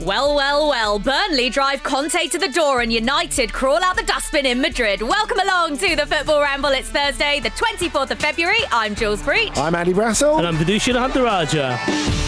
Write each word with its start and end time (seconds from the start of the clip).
Well, 0.00 0.36
well, 0.36 0.68
well. 0.68 0.98
Burnley 0.98 1.50
drive 1.50 1.82
Conte 1.82 2.28
to 2.28 2.38
the 2.38 2.48
door 2.48 2.82
and 2.82 2.92
United 2.92 3.52
crawl 3.52 3.82
out 3.82 3.96
the 3.96 4.04
dustbin 4.04 4.46
in 4.46 4.60
Madrid. 4.60 5.02
Welcome 5.02 5.40
along 5.40 5.78
to 5.78 5.96
the 5.96 6.06
Football 6.06 6.40
Ramble. 6.40 6.70
It's 6.70 6.88
Thursday, 6.88 7.40
the 7.40 7.50
24th 7.50 8.12
of 8.12 8.18
February. 8.18 8.60
I'm 8.70 8.94
Jules 8.94 9.22
Breach. 9.22 9.56
I'm 9.56 9.74
Andy 9.74 9.92
Brassel. 9.92 10.38
And 10.38 10.46
I'm 10.46 10.56
Vithushan 10.56 10.94
Ehantharajah. 10.94 12.27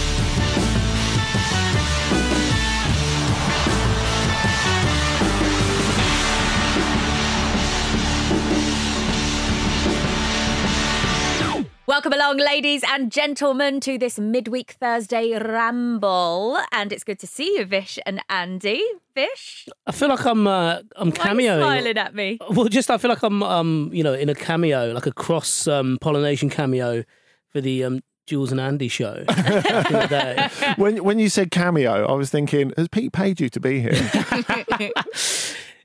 Welcome 11.90 12.12
along, 12.12 12.36
ladies 12.36 12.84
and 12.86 13.10
gentlemen, 13.10 13.80
to 13.80 13.98
this 13.98 14.16
midweek 14.16 14.76
Thursday 14.78 15.36
ramble. 15.36 16.56
And 16.70 16.92
it's 16.92 17.02
good 17.02 17.18
to 17.18 17.26
see 17.26 17.56
you, 17.58 17.64
Vish 17.64 17.98
and 18.06 18.22
Andy. 18.30 18.80
Vish? 19.12 19.68
I 19.88 19.90
feel 19.90 20.08
like 20.08 20.24
I'm 20.24 20.46
uh, 20.46 20.82
I'm 20.94 21.10
Why 21.10 21.30
are 21.30 21.34
you 21.34 21.48
cameoing. 21.48 21.58
smiling 21.58 21.98
at 21.98 22.14
me? 22.14 22.38
Well, 22.48 22.68
just 22.68 22.92
I 22.92 22.98
feel 22.98 23.08
like 23.08 23.24
I'm 23.24 23.42
um 23.42 23.90
you 23.92 24.04
know 24.04 24.14
in 24.14 24.28
a 24.28 24.36
cameo, 24.36 24.92
like 24.92 25.06
a 25.06 25.12
cross 25.12 25.66
um, 25.66 25.98
pollination 26.00 26.48
cameo 26.48 27.02
for 27.48 27.60
the 27.60 27.82
um, 27.82 28.04
Jules 28.24 28.52
and 28.52 28.60
Andy 28.60 28.86
show. 28.86 29.24
back 29.24 29.90
in 29.90 29.98
the 29.98 30.06
day. 30.06 30.74
when 30.76 31.02
when 31.02 31.18
you 31.18 31.28
said 31.28 31.50
cameo, 31.50 32.06
I 32.06 32.12
was 32.12 32.30
thinking, 32.30 32.72
has 32.76 32.86
Pete 32.86 33.12
paid 33.12 33.40
you 33.40 33.48
to 33.48 33.58
be 33.58 33.80
here? 33.80 34.92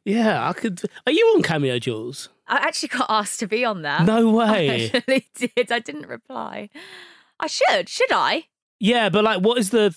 yeah, 0.05 0.47
I 0.47 0.53
could. 0.53 0.81
Are 1.05 1.11
you 1.11 1.25
on 1.35 1.43
cameo, 1.43 1.77
Jules? 1.79 2.29
I 2.47 2.57
actually 2.57 2.89
got 2.89 3.07
asked 3.09 3.39
to 3.39 3.47
be 3.47 3.65
on 3.65 3.81
that. 3.81 4.05
No 4.05 4.39
I 4.39 4.51
way. 4.51 4.91
actually 4.91 5.27
did. 5.55 5.71
I 5.71 5.79
didn't 5.79 6.07
reply. 6.07 6.69
I 7.39 7.47
should. 7.47 7.89
Should 7.89 8.11
I? 8.11 8.45
Yeah, 8.79 9.09
but 9.09 9.23
like, 9.23 9.41
what 9.41 9.57
is 9.57 9.71
the? 9.71 9.95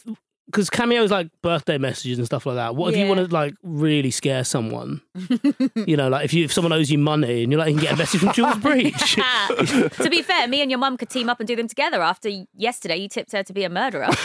Because 0.51 0.71
cameo 0.71 1.03
is 1.03 1.11
like 1.11 1.29
birthday 1.43 1.77
messages 1.77 2.17
and 2.17 2.25
stuff 2.27 2.47
like 2.47 2.57
that. 2.57 2.75
What 2.75 2.89
if 2.95 2.97
you 2.99 3.05
Yeah. 3.05 3.09
want 3.15 3.29
to 3.29 3.35
like 3.35 3.55
really 3.63 4.11
scare 4.11 4.45
someone? 4.45 5.03
you 5.87 5.95
know, 5.97 6.09
like 6.09 6.25
if 6.25 6.33
you 6.33 6.45
if 6.45 6.53
someone 6.55 6.73
owes 6.73 6.91
you 6.91 6.97
money 6.97 7.43
and 7.43 7.53
you're 7.53 7.59
like, 7.59 7.69
you 7.69 7.75
can 7.75 7.83
get 7.85 7.93
a 7.93 7.97
message 7.97 8.21
from 8.21 8.33
Jules 8.33 8.57
Breach. 8.57 9.15
to 9.17 10.09
be 10.11 10.23
fair, 10.23 10.49
me 10.49 10.63
and 10.63 10.71
your 10.71 10.79
mum 10.79 10.97
could 10.97 11.11
team 11.11 11.29
up 11.29 11.39
and 11.39 11.47
do 11.47 11.55
them 11.55 11.69
together. 11.69 12.01
After 12.01 12.31
yesterday, 12.55 12.97
you 12.97 13.09
tipped 13.11 13.33
her 13.33 13.43
to 13.43 13.53
be 13.53 13.65
a 13.65 13.69
murderer. 13.69 14.09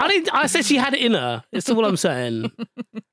I 0.00 0.06
didn't. 0.08 0.32
I 0.32 0.46
said 0.46 0.64
she 0.64 0.76
had 0.76 0.94
it 0.94 1.00
in 1.00 1.14
her. 1.14 1.42
That's 1.52 1.68
all 1.70 1.84
I'm 1.84 1.96
saying. 1.96 2.52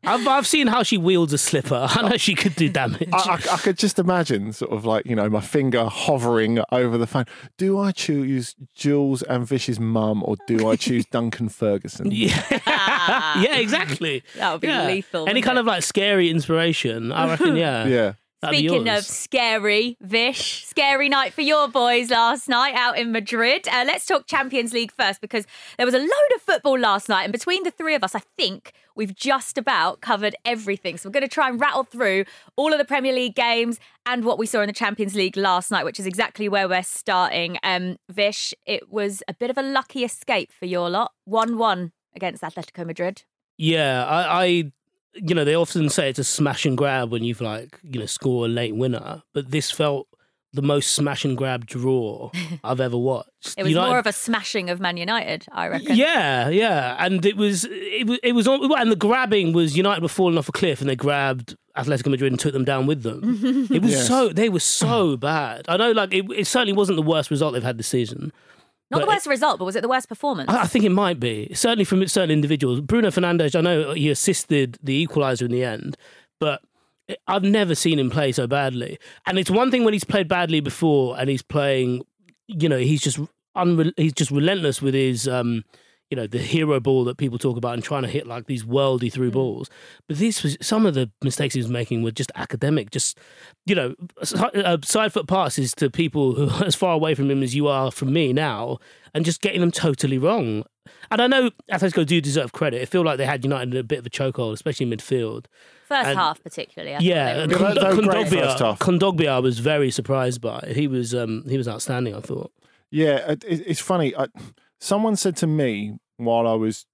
I've 0.03 0.27
I've 0.27 0.45
seen 0.45 0.67
how 0.67 0.83
she 0.83 0.97
wields 0.97 1.33
a 1.33 1.37
slipper. 1.39 1.87
I 1.89 2.07
know 2.07 2.17
she 2.17 2.35
could 2.35 2.55
do 2.55 2.69
damage. 2.69 3.09
I, 3.11 3.17
I, 3.17 3.53
I 3.53 3.57
could 3.57 3.77
just 3.77 3.97
imagine, 3.97 4.53
sort 4.53 4.71
of 4.71 4.85
like 4.85 5.05
you 5.07 5.15
know, 5.15 5.27
my 5.29 5.41
finger 5.41 5.85
hovering 5.85 6.59
over 6.71 6.97
the 6.97 7.07
phone. 7.07 7.25
Do 7.57 7.79
I 7.79 7.91
choose 7.91 8.55
Jules 8.75 9.23
and 9.23 9.47
Vish's 9.47 9.79
mum, 9.79 10.21
or 10.25 10.35
do 10.47 10.69
I 10.69 10.75
choose 10.75 11.05
Duncan 11.07 11.49
Ferguson? 11.55 12.11
yeah, 12.11 12.43
yeah, 13.41 13.55
exactly. 13.55 14.23
That 14.37 14.51
would 14.51 14.61
be 14.61 14.67
Yeah. 14.67 14.87
lethal, 14.87 15.27
Any 15.27 15.41
kind 15.41 15.57
it? 15.57 15.61
of 15.61 15.65
like 15.67 15.83
scary 15.83 16.29
inspiration, 16.29 17.11
I 17.11 17.29
reckon. 17.29 17.55
Yeah, 17.65 17.87
Yeah. 17.87 18.13
That'd 18.41 18.59
Speaking 18.59 18.89
of 18.89 19.03
scary, 19.05 19.97
Vish, 20.01 20.65
scary 20.65 21.09
night 21.09 21.33
for 21.33 21.41
your 21.41 21.67
boys 21.67 22.09
last 22.11 22.47
night 22.49 22.75
out 22.75 22.97
in 22.97 23.11
Madrid. 23.11 23.67
Uh, 23.67 23.85
let's 23.87 24.05
talk 24.05 24.27
Champions 24.27 24.73
League 24.73 24.91
first 24.91 25.21
because 25.21 25.45
there 25.77 25.85
was 25.85 25.95
a 25.95 25.99
load 25.99 26.31
of 26.35 26.41
football 26.41 26.77
last 26.77 27.09
night, 27.09 27.23
and 27.23 27.31
between 27.31 27.63
the 27.63 27.71
three 27.71 27.95
of 27.95 28.03
us, 28.03 28.13
I 28.13 28.21
think 28.37 28.73
we've 28.95 29.15
just 29.15 29.57
about 29.57 30.01
covered 30.01 30.35
everything. 30.45 30.97
So 30.97 31.09
we're 31.09 31.13
going 31.13 31.23
to 31.23 31.29
try 31.29 31.49
and 31.49 31.59
rattle 31.59 31.83
through 31.83 32.25
all 32.55 32.71
of 32.71 32.77
the 32.77 32.85
Premier 32.85 33.13
League 33.13 33.35
games 33.35 33.79
and 34.05 34.23
what 34.25 34.37
we 34.37 34.45
saw 34.45 34.61
in 34.61 34.67
the 34.67 34.73
Champions 34.73 35.15
League 35.15 35.37
last 35.37 35.71
night, 35.71 35.85
which 35.85 35.99
is 35.99 36.05
exactly 36.05 36.47
where 36.47 36.67
we're 36.67 36.83
starting. 36.83 37.57
Um, 37.63 37.97
Vish, 38.09 38.53
it 38.65 38.91
was 38.91 39.23
a 39.27 39.33
bit 39.33 39.49
of 39.49 39.57
a 39.57 39.63
lucky 39.63 40.03
escape 40.03 40.51
for 40.51 40.65
your 40.65 40.89
lot, 40.89 41.13
one-one 41.23 41.93
against 42.15 42.43
Atletico 42.43 42.85
Madrid. 42.85 43.23
yeah. 43.57 44.05
I, 44.05 44.45
I, 44.45 44.71
you 45.15 45.33
know, 45.35 45.43
they 45.45 45.55
often 45.55 45.89
say 45.89 46.09
it's 46.09 46.19
a 46.19 46.23
smash 46.23 46.65
and 46.65 46.77
grab 46.77 47.11
when 47.11 47.23
you've 47.23 47.41
like 47.41 47.79
you 47.83 47.99
know 47.99 48.05
score 48.05 48.45
a 48.45 48.49
late 48.49 48.75
winner, 48.75 49.23
but 49.33 49.51
this 49.51 49.71
felt 49.71 50.07
the 50.53 50.61
most 50.61 50.91
smash 50.95 51.25
and 51.25 51.37
grab 51.37 51.65
draw 51.65 52.31
I've 52.63 52.79
ever 52.79 52.97
watched. 52.97 53.55
It 53.57 53.63
was 53.63 53.71
United- 53.71 53.89
more 53.89 53.99
of 53.99 54.07
a 54.07 54.13
smashing 54.13 54.69
of 54.69 54.79
Man 54.79 54.95
United, 54.97 55.45
I 55.51 55.67
reckon. 55.67 55.95
Yeah, 55.97 56.47
yeah, 56.49 56.95
and 56.99 57.25
it 57.25 57.35
was 57.37 57.65
it 57.69 58.07
was 58.07 58.19
it 58.23 58.31
was 58.33 58.47
on, 58.47 58.71
and 58.79 58.91
the 58.91 58.95
grabbing 58.95 59.51
was 59.53 59.75
United 59.75 60.01
were 60.01 60.07
falling 60.07 60.37
off 60.37 60.47
a 60.47 60.53
cliff, 60.53 60.79
and 60.79 60.89
they 60.89 60.95
grabbed 60.95 61.55
Atletico 61.77 62.07
Madrid 62.07 62.31
and 62.31 62.39
took 62.39 62.53
them 62.53 62.63
down 62.63 62.87
with 62.87 63.03
them. 63.03 63.21
it 63.69 63.81
was 63.81 63.91
Yes. 63.91 64.07
so 64.07 64.29
they 64.29 64.47
were 64.47 64.61
so 64.61 65.17
bad. 65.17 65.65
I 65.67 65.75
know, 65.75 65.91
like 65.91 66.13
it, 66.13 66.23
it 66.31 66.47
certainly 66.47 66.71
wasn't 66.73 66.95
the 66.95 67.01
worst 67.03 67.29
result 67.29 67.53
they've 67.53 67.61
had 67.63 67.77
this 67.77 67.87
season. 67.89 68.31
Not 68.91 68.99
the 68.99 69.05
But 69.05 69.15
worst 69.15 69.27
result, 69.27 69.59
but 69.59 69.65
was 69.65 69.75
it 69.75 69.81
the 69.81 69.87
worst 69.87 70.07
performance? 70.07 70.49
I, 70.51 70.61
I 70.61 70.67
think 70.67 70.85
it 70.85 70.91
might 70.91 71.19
be 71.19 71.51
certainly 71.53 71.85
from 71.85 72.07
certain 72.07 72.31
individuals. 72.31 72.81
Bruno 72.81 73.09
Fernandes, 73.09 73.55
I 73.55 73.61
know 73.61 73.93
he 73.93 74.09
assisted 74.09 74.77
the 74.81 75.05
equaliser 75.05 75.43
in 75.43 75.51
the 75.51 75.63
end, 75.63 75.97
but. 76.39 76.61
I've 77.27 77.43
never 77.43 77.75
seen 77.75 77.99
him 77.99 78.09
play 78.09 78.31
so 78.31 78.47
badly, 78.47 78.97
and 79.27 79.37
it's 79.37 79.51
one 79.51 79.69
thing 79.69 79.83
when 79.83 79.93
he's 79.93 80.03
played 80.03 80.27
badly 80.27 80.59
before, 80.59 81.15
and 81.19 81.29
he's 81.29 81.43
playing, 81.43 82.01
you 82.47 82.67
know, 82.67 82.79
he's 82.79 82.99
just 82.99 83.19
unre- 83.55 83.93
he's 83.95 84.11
just 84.13 84.31
relentless 84.31 84.81
with 84.81 84.95
his, 84.95 85.27
um, 85.27 85.63
you 86.15 86.21
know, 86.21 86.27
the 86.27 86.37
hero 86.39 86.79
ball 86.79 87.03
that 87.03 87.17
people 87.17 87.37
talk 87.37 87.57
about 87.57 87.73
and 87.73 87.83
trying 87.83 88.03
to 88.03 88.07
hit 88.07 88.25
like 88.25 88.45
these 88.45 88.63
worldy 88.63 89.11
through 89.11 89.31
balls. 89.31 89.69
But 90.07 90.17
this 90.17 90.43
was 90.43 90.55
some 90.61 90.85
of 90.85 90.93
the 90.93 91.11
mistakes 91.21 91.53
he 91.55 91.59
was 91.59 91.67
making 91.69 92.03
were 92.03 92.11
just 92.11 92.31
academic, 92.35 92.89
just 92.91 93.17
you 93.65 93.75
know, 93.75 93.95
uh, 94.33 94.77
side 94.83 95.11
foot 95.11 95.27
passes 95.27 95.73
to 95.75 95.89
people 95.89 96.33
who 96.35 96.49
are 96.49 96.63
as 96.65 96.73
far 96.75 96.93
away 96.93 97.15
from 97.15 97.29
him 97.29 97.43
as 97.43 97.53
you 97.53 97.67
are 97.67 97.91
from 97.91 98.13
me 98.13 98.31
now, 98.31 98.77
and 99.13 99.25
just 99.25 99.41
getting 99.41 99.59
them 99.59 99.71
totally 99.71 100.17
wrong. 100.17 100.63
And 101.11 101.21
I 101.21 101.27
know 101.27 101.49
Atletico 101.69 102.05
do 102.05 102.21
deserve 102.21 102.53
credit. 102.53 102.81
It 102.81 102.87
feel 102.89 103.03
like 103.03 103.17
they 103.17 103.25
had 103.25 103.43
United 103.43 103.73
in 103.73 103.79
a 103.79 103.83
bit 103.83 103.99
of 103.99 104.05
a 104.05 104.09
chokehold, 104.09 104.53
especially 104.53 104.89
in 104.89 104.97
midfield. 104.97 105.45
First 105.87 106.07
and- 106.07 106.17
half, 106.17 106.41
particularly. 106.41 106.95
I 106.95 106.99
Yeah, 106.99 107.33
they 107.33 107.41
and 107.43 107.51
were 107.51 107.57
Yeah, 107.59 107.65
Kond- 107.65 107.77
they 107.77 107.83
were 107.83 108.01
great 108.09 108.27
Kondogbia. 108.27 108.77
Kondogbia 108.77 109.27
I 109.29 109.39
was 109.39 109.59
very 109.59 109.91
surprised 109.91 110.39
by. 110.41 110.71
He 110.73 110.87
was 110.87 111.13
um, 111.13 111.43
he 111.49 111.57
was 111.57 111.67
outstanding. 111.67 112.15
I 112.15 112.21
thought. 112.21 112.51
Yeah, 112.89 113.31
it, 113.31 113.43
it- 113.45 113.63
it's 113.67 113.79
funny. 113.81 114.15
I, 114.15 114.27
someone 114.79 115.15
said 115.15 115.35
to 115.37 115.47
me 115.47 115.97
while 116.17 116.47
I 116.47 116.53
was 116.53 116.85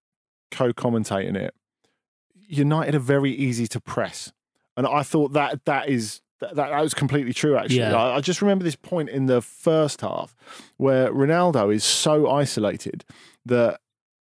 co-commentating 0.52 1.36
it, 1.36 1.54
United 2.48 2.96
are 2.96 3.00
very 3.00 3.32
easy 3.32 3.68
to 3.68 3.80
press, 3.80 4.32
and 4.76 4.86
I 4.86 5.04
thought 5.04 5.34
that 5.34 5.64
that 5.66 5.88
is 5.90 6.22
that, 6.42 6.56
that 6.56 6.82
was 6.82 6.94
completely 6.94 7.34
true. 7.34 7.56
Actually, 7.56 7.78
Yeah. 7.80 7.96
I, 7.96 8.18
I 8.18 8.22
just 8.22 8.42
remember 8.42 8.64
this 8.64 8.76
point 8.76 9.10
in 9.10 9.28
the 9.28 9.42
first 9.42 10.02
half 10.02 10.36
where 10.78 11.12
Ronaldo 11.14 11.74
is 11.74 11.84
so 11.84 12.30
isolated 12.30 13.06
that 13.46 13.80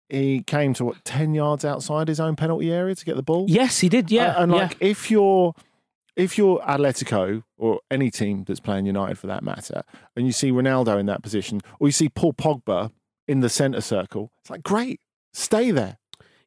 he 0.10 0.42
came 0.42 0.74
to 0.76 0.86
what 0.86 1.04
ten 1.06 1.34
yards 1.36 1.64
outside 1.66 2.08
his 2.08 2.20
own 2.20 2.36
penalty 2.36 2.72
area 2.72 2.96
to 2.96 3.06
get 3.06 3.16
the 3.16 3.24
ball. 3.24 3.46
Yes, 3.48 3.80
he 3.80 3.90
did. 3.90 4.10
Yeah, 4.10 4.30
Uh, 4.32 4.44
and 4.44 4.52
yeah. 4.52 4.58
like 4.58 4.78
if 4.80 5.12
you're 5.12 5.54
if 6.16 6.38
you're 6.38 6.60
Atletico 6.62 7.44
or 7.58 7.82
any 7.92 8.10
team 8.10 8.46
that's 8.48 8.62
playing 8.62 8.86
United 8.86 9.18
for 9.20 9.28
that 9.28 9.44
matter, 9.44 9.84
and 10.16 10.26
you 10.26 10.32
see 10.32 10.52
Ronaldo 10.52 10.98
in 11.00 11.06
that 11.08 11.22
position, 11.22 11.60
or 11.80 11.88
you 11.88 11.92
see 11.92 12.08
Paul 12.10 12.34
Pogba 12.34 12.92
in 13.28 13.40
the 13.42 13.50
centre 13.50 13.82
circle, 13.82 14.32
it's 14.42 14.50
like 14.50 14.64
great, 14.64 15.00
stay 15.34 15.72
there. 15.72 15.98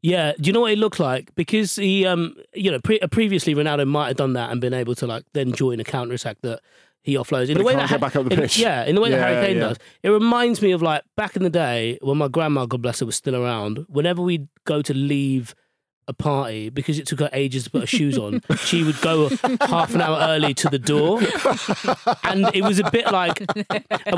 Yeah, 0.00 0.32
do 0.40 0.46
you 0.46 0.52
know 0.52 0.60
what 0.60 0.72
it 0.72 0.78
looked 0.78 1.00
like? 1.00 1.34
Because 1.34 1.74
he, 1.74 2.06
um, 2.06 2.36
you 2.54 2.70
know, 2.70 2.78
pre- 2.80 3.00
previously 3.10 3.54
Ronaldo 3.54 3.86
might 3.86 4.06
have 4.08 4.16
done 4.16 4.34
that 4.34 4.50
and 4.52 4.60
been 4.60 4.72
able 4.74 4.94
to 4.96 5.06
like 5.08 5.24
then 5.32 5.52
join 5.52 5.80
a 5.80 5.84
counter 5.84 6.14
attack 6.14 6.36
that 6.42 6.60
he 7.02 7.14
offloads 7.14 7.48
in 7.48 7.54
But 7.54 7.64
the 7.64 7.70
he 7.70 7.76
way 7.76 7.86
that 7.86 8.00
back 8.00 8.14
up 8.14 8.26
the 8.28 8.34
in- 8.34 8.40
pitch. 8.40 8.58
Yeah, 8.58 8.84
in 8.84 8.94
the 8.94 9.00
way 9.00 9.10
that 9.10 9.16
Yeah, 9.16 9.28
Harry 9.28 9.46
Kane 9.46 9.56
yeah. 9.56 9.62
does. 9.70 9.78
It 10.04 10.10
reminds 10.10 10.62
me 10.62 10.70
of 10.70 10.82
like 10.82 11.02
back 11.16 11.34
in 11.34 11.42
the 11.42 11.50
day 11.50 11.98
when 12.00 12.16
my 12.16 12.28
grandma, 12.28 12.64
God 12.66 12.80
bless 12.80 13.00
her, 13.00 13.06
was 13.06 13.16
still 13.16 13.34
around. 13.34 13.86
Whenever 13.88 14.22
we'd 14.22 14.46
go 14.64 14.82
to 14.82 14.94
leave 14.94 15.54
a 16.08 16.12
party 16.12 16.70
because 16.70 16.98
it 16.98 17.06
took 17.06 17.20
her 17.20 17.28
ages 17.32 17.64
to 17.64 17.70
put 17.70 17.82
her 17.82 17.86
shoes 17.86 18.18
on, 18.18 18.40
she 18.56 18.82
would 18.82 19.00
go 19.02 19.28
half 19.60 19.94
an 19.94 20.00
hour 20.00 20.18
early 20.20 20.54
to 20.54 20.68
the 20.68 20.78
door, 20.78 21.20
and 22.24 22.50
it 22.54 22.64
was 22.64 22.78
a 22.78 22.90
bit 22.90 23.12
like, 23.12 23.44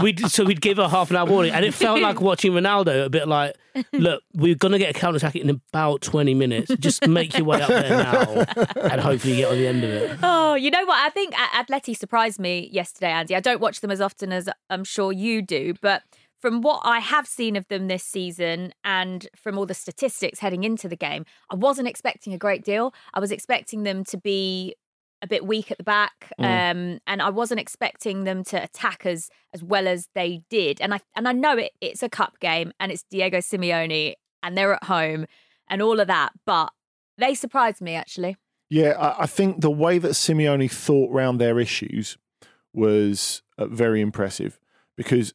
we 0.00 0.16
so 0.28 0.44
we'd 0.44 0.60
give 0.60 0.78
her 0.78 0.88
half 0.88 1.10
an 1.10 1.16
hour 1.16 1.26
warning, 1.26 1.52
and 1.52 1.64
it 1.64 1.74
felt 1.74 2.00
like 2.00 2.20
watching 2.20 2.52
Ronaldo, 2.52 3.04
a 3.04 3.10
bit 3.10 3.26
like, 3.26 3.56
look, 3.92 4.22
we're 4.34 4.54
gonna 4.54 4.78
get 4.78 4.96
a 4.96 4.98
counter 4.98 5.16
attack 5.16 5.36
in 5.36 5.50
about 5.50 6.00
twenty 6.00 6.32
minutes. 6.32 6.72
Just 6.78 7.06
make 7.06 7.36
your 7.36 7.44
way 7.44 7.60
up 7.60 7.68
there 7.68 7.90
now, 7.90 8.44
and 8.80 9.00
hopefully 9.00 9.36
get 9.36 9.50
on 9.50 9.56
the 9.58 9.66
end 9.66 9.84
of 9.84 9.90
it. 9.90 10.18
Oh, 10.22 10.54
you 10.54 10.70
know 10.70 10.84
what? 10.86 10.98
I 11.04 11.10
think 11.10 11.34
Atleti 11.34 11.96
surprised 11.96 12.38
me 12.38 12.68
yesterday, 12.72 13.10
Andy. 13.10 13.34
I 13.34 13.40
don't 13.40 13.60
watch 13.60 13.80
them 13.80 13.90
as 13.90 14.00
often 14.00 14.32
as 14.32 14.48
I'm 14.70 14.84
sure 14.84 15.12
you 15.12 15.42
do, 15.42 15.74
but 15.80 16.02
from 16.40 16.62
what 16.62 16.80
I 16.84 17.00
have 17.00 17.26
seen 17.26 17.56
of 17.56 17.68
them 17.68 17.88
this 17.88 18.04
season 18.04 18.72
and 18.82 19.28
from 19.36 19.58
all 19.58 19.66
the 19.66 19.74
statistics 19.74 20.38
heading 20.38 20.64
into 20.64 20.88
the 20.88 20.96
game, 20.96 21.26
I 21.50 21.54
wasn't 21.54 21.88
expecting 21.88 22.32
a 22.32 22.38
great 22.38 22.64
deal. 22.64 22.94
I 23.12 23.20
was 23.20 23.30
expecting 23.30 23.82
them 23.82 24.04
to 24.04 24.16
be 24.16 24.74
a 25.22 25.26
bit 25.26 25.46
weak 25.46 25.70
at 25.70 25.76
the 25.76 25.84
back, 25.84 26.32
um, 26.38 26.98
and 27.06 27.20
I 27.20 27.28
wasn't 27.28 27.60
expecting 27.60 28.24
them 28.24 28.42
to 28.44 28.62
attack 28.62 29.04
as 29.04 29.28
as 29.52 29.62
well 29.62 29.86
as 29.86 30.08
they 30.14 30.42
did. 30.48 30.80
And 30.80 30.94
I 30.94 31.00
and 31.14 31.28
I 31.28 31.32
know 31.32 31.58
it, 31.58 31.72
it's 31.80 32.02
a 32.02 32.08
cup 32.08 32.40
game 32.40 32.72
and 32.80 32.90
it's 32.90 33.04
Diego 33.10 33.38
Simeone 33.38 34.14
and 34.42 34.56
they're 34.56 34.72
at 34.72 34.84
home 34.84 35.26
and 35.68 35.82
all 35.82 36.00
of 36.00 36.06
that, 36.06 36.32
but 36.46 36.72
they 37.18 37.34
surprised 37.34 37.82
me 37.82 37.94
actually. 37.94 38.36
Yeah, 38.70 38.92
I, 38.92 39.24
I 39.24 39.26
think 39.26 39.60
the 39.60 39.70
way 39.70 39.98
that 39.98 40.12
Simeone 40.12 40.70
thought 40.70 41.10
round 41.10 41.38
their 41.40 41.60
issues 41.60 42.16
was 42.72 43.42
uh, 43.58 43.66
very 43.66 44.00
impressive 44.00 44.58
because 44.96 45.34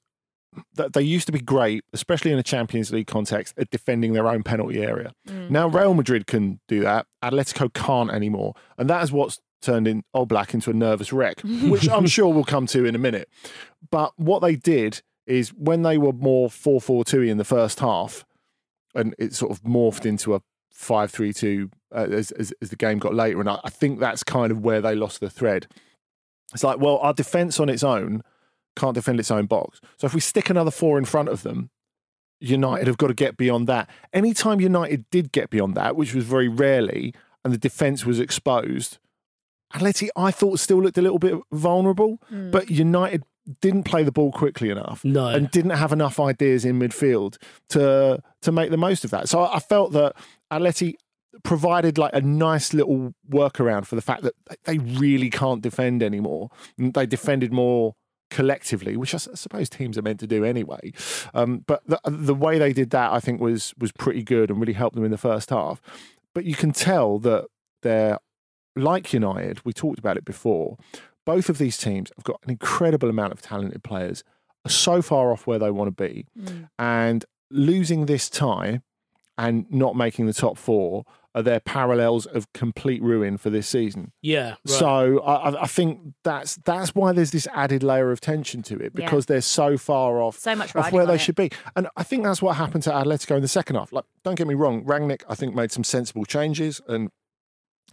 they 0.74 1.02
used 1.02 1.26
to 1.28 1.32
be 1.32 1.40
great, 1.40 1.84
especially 1.94 2.32
in 2.32 2.40
a 2.40 2.44
Champions 2.44 2.92
League 2.92 3.08
context, 3.08 3.54
at 3.58 3.70
defending 3.70 4.14
their 4.14 4.28
own 4.28 4.44
penalty 4.44 4.84
area. 4.84 5.14
Mm. 5.28 5.50
Now 5.50 5.68
Real 5.68 5.94
Madrid 5.94 6.28
can 6.28 6.60
do 6.68 6.82
that. 6.82 7.08
Atletico 7.24 7.74
can't 7.74 8.12
anymore, 8.12 8.54
and 8.78 8.90
that 8.90 9.04
is 9.04 9.12
what's 9.12 9.40
turned 9.62 9.88
in 9.88 10.04
Oblak 10.16 10.54
into 10.54 10.70
a 10.70 10.74
nervous 10.74 11.12
wreck, 11.12 11.42
which 11.44 11.90
I'm 11.90 12.08
sure 12.08 12.34
we'll 12.34 12.44
come 12.44 12.68
to 12.68 12.86
in 12.86 12.96
a 12.96 13.00
minute. 13.00 13.30
But 13.90 14.14
what 14.18 14.40
they 14.40 14.56
did 14.56 15.02
is 15.26 15.50
when 15.50 15.82
they 15.82 15.98
were 15.98 16.14
more 16.14 16.50
4-4-2 16.50 17.28
in 17.28 17.38
the 17.38 17.44
first 17.44 17.80
half, 17.80 18.26
and 18.94 19.16
it 19.18 19.34
sort 19.34 19.52
of 19.52 19.64
morphed 19.64 20.06
into 20.06 20.36
a 20.36 20.42
5-3-2 20.74 21.72
uh, 21.94 22.08
as, 22.12 22.32
as, 22.32 22.54
as 22.62 22.70
the 22.70 22.76
game 22.76 23.00
got 23.00 23.14
later, 23.14 23.40
and 23.40 23.50
I, 23.50 23.60
I 23.64 23.70
think 23.70 24.00
that's 24.00 24.24
kind 24.24 24.52
of 24.52 24.60
where 24.60 24.82
they 24.82 24.96
lost 24.96 25.20
the 25.20 25.30
thread. 25.30 25.68
It's 26.54 26.64
like, 26.64 26.80
well, 26.80 26.98
our 26.98 27.14
defence 27.14 27.60
on 27.60 27.70
its 27.70 27.84
own 27.84 28.22
can't 28.76 28.96
defend 28.96 29.20
its 29.20 29.32
own 29.32 29.46
box. 29.46 29.80
So 29.98 30.06
if 30.08 30.14
we 30.14 30.20
stick 30.22 30.50
another 30.50 30.72
four 30.72 30.98
in 30.98 31.06
front 31.06 31.30
of 31.30 31.44
them, 31.44 31.70
United 32.40 32.88
have 32.88 32.98
got 32.98 33.08
to 33.08 33.14
get 33.14 33.38
beyond 33.38 33.68
that. 33.68 33.90
Anytime 34.14 34.60
United 34.60 35.06
did 35.10 35.32
get 35.32 35.50
beyond 35.50 35.76
that, 35.76 35.96
which 35.96 36.14
was 36.14 36.26
very 36.26 36.48
rarely, 36.48 37.14
and 37.44 37.54
the 37.54 37.58
defence 37.58 38.06
was 38.06 38.20
exposed, 38.20 38.98
Atleti, 39.74 40.10
I 40.16 40.32
thought, 40.32 40.60
still 40.60 40.82
looked 40.82 40.98
a 40.98 41.02
little 41.02 41.20
bit 41.20 41.36
vulnerable, 41.52 42.20
Mm. 42.32 42.52
but 42.52 42.70
United 42.70 43.24
didn't 43.62 43.84
play 43.84 44.04
the 44.04 44.12
ball 44.12 44.32
quickly 44.32 44.70
enough 44.70 45.04
No. 45.06 45.28
and 45.28 45.50
didn't 45.52 45.72
have 45.72 45.94
enough 45.94 46.20
ideas 46.20 46.66
in 46.66 46.80
midfield 46.80 47.38
to 47.70 48.22
to 48.42 48.52
make 48.52 48.72
the 48.72 48.78
most 48.78 49.06
of 49.06 49.12
that. 49.12 49.30
So 49.30 49.42
I 49.42 49.58
I 49.58 49.60
felt 49.60 49.92
that 49.94 50.14
Atleti 50.52 50.96
provided 51.44 51.98
like 51.98 52.14
a 52.16 52.22
nice 52.22 52.74
little 52.74 53.14
workaround 53.30 53.86
for 53.86 53.96
the 53.96 54.02
fact 54.02 54.24
that 54.24 54.34
they 54.64 54.78
really 54.80 55.30
can't 55.30 55.62
defend 55.62 56.02
anymore. 56.02 56.50
They 56.78 57.06
defended 57.06 57.52
more 57.54 57.94
collectively, 58.30 58.98
which 58.98 59.14
I 59.14 59.18
suppose 59.18 59.70
teams 59.70 59.98
are 59.98 60.02
meant 60.02 60.20
to 60.22 60.28
do 60.28 60.44
anyway. 60.44 60.92
Um, 61.34 61.64
but 61.68 61.82
the, 61.88 62.00
the 62.06 62.34
way 62.36 62.58
they 62.60 62.74
did 62.74 62.90
that, 62.92 63.12
I 63.14 63.20
think, 63.20 63.40
was 63.42 63.74
was 63.78 63.92
pretty 63.92 64.24
good 64.24 64.50
and 64.50 64.60
really 64.60 64.74
helped 64.74 64.96
them 64.96 65.06
in 65.06 65.12
the 65.12 65.18
first 65.18 65.50
half. 65.50 65.82
But 66.34 66.46
you 66.46 66.56
can 66.56 66.72
tell 66.72 67.20
that 67.20 67.46
they're 67.82 68.18
like 68.76 69.14
United. 69.14 69.64
We 69.66 69.74
talked 69.74 70.00
about 70.00 70.18
it 70.18 70.26
before. 70.26 70.78
Both 71.26 71.50
of 71.50 71.58
these 71.58 71.78
teams 71.78 72.12
have 72.16 72.24
got 72.26 72.40
an 72.44 72.52
incredible 72.52 73.10
amount 73.10 73.34
of 73.34 73.42
talented 73.42 73.84
players, 73.84 74.24
are 74.66 74.70
so 74.70 75.02
far 75.02 75.32
off 75.32 75.48
where 75.48 75.58
they 75.60 75.72
want 75.72 75.96
to 75.96 76.04
be, 76.04 76.26
Mm. 76.38 76.70
and 76.78 77.26
losing 77.52 78.06
this 78.06 78.30
tie 78.30 78.82
and 79.38 79.66
not 79.70 79.96
making 79.96 80.26
the 80.28 80.34
top 80.34 80.58
four 80.58 81.04
are 81.34 81.42
their 81.44 81.60
parallels 81.60 82.26
of 82.26 82.52
complete 82.54 83.02
ruin 83.04 83.38
for 83.38 83.50
this 83.50 83.68
season. 83.68 84.14
yeah. 84.22 84.52
Right. 84.52 84.58
So 84.70 85.20
I, 85.20 85.50
I- 85.50 85.64
I 85.64 85.68
think 85.68 86.00
that's 86.24 86.56
that's 86.64 86.96
why 86.96 87.12
there's 87.12 87.32
this 87.32 87.46
added 87.54 87.84
layer 87.84 88.12
of 88.12 88.22
tension 88.22 88.62
to 88.64 88.76
it 88.78 88.94
Yeah. 88.96 89.06
because 89.06 89.26
they're 89.26 89.42
so 89.42 89.78
far 89.78 90.22
off 90.22 90.40
So 90.40 90.56
much 90.56 90.74
of 90.74 90.94
where 90.94 91.06
they 91.06 91.16
it. 91.16 91.18
should 91.22 91.36
be. 91.36 91.52
And 91.76 91.90
I 91.98 92.04
think 92.04 92.24
that's 92.24 92.42
what 92.42 92.56
happened 92.56 92.84
to 92.84 92.92
Atletico 92.92 93.36
in 93.36 93.42
the 93.42 93.50
second 93.50 93.76
half. 93.76 93.92
Like, 93.92 94.06
don't 94.24 94.36
get 94.36 94.48
me 94.48 94.54
wrong, 94.56 94.86
Rangnick 94.86 95.24
I 95.28 95.36
think 95.36 95.54
made 95.54 95.72
some 95.74 95.84
sensible 95.84 96.24
changes, 96.24 96.80
and 96.88 97.10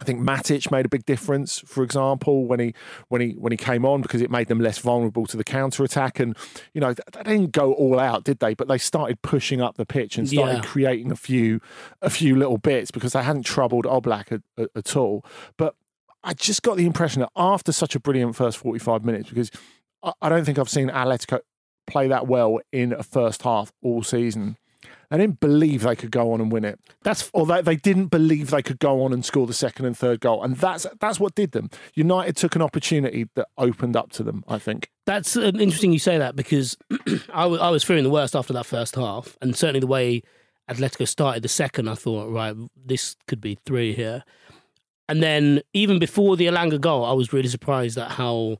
I 0.01 0.05
think 0.05 0.19
Matic 0.19 0.71
made 0.71 0.85
a 0.85 0.89
big 0.89 1.05
difference. 1.05 1.59
For 1.59 1.83
example, 1.83 2.45
when 2.45 2.59
he 2.59 2.73
when 3.09 3.21
he 3.21 3.31
when 3.33 3.51
he 3.51 3.57
came 3.57 3.85
on 3.85 4.01
because 4.01 4.21
it 4.21 4.31
made 4.31 4.47
them 4.47 4.59
less 4.59 4.79
vulnerable 4.79 5.25
to 5.27 5.37
the 5.37 5.43
counter 5.43 5.83
attack, 5.83 6.19
and 6.19 6.35
you 6.73 6.81
know 6.81 6.93
they 6.93 7.23
didn't 7.23 7.51
go 7.51 7.73
all 7.73 7.99
out, 7.99 8.23
did 8.23 8.39
they? 8.39 8.53
But 8.53 8.67
they 8.67 8.77
started 8.79 9.21
pushing 9.21 9.61
up 9.61 9.77
the 9.77 9.85
pitch 9.85 10.17
and 10.17 10.27
started 10.27 10.55
Yeah. 10.55 10.61
creating 10.63 11.11
a 11.11 11.15
few 11.15 11.61
a 12.01 12.09
few 12.09 12.35
little 12.35 12.57
bits 12.57 12.91
because 12.91 13.13
they 13.13 13.23
hadn't 13.23 13.43
troubled 13.45 13.85
Oblak 13.85 14.31
at, 14.31 14.41
at, 14.57 14.69
at 14.75 14.95
all. 14.95 15.23
But 15.57 15.75
I 16.23 16.33
just 16.33 16.63
got 16.63 16.75
the 16.77 16.85
impression 16.85 17.19
that 17.21 17.31
after 17.35 17.71
such 17.71 17.95
a 17.95 17.99
brilliant 17.99 18.35
first 18.35 18.57
45 18.57 19.05
minutes, 19.05 19.29
because 19.29 19.51
I, 20.01 20.11
I 20.23 20.29
don't 20.29 20.43
think 20.43 20.57
I've 20.57 20.69
seen 20.69 20.89
Atletico 20.89 21.39
play 21.85 22.07
that 22.07 22.27
well 22.27 22.59
in 22.71 22.93
a 22.93 23.03
first 23.03 23.43
half 23.43 23.71
all 23.81 24.01
season. 24.03 24.57
They 25.13 25.19
didn't 25.19 25.41
believe 25.41 25.83
they 25.83 25.95
could 25.95 26.09
go 26.09 26.33
on 26.33 26.41
and 26.41 26.51
win 26.51 26.65
it, 26.65 26.79
That's 27.03 27.29
or 27.33 27.45
they, 27.45 27.61
they 27.61 27.75
didn't 27.75 28.07
believe 28.07 28.49
they 28.49 28.63
could 28.63 28.79
go 28.79 29.03
on 29.03 29.13
and 29.13 29.23
score 29.23 29.45
the 29.45 29.53
second 29.53 29.85
and 29.85 29.95
third 29.95 30.21
goal, 30.21 30.41
and 30.41 30.57
that's 30.57 30.87
that's 30.99 31.19
what 31.19 31.35
did 31.35 31.51
them. 31.51 31.69
United 31.93 32.35
took 32.35 32.55
an 32.55 32.63
opportunity 32.63 33.29
that 33.35 33.47
opened 33.59 33.95
up 33.95 34.11
to 34.13 34.23
them. 34.23 34.43
I 34.47 34.57
think. 34.57 34.89
That's 35.05 35.37
uh, 35.37 35.51
interesting 35.53 35.93
you 35.93 35.99
say 35.99 36.17
that 36.17 36.35
because 36.35 36.75
I 37.31 37.45
was 37.45 37.83
fearing 37.83 38.03
the 38.03 38.09
worst 38.09 38.35
after 38.35 38.53
that 38.53 38.65
first 38.65 38.95
half, 38.95 39.37
and 39.39 39.55
certainly 39.55 39.81
the 39.81 39.85
way 39.85 40.23
Atletico 40.67 41.07
started 41.07 41.43
the 41.43 41.47
second, 41.47 41.89
I 41.89 41.93
thought, 41.93 42.31
right, 42.31 42.55
this 42.75 43.15
could 43.27 43.39
be 43.39 43.59
three 43.67 43.93
here. 43.93 44.23
And 45.07 45.21
then 45.21 45.61
even 45.73 45.99
before 45.99 46.37
the 46.37 46.47
Elanga 46.47 46.81
goal, 46.81 47.05
I 47.05 47.13
was 47.13 47.31
really 47.31 47.49
surprised 47.49 47.99
at 47.99 48.09
how 48.09 48.57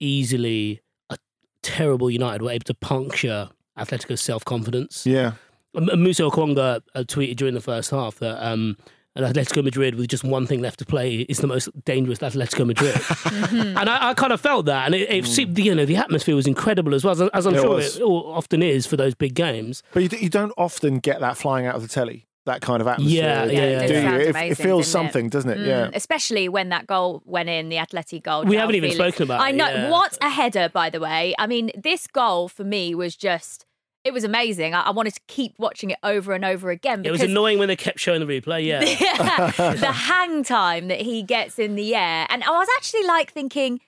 easily 0.00 0.80
a 1.10 1.18
terrible 1.62 2.10
United 2.10 2.40
were 2.40 2.52
able 2.52 2.64
to 2.64 2.74
puncture 2.74 3.50
Atletico's 3.78 4.22
self 4.22 4.46
confidence. 4.46 5.04
Yeah, 5.04 5.32
Musa 5.74 6.22
Okwonga 6.22 6.80
uh, 6.94 7.00
tweeted 7.00 7.36
during 7.36 7.54
the 7.54 7.60
first 7.60 7.90
half 7.90 8.16
that 8.20 8.44
um, 8.44 8.76
Atletico 9.16 9.62
Madrid 9.64 9.96
with 9.96 10.08
just 10.08 10.24
one 10.24 10.46
thing 10.46 10.60
left 10.62 10.78
to 10.78 10.84
play 10.86 11.20
is 11.28 11.38
the 11.38 11.46
most 11.46 11.68
dangerous 11.84 12.18
Atletico 12.20 12.66
Madrid, 12.66 12.94
Mm-hmm. 12.94 13.76
and 13.78 13.88
I, 13.90 14.10
I 14.10 14.14
kind 14.14 14.32
of 14.32 14.40
felt 14.40 14.66
that, 14.66 14.86
and 14.86 14.94
it, 14.94 15.10
it 15.10 15.26
seemed, 15.26 15.58
you 15.58 15.74
know 15.74 15.84
the 15.84 15.96
atmosphere 15.96 16.34
was 16.36 16.46
incredible 16.46 16.94
as 16.94 17.04
well 17.04 17.12
as, 17.12 17.20
as 17.34 17.46
I'm 17.46 17.54
It 17.54 17.60
sure 17.60 17.76
was. 17.76 17.96
it 17.98 18.02
often 18.02 18.62
is 18.62 18.86
for 18.86 18.96
those 18.96 19.14
big 19.14 19.34
games. 19.34 19.82
but 19.92 20.02
you, 20.02 20.18
you 20.18 20.28
don't 20.28 20.52
often 20.56 20.98
get 21.00 21.20
that 21.20 21.36
flying 21.36 21.66
out 21.66 21.74
of 21.74 21.82
the 21.82 21.88
telly. 21.88 22.26
That 22.46 22.62
kind 22.62 22.80
of 22.80 22.86
atmosphere. 22.88 23.22
Yeah, 23.22 23.44
Yeah, 23.44 23.52
yeah, 23.52 23.60
it 23.60 23.70
yeah. 23.72 23.78
did 23.80 23.90
you? 23.90 24.00
sound 24.02 24.22
It, 24.22 24.52
it 24.52 24.54
feels 24.54 24.86
didn't 24.86 24.92
something, 24.92 25.28
doesn't 25.28 25.50
it? 25.50 25.58
Mm, 25.58 25.66
Yeah. 25.66 25.90
Especially 25.92 26.48
when 26.48 26.70
that 26.70 26.86
goal 26.86 27.20
went 27.26 27.50
in, 27.50 27.68
the 27.68 27.76
Atleti 27.76 28.22
goal. 28.22 28.44
We 28.44 28.56
haven't 28.56 28.74
even 28.76 28.90
Felix. 28.92 29.16
spoken 29.16 29.24
about 29.24 29.42
I 29.42 29.50
it, 29.50 29.56
know. 29.56 29.66
yeah. 29.68 29.90
What 29.90 30.16
a 30.22 30.30
header, 30.30 30.70
by 30.72 30.88
the 30.88 30.98
way. 30.98 31.34
I 31.38 31.46
mean, 31.46 31.70
this 31.76 32.06
goal 32.06 32.48
for 32.48 32.64
me 32.64 32.94
was 32.94 33.16
just, 33.16 33.66
it 34.08 34.14
was 34.14 34.24
amazing. 34.24 34.74
I, 34.74 34.80
I 34.80 34.90
wanted 34.90 35.14
to 35.14 35.20
keep 35.26 35.54
watching 35.58 35.90
it 35.90 35.98
over 36.02 36.32
and 36.32 36.42
over 36.42 36.70
again. 36.70 37.04
It 37.04 37.10
was 37.10 37.22
annoying 37.22 37.58
when 37.58 37.68
they 37.68 37.76
kept 37.76 38.00
showing 38.00 38.20
the 38.20 38.26
replay. 38.26 38.58
Yeah, 38.68 39.50
the 39.74 39.92
hang 39.92 40.42
time 40.42 40.88
that 40.88 41.00
he 41.00 41.22
gets 41.22 41.58
in 41.58 41.74
the 41.74 41.94
air. 41.94 42.26
And 42.30 42.42
I 42.42 42.50
was 42.50 42.68
actually 42.76 43.04
like 43.04 43.32
thinking, 43.32 43.80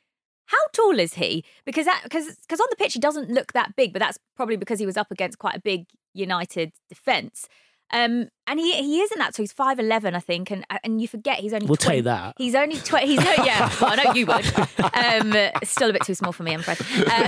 how 0.44 0.58
tall 0.72 0.98
is 0.98 1.14
he? 1.14 1.44
Because 1.64 1.86
that 1.86 2.02
because 2.04 2.36
because 2.36 2.60
on 2.60 2.66
the 2.70 2.76
pitch 2.76 2.92
he 2.92 3.00
doesn't 3.00 3.30
look 3.30 3.52
that 3.54 3.74
big, 3.76 3.92
but 3.92 4.00
that's 4.00 4.18
probably 4.36 4.56
because 4.56 4.78
he 4.78 4.86
was 4.86 4.96
up 4.96 5.10
against 5.10 5.38
quite 5.38 5.56
a 5.56 5.60
big 5.60 5.86
United 6.12 6.72
defence. 6.88 7.48
Um, 7.92 8.28
and 8.46 8.58
he 8.58 8.72
he 8.72 9.00
isn't 9.00 9.18
that, 9.18 9.34
so 9.34 9.42
he's 9.42 9.52
five 9.52 9.78
eleven, 9.78 10.14
I 10.14 10.20
think, 10.20 10.50
and 10.50 10.64
and 10.82 11.00
you 11.00 11.06
forget 11.06 11.38
he's 11.38 11.52
only. 11.52 11.66
we'll 11.66 11.76
20 11.76 11.98
take 11.98 12.04
that. 12.04 12.34
He's 12.36 12.54
only 12.54 12.76
twenty. 12.76 13.06
He's 13.08 13.20
no, 13.24 13.32
yeah. 13.44 13.70
Well, 13.80 13.92
I 13.92 14.02
know 14.02 14.12
you 14.12 14.26
would. 14.26 14.46
Um, 14.94 15.50
still 15.64 15.90
a 15.90 15.92
bit 15.92 16.02
too 16.04 16.14
small 16.14 16.32
for 16.32 16.42
me, 16.42 16.54
I'm 16.54 16.60
afraid. 16.60 16.80
Uh, 17.06 17.20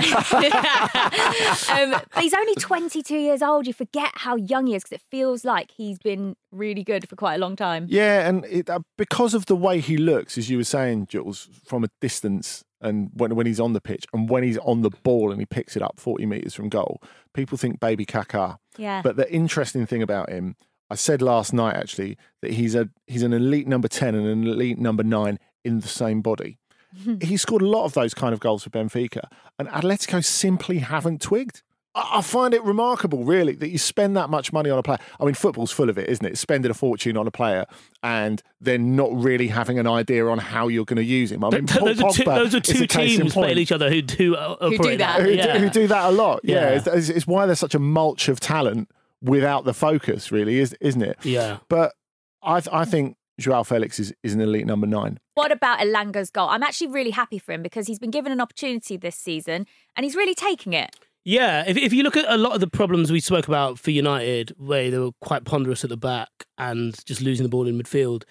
um, 1.71 2.01
but 2.13 2.23
he's 2.23 2.33
only 2.33 2.55
twenty-two 2.55 3.17
years 3.17 3.41
old. 3.41 3.67
You 3.67 3.73
forget 3.73 4.11
how 4.15 4.35
young 4.35 4.67
he 4.67 4.75
is 4.75 4.83
because 4.83 4.97
it 4.97 5.01
feels 5.09 5.45
like 5.45 5.71
he's 5.71 5.99
been 5.99 6.35
really 6.51 6.83
good 6.83 7.07
for 7.07 7.15
quite 7.15 7.35
a 7.35 7.39
long 7.39 7.55
time. 7.55 7.87
Yeah, 7.89 8.27
and 8.27 8.45
it, 8.45 8.69
uh, 8.69 8.79
because 8.97 9.33
of 9.33 9.45
the 9.45 9.55
way 9.55 9.79
he 9.79 9.97
looks, 9.97 10.37
as 10.37 10.49
you 10.49 10.57
were 10.57 10.63
saying, 10.63 11.07
Jules, 11.07 11.49
from 11.65 11.83
a 11.83 11.89
distance, 12.01 12.63
and 12.81 13.09
when 13.13 13.35
when 13.35 13.45
he's 13.45 13.59
on 13.59 13.73
the 13.73 13.81
pitch, 13.81 14.05
and 14.13 14.29
when 14.29 14.43
he's 14.43 14.57
on 14.59 14.81
the 14.81 14.91
ball 15.03 15.31
and 15.31 15.39
he 15.39 15.45
picks 15.45 15.75
it 15.75 15.81
up 15.81 15.99
forty 15.99 16.25
meters 16.25 16.53
from 16.53 16.69
goal, 16.69 17.01
people 17.33 17.57
think 17.57 17.79
baby 17.79 18.05
Kaká. 18.05 18.57
Yeah. 18.77 19.01
But 19.03 19.15
the 19.15 19.31
interesting 19.31 19.85
thing 19.85 20.01
about 20.01 20.29
him, 20.29 20.55
I 20.89 20.95
said 20.95 21.21
last 21.21 21.53
night 21.53 21.75
actually 21.75 22.17
that 22.41 22.51
he's 22.51 22.75
a 22.75 22.89
he's 23.07 23.23
an 23.23 23.33
elite 23.33 23.67
number 23.67 23.87
ten 23.87 24.15
and 24.15 24.27
an 24.27 24.43
elite 24.45 24.79
number 24.79 25.03
nine 25.03 25.39
in 25.63 25.79
the 25.79 25.87
same 25.87 26.21
body. 26.21 26.59
he 27.21 27.37
scored 27.37 27.61
a 27.61 27.67
lot 27.67 27.85
of 27.85 27.93
those 27.93 28.13
kind 28.13 28.33
of 28.33 28.39
goals 28.39 28.63
for 28.63 28.69
Benfica, 28.69 29.27
and 29.57 29.67
Atletico 29.69 30.23
simply 30.23 30.79
haven't 30.79 31.21
twigged. 31.21 31.63
I 31.95 32.17
I 32.17 32.21
find 32.21 32.53
it 32.53 32.63
remarkable, 32.63 33.23
really, 33.23 33.53
that 33.55 33.69
you 33.69 33.77
spend 33.77 34.15
that 34.17 34.29
much 34.29 34.51
money 34.51 34.69
on 34.69 34.77
a 34.79 34.83
player. 34.83 34.99
I 35.19 35.25
mean, 35.25 35.33
football's 35.33 35.71
full 35.71 35.89
of 35.89 35.97
it, 35.97 36.09
isn't 36.09 36.25
it? 36.25 36.37
Spending 36.37 36.71
a 36.71 36.73
fortune 36.73 37.17
on 37.17 37.27
a 37.27 37.31
player 37.31 37.65
and 38.01 38.41
then 38.61 38.95
not 38.95 39.13
really 39.13 39.47
having 39.47 39.79
an 39.79 39.87
idea 39.87 40.27
on 40.27 40.37
how 40.39 40.67
you're 40.67 40.85
going 40.85 40.97
to 40.97 41.03
use 41.03 41.31
him. 41.31 41.43
I 41.43 41.49
mean, 41.49 41.67
Paul 41.67 41.85
those, 41.85 42.01
are 42.01 42.11
two, 42.11 42.23
those 42.23 42.55
are 42.55 42.59
two 42.59 42.83
a 42.83 42.87
case 42.87 43.15
in 43.15 43.21
teams 43.21 43.33
point 43.33 43.45
playing 43.45 43.57
each 43.57 43.71
other 43.71 43.89
who 43.89 44.01
do 44.01 44.35
uh, 44.35 44.57
Who 44.57 44.69
do 44.71 44.75
operate 44.75 44.99
that. 44.99 45.21
who, 45.21 45.29
yeah. 45.29 45.53
do, 45.53 45.59
who 45.59 45.69
do 45.69 45.87
that 45.87 46.05
a 46.05 46.11
lot. 46.11 46.41
Yeah, 46.43 46.55
Yeah. 46.55 46.69
It's, 46.69 46.87
it's, 46.87 47.09
it's 47.09 47.27
why 47.27 47.45
there's 47.45 47.59
such 47.59 47.75
a 47.75 47.79
mulch 47.79 48.27
of 48.27 48.39
talent 48.39 48.89
without 49.21 49.65
the 49.65 49.73
focus, 49.73 50.31
really, 50.31 50.59
is, 50.59 50.73
isn't 50.81 51.01
it? 51.01 51.17
Yeah. 51.23 51.57
But 51.69 51.93
I, 52.41 52.59
th- 52.59 52.73
I 52.73 52.85
think 52.85 53.17
Joao 53.39 53.63
Felix 53.63 53.99
is, 53.99 54.13
is 54.23 54.33
an 54.33 54.41
elite 54.41 54.65
number 54.65 54.87
nine. 54.87 55.19
What 55.33 55.51
about 55.51 55.79
Elanga's 55.79 56.29
goal? 56.29 56.49
I'm 56.49 56.63
actually 56.63 56.87
really 56.87 57.11
happy 57.11 57.39
for 57.39 57.51
him 57.51 57.63
because 57.63 57.87
he's 57.87 57.99
been 57.99 58.11
given 58.11 58.31
an 58.31 58.41
opportunity 58.41 58.97
this 58.97 59.15
season 59.15 59.65
and 59.95 60.03
he's 60.03 60.15
really 60.15 60.35
taking 60.35 60.73
it. 60.73 60.95
Yeah, 61.25 61.63
if, 61.65 61.77
if 61.77 61.93
you 61.93 62.03
look 62.03 62.17
at 62.17 62.25
a 62.27 62.37
lot 62.37 62.53
of 62.53 62.59
the 62.59 62.67
problems 62.67 63.11
we 63.11 63.21
spoke 63.21 63.47
about 63.47 63.79
for 63.79 63.91
United, 63.91 64.53
where 64.57 64.91
they 64.91 64.97
were 64.97 65.11
quite 65.21 65.45
ponderous 65.45 65.83
at 65.83 65.89
the 65.89 65.97
back 65.97 66.29
and 66.57 66.93
just 67.05 67.21
losing 67.21 67.43
the 67.43 67.49
ball 67.49 67.65
in 67.65 67.81
midfield, 67.81 68.23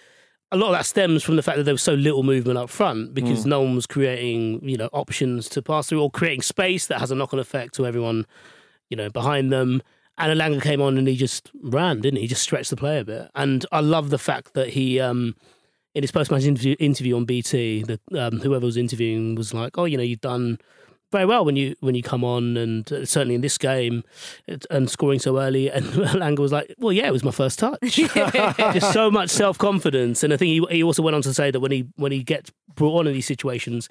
a 0.50 0.56
lot 0.56 0.66
of 0.66 0.72
that 0.72 0.84
stems 0.84 1.22
from 1.22 1.36
the 1.36 1.42
fact 1.42 1.56
that 1.56 1.64
there 1.64 1.72
was 1.72 1.82
so 1.82 1.94
little 1.94 2.22
movement 2.22 2.58
up 2.58 2.68
front 2.68 3.14
because 3.14 3.46
no 3.46 3.62
one 3.62 3.74
was 3.74 3.86
creating, 3.86 4.60
you 4.68 4.76
know, 4.76 4.90
options 4.92 5.48
to 5.48 5.62
pass 5.62 5.88
through 5.88 6.02
or 6.02 6.10
creating 6.10 6.42
space 6.42 6.86
that 6.88 7.00
has 7.00 7.10
a 7.10 7.14
knock-on 7.14 7.40
effect 7.40 7.74
to 7.74 7.86
everyone, 7.86 8.26
you 8.90 8.96
know, 8.96 9.08
behind 9.08 9.50
them. 9.50 9.82
And 10.18 10.38
Elanga 10.38 10.60
came 10.60 10.82
on 10.82 10.98
and 10.98 11.08
he 11.08 11.16
just 11.16 11.50
ran, 11.62 12.02
didn't 12.02 12.16
he? 12.16 12.22
He 12.22 12.28
just 12.28 12.42
stretched 12.42 12.68
the 12.68 12.76
play 12.76 12.98
a 12.98 13.04
bit. 13.04 13.30
And 13.34 13.64
I 13.72 13.80
love 13.80 14.10
the 14.10 14.18
fact 14.18 14.52
that 14.52 14.68
he, 14.68 15.00
um, 15.00 15.34
in 15.94 16.02
his 16.02 16.12
post-match 16.12 16.44
interview, 16.44 16.76
interview 16.78 17.16
on 17.16 17.24
BT, 17.24 17.84
that 17.84 18.00
um, 18.14 18.40
whoever 18.40 18.66
was 18.66 18.76
interviewing 18.76 19.34
was 19.34 19.54
like, 19.54 19.78
"Oh, 19.78 19.86
you 19.86 19.96
know, 19.96 20.02
you've 20.02 20.20
done 20.20 20.58
very 21.12 21.26
well 21.26 21.44
when 21.44 21.54
you 21.56 21.76
when 21.80 21.94
you 21.94 22.02
come 22.02 22.24
on, 22.24 22.56
and 22.56 22.90
uh, 22.92 23.04
certainly 23.04 23.34
in 23.36 23.40
this 23.42 23.56
game, 23.58 24.02
it- 24.48 24.66
and 24.70 24.90
scoring 24.90 25.18
so 25.20 25.38
early. 25.38 25.70
And 25.74 25.84
Langer 25.86 26.38
was 26.40 26.50
like, 26.52 26.74
"Well, 26.78 26.92
yeah, 26.92 27.06
it 27.06 27.12
was 27.12 27.22
my 27.22 27.30
first 27.30 27.58
touch." 27.58 27.78
Just 27.82 28.92
so 28.92 29.10
much 29.10 29.30
self 29.30 29.58
confidence, 29.58 30.24
and 30.24 30.32
I 30.32 30.36
think 30.36 30.48
he 30.68 30.76
he 30.76 30.82
also 30.82 31.02
went 31.02 31.14
on 31.14 31.22
to 31.22 31.32
say 31.34 31.50
that 31.50 31.60
when 31.60 31.70
he 31.70 31.86
when 31.96 32.10
he 32.12 32.22
gets 32.22 32.50
brought 32.74 32.98
on 33.00 33.06
in 33.06 33.12
these 33.12 33.26
situations, 33.26 33.88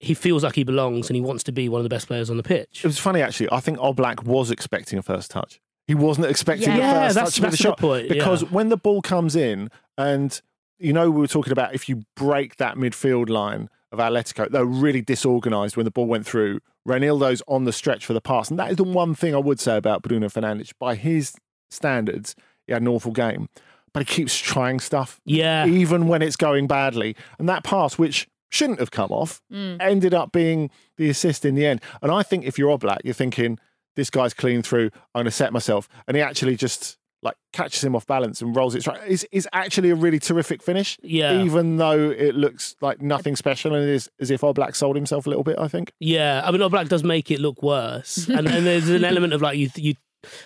he 0.00 0.14
feels 0.14 0.42
like 0.42 0.54
he 0.56 0.64
belongs 0.64 1.08
and 1.08 1.14
he 1.16 1.20
wants 1.22 1.44
to 1.44 1.52
be 1.52 1.68
one 1.68 1.78
of 1.78 1.84
the 1.84 1.88
best 1.94 2.06
players 2.08 2.30
on 2.30 2.36
the 2.36 2.42
pitch. 2.42 2.80
It 2.84 2.86
was 2.88 2.98
funny 2.98 3.20
actually. 3.22 3.48
I 3.52 3.60
think 3.60 3.78
Oblak 3.78 4.24
was 4.24 4.50
expecting 4.50 4.98
a 4.98 5.02
first 5.02 5.30
touch. 5.30 5.60
He 5.86 5.94
wasn't 5.94 6.26
expecting 6.26 6.68
Yeah. 6.70 6.76
the 6.76 6.82
Yeah, 6.82 6.92
first 7.06 7.14
that's- 7.14 7.34
touch 7.34 7.40
that's 7.42 7.56
the 7.58 7.62
the 7.62 7.68
shot 7.70 7.78
point, 7.78 8.06
yeah. 8.06 8.14
because 8.14 8.44
when 8.50 8.68
the 8.68 8.76
ball 8.76 9.02
comes 9.02 9.36
in, 9.36 9.70
and 9.98 10.40
you 10.78 10.92
know 10.92 11.10
we 11.10 11.20
were 11.20 11.26
talking 11.28 11.52
about 11.52 11.74
if 11.74 11.88
you 11.88 12.02
break 12.16 12.56
that 12.56 12.76
midfield 12.76 13.28
line 13.28 13.68
of 13.92 13.98
Atletico, 13.98 14.50
they 14.50 14.58
were 14.58 14.64
really 14.64 15.02
disorganised 15.02 15.76
when 15.76 15.84
the 15.84 15.90
ball 15.90 16.06
went 16.06 16.26
through. 16.26 16.60
Reinildo's 16.88 17.42
on 17.46 17.64
the 17.64 17.72
stretch 17.72 18.04
for 18.06 18.12
the 18.12 18.20
pass, 18.20 18.50
and 18.50 18.58
that 18.58 18.70
is 18.70 18.76
the 18.76 18.84
one 18.84 19.14
thing 19.14 19.34
I 19.34 19.38
would 19.38 19.60
say 19.60 19.76
about 19.76 20.02
Bruno 20.02 20.28
Fernandes. 20.28 20.72
By 20.78 20.94
his 20.96 21.34
standards, 21.70 22.34
he 22.66 22.72
had 22.72 22.82
an 22.82 22.88
awful 22.88 23.12
game, 23.12 23.48
but 23.92 24.00
he 24.08 24.14
keeps 24.14 24.36
trying 24.36 24.80
stuff 24.80 25.20
Yeah, 25.24 25.66
even 25.66 26.08
when 26.08 26.22
it's 26.22 26.36
going 26.36 26.66
badly. 26.66 27.14
And 27.38 27.48
that 27.48 27.64
pass, 27.64 27.98
which 27.98 28.26
shouldn't 28.50 28.80
have 28.80 28.90
come 28.90 29.10
off, 29.10 29.40
Mm. 29.52 29.76
ended 29.80 30.12
up 30.14 30.32
being 30.32 30.70
the 30.96 31.08
assist 31.08 31.44
in 31.44 31.54
the 31.54 31.64
end. 31.66 31.80
And 32.02 32.10
I 32.12 32.22
think 32.22 32.44
if 32.44 32.58
you're 32.58 32.76
Oblak, 32.76 32.98
you're 33.04 33.14
thinking, 33.14 33.58
this 33.96 34.10
guy's 34.10 34.34
clean 34.34 34.62
through, 34.62 34.90
I'm 35.14 35.20
going 35.20 35.24
to 35.26 35.30
set 35.30 35.52
myself. 35.52 35.88
And 36.08 36.16
he 36.16 36.22
actually 36.22 36.56
just 36.56 36.98
like 37.22 37.36
catches 37.52 37.84
him 37.84 37.94
off 37.94 38.06
balance 38.06 38.42
and 38.42 38.54
rolls 38.56 38.74
it 38.74 38.80
straight. 38.82 38.98
Is 39.06 39.26
is 39.30 39.48
actually 39.52 39.90
a 39.90 39.94
really 39.94 40.18
terrific 40.18 40.62
finish. 40.62 40.98
Yeah. 41.02 41.42
Even 41.42 41.76
though 41.76 42.10
it 42.10 42.34
looks 42.34 42.74
like 42.80 43.00
nothing 43.00 43.36
special 43.36 43.74
and 43.74 43.84
it 43.84 43.90
is 43.90 44.10
as 44.20 44.30
if 44.30 44.40
Oblak 44.40 44.74
sold 44.74 44.96
himself 44.96 45.26
a 45.26 45.28
little 45.28 45.44
bit, 45.44 45.56
I 45.58 45.68
think. 45.68 45.92
yeah. 46.00 46.42
I 46.44 46.50
mean, 46.50 46.68
Black 46.70 46.88
does 46.88 47.04
make 47.04 47.30
it 47.30 47.38
look 47.40 47.62
worse, 47.62 48.26
and, 48.28 48.48
and 48.48 48.66
there's 48.66 48.88
an 48.88 49.04
element 49.04 49.32
of 49.32 49.40
like 49.42 49.56
you 49.58 49.70
you 49.76 49.94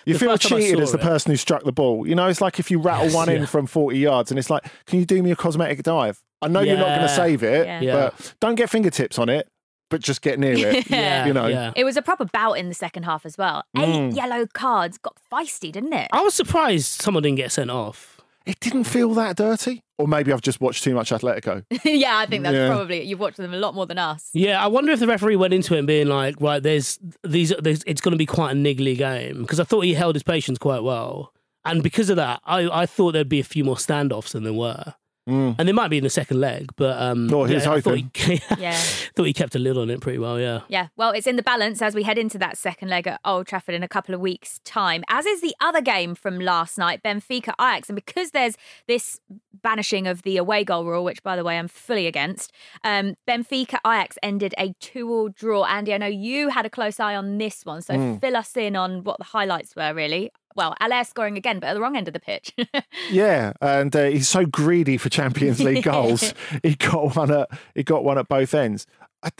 You 0.05 0.13
The 0.13 0.19
feel 0.19 0.29
first 0.29 0.43
time 0.43 0.57
I 0.57 0.61
cheated 0.61 0.79
as 0.81 0.91
the 0.91 0.97
it- 0.99 1.01
person 1.01 1.31
who 1.31 1.37
struck 1.37 1.63
the 1.63 1.71
ball. 1.71 2.07
You 2.07 2.15
know, 2.15 2.27
it's 2.27 2.41
like 2.41 2.59
if 2.59 2.69
you 2.71 2.79
rattle 2.79 3.05
Yes, 3.05 3.15
one 3.15 3.29
in 3.29 3.45
from 3.47 3.65
40 3.67 3.97
yards 3.97 4.31
and 4.31 4.37
it's 4.39 4.49
like, 4.49 4.63
can 4.85 4.99
you 4.99 5.05
do 5.05 5.21
me 5.23 5.31
a 5.31 5.35
cosmetic 5.35 5.83
dive? 5.83 6.19
I 6.41 6.47
know 6.47 6.59
you're 6.61 6.77
not 6.77 6.89
going 6.89 7.01
to 7.01 7.09
save 7.09 7.41
it, 7.43 7.65
Yeah. 7.65 7.81
Yeah. 7.81 7.93
but 8.15 8.35
don't 8.39 8.53
get 8.55 8.69
fingertips 8.69 9.17
on 9.17 9.29
it, 9.29 9.47
but 9.89 10.01
just 10.01 10.21
get 10.21 10.39
near 10.39 10.53
it. 10.57 10.87
yeah, 10.89 11.25
You 11.25 11.33
know. 11.33 11.47
yeah. 11.47 11.71
It 11.75 11.83
was 11.83 11.97
a 11.97 12.01
proper 12.01 12.25
bout 12.25 12.53
in 12.53 12.69
the 12.69 12.75
second 12.75 13.03
half 13.03 13.25
as 13.25 13.37
well. 13.37 13.63
Eight 13.77 13.83
Mm. 13.87 14.15
yellow 14.15 14.45
cards 14.53 14.97
got 14.97 15.15
feisty, 15.31 15.71
didn't 15.71 15.93
it? 15.93 16.09
I 16.11 16.21
was 16.21 16.33
surprised 16.33 17.01
someone 17.01 17.23
didn't 17.23 17.37
get 17.37 17.51
sent 17.51 17.69
off. 17.71 18.21
It 18.45 18.59
didn't 18.61 18.85
feel 18.85 19.13
that 19.15 19.35
dirty. 19.35 19.83
Or 19.97 20.07
maybe 20.07 20.31
I've 20.31 20.41
just 20.41 20.61
watched 20.61 20.83
too 20.83 20.93
much 20.93 21.09
Atletico. 21.11 21.65
yeah, 21.83 22.17
I 22.17 22.25
think 22.27 22.43
that's 22.43 22.55
Yeah. 22.55 22.67
probably 22.69 23.01
You've 23.03 23.19
watched 23.19 23.37
them 23.37 23.53
a 23.53 23.57
lot 23.57 23.73
more 23.75 23.85
than 23.85 23.97
us. 23.97 24.29
Yeah, 24.33 24.63
I 24.63 24.67
wonder 24.67 24.91
if 24.91 24.99
the 24.99 25.07
referee 25.07 25.35
went 25.35 25.53
into 25.53 25.75
it 25.75 25.79
and 25.79 25.87
being 25.87 26.07
like, 26.07 26.35
right, 26.39 26.61
there's 26.63 26.97
these, 27.23 27.51
there's, 27.59 27.83
it's 27.87 27.99
going 27.99 28.11
to 28.13 28.17
be 28.17 28.25
quite 28.25 28.51
a 28.51 28.53
niggly 28.55 28.95
game 28.97 29.41
because 29.41 29.59
I 29.59 29.63
thought 29.65 29.81
he 29.81 29.93
held 29.95 30.15
his 30.15 30.23
patience 30.23 30.59
quite 30.59 30.83
well, 30.83 31.33
and 31.65 31.81
because 31.83 32.09
of 32.09 32.15
that, 32.17 32.39
I, 32.45 32.69
I 32.83 32.85
thought 32.85 33.11
there'd 33.13 33.27
be 33.27 33.39
a 33.41 33.43
few 33.43 33.63
more 33.65 33.75
standoffs 33.75 34.31
than 34.31 34.43
there 34.45 34.53
were, 34.53 34.93
Mm. 35.27 35.55
and 35.59 35.67
they 35.67 35.73
might 35.73 35.89
be 35.89 35.97
in 35.97 36.03
the 36.03 36.09
second 36.09 36.39
leg, 36.39 36.69
but 36.77 36.99
um, 37.01 37.31
Oh, 37.33 37.43
here's 37.43 37.65
yeah, 37.65 37.73
I 37.73 37.81
thought 37.81 37.95
he, 37.97 38.41
Yeah. 38.57 38.71
thought 39.15 39.25
he 39.25 39.33
kept 39.33 39.55
a 39.55 39.59
lid 39.59 39.77
on 39.77 39.89
it 39.89 39.99
pretty 39.99 40.19
well. 40.19 40.39
Yeah, 40.39 40.61
Yeah, 40.69 40.87
well, 40.95 41.11
it's 41.11 41.27
in 41.27 41.35
the 41.35 41.43
balance 41.43 41.81
as 41.81 41.93
we 41.95 42.03
head 42.03 42.17
into 42.17 42.37
that 42.37 42.57
second 42.57 42.87
leg 42.89 43.07
at 43.07 43.19
Old 43.25 43.45
Trafford 43.47 43.75
in 43.75 43.83
a 43.83 43.87
couple 43.89 44.15
of 44.15 44.21
weeks' 44.21 44.59
time, 44.63 45.03
as 45.09 45.25
is 45.25 45.41
the 45.41 45.53
other 45.59 45.81
game 45.81 46.15
from 46.15 46.39
last 46.39 46.77
night, 46.77 47.03
Benfica 47.03 47.53
Ajax. 47.59 47.89
And 47.89 47.95
because 47.95 48.31
there's 48.31 48.55
this 48.87 49.19
banishing 49.61 50.07
of 50.07 50.21
the 50.21 50.37
away 50.37 50.63
goal 50.63 50.85
rule, 50.85 51.03
which, 51.03 51.21
by 51.23 51.35
the 51.35 51.43
way, 51.43 51.57
I'm 51.57 51.67
fully 51.67 52.07
against, 52.07 52.51
um, 52.83 53.15
Benfica 53.27 53.79
Ajax 53.85 54.17
ended 54.23 54.53
a 54.57 54.73
two-all 54.79 55.29
draw. 55.29 55.65
Andy, 55.65 55.93
I 55.93 55.97
know 55.97 56.05
you 56.07 56.49
had 56.49 56.65
a 56.65 56.69
close 56.69 56.99
eye 56.99 57.15
on 57.15 57.37
this 57.37 57.65
one, 57.65 57.81
so 57.81 57.95
Mm. 57.95 58.21
fill 58.21 58.37
us 58.37 58.55
in 58.55 58.75
on 58.75 59.03
what 59.03 59.17
the 59.17 59.25
highlights 59.25 59.75
were, 59.75 59.93
really. 59.93 60.31
Well, 60.57 60.75
Haller 60.81 61.03
scoring 61.03 61.37
again, 61.37 61.59
but 61.59 61.67
at 61.67 61.73
the 61.75 61.81
wrong 61.81 61.95
end 61.95 62.07
of 62.07 62.13
the 62.13 62.19
pitch. 62.19 62.53
Yeah, 63.09 63.53
and 63.61 63.95
uh, 63.95 64.05
he's 64.05 64.27
so 64.27 64.45
greedy 64.45 64.97
for 64.97 65.07
Champions 65.07 65.61
League 65.61 65.83
goals. 65.93 66.33
he 66.61 66.75
got 66.75 67.15
one 67.15 67.31
at 67.31 67.47
he 67.73 67.83
got 67.83 68.03
one 68.03 68.17
at 68.17 68.27
both 68.27 68.53
ends. 68.53 68.85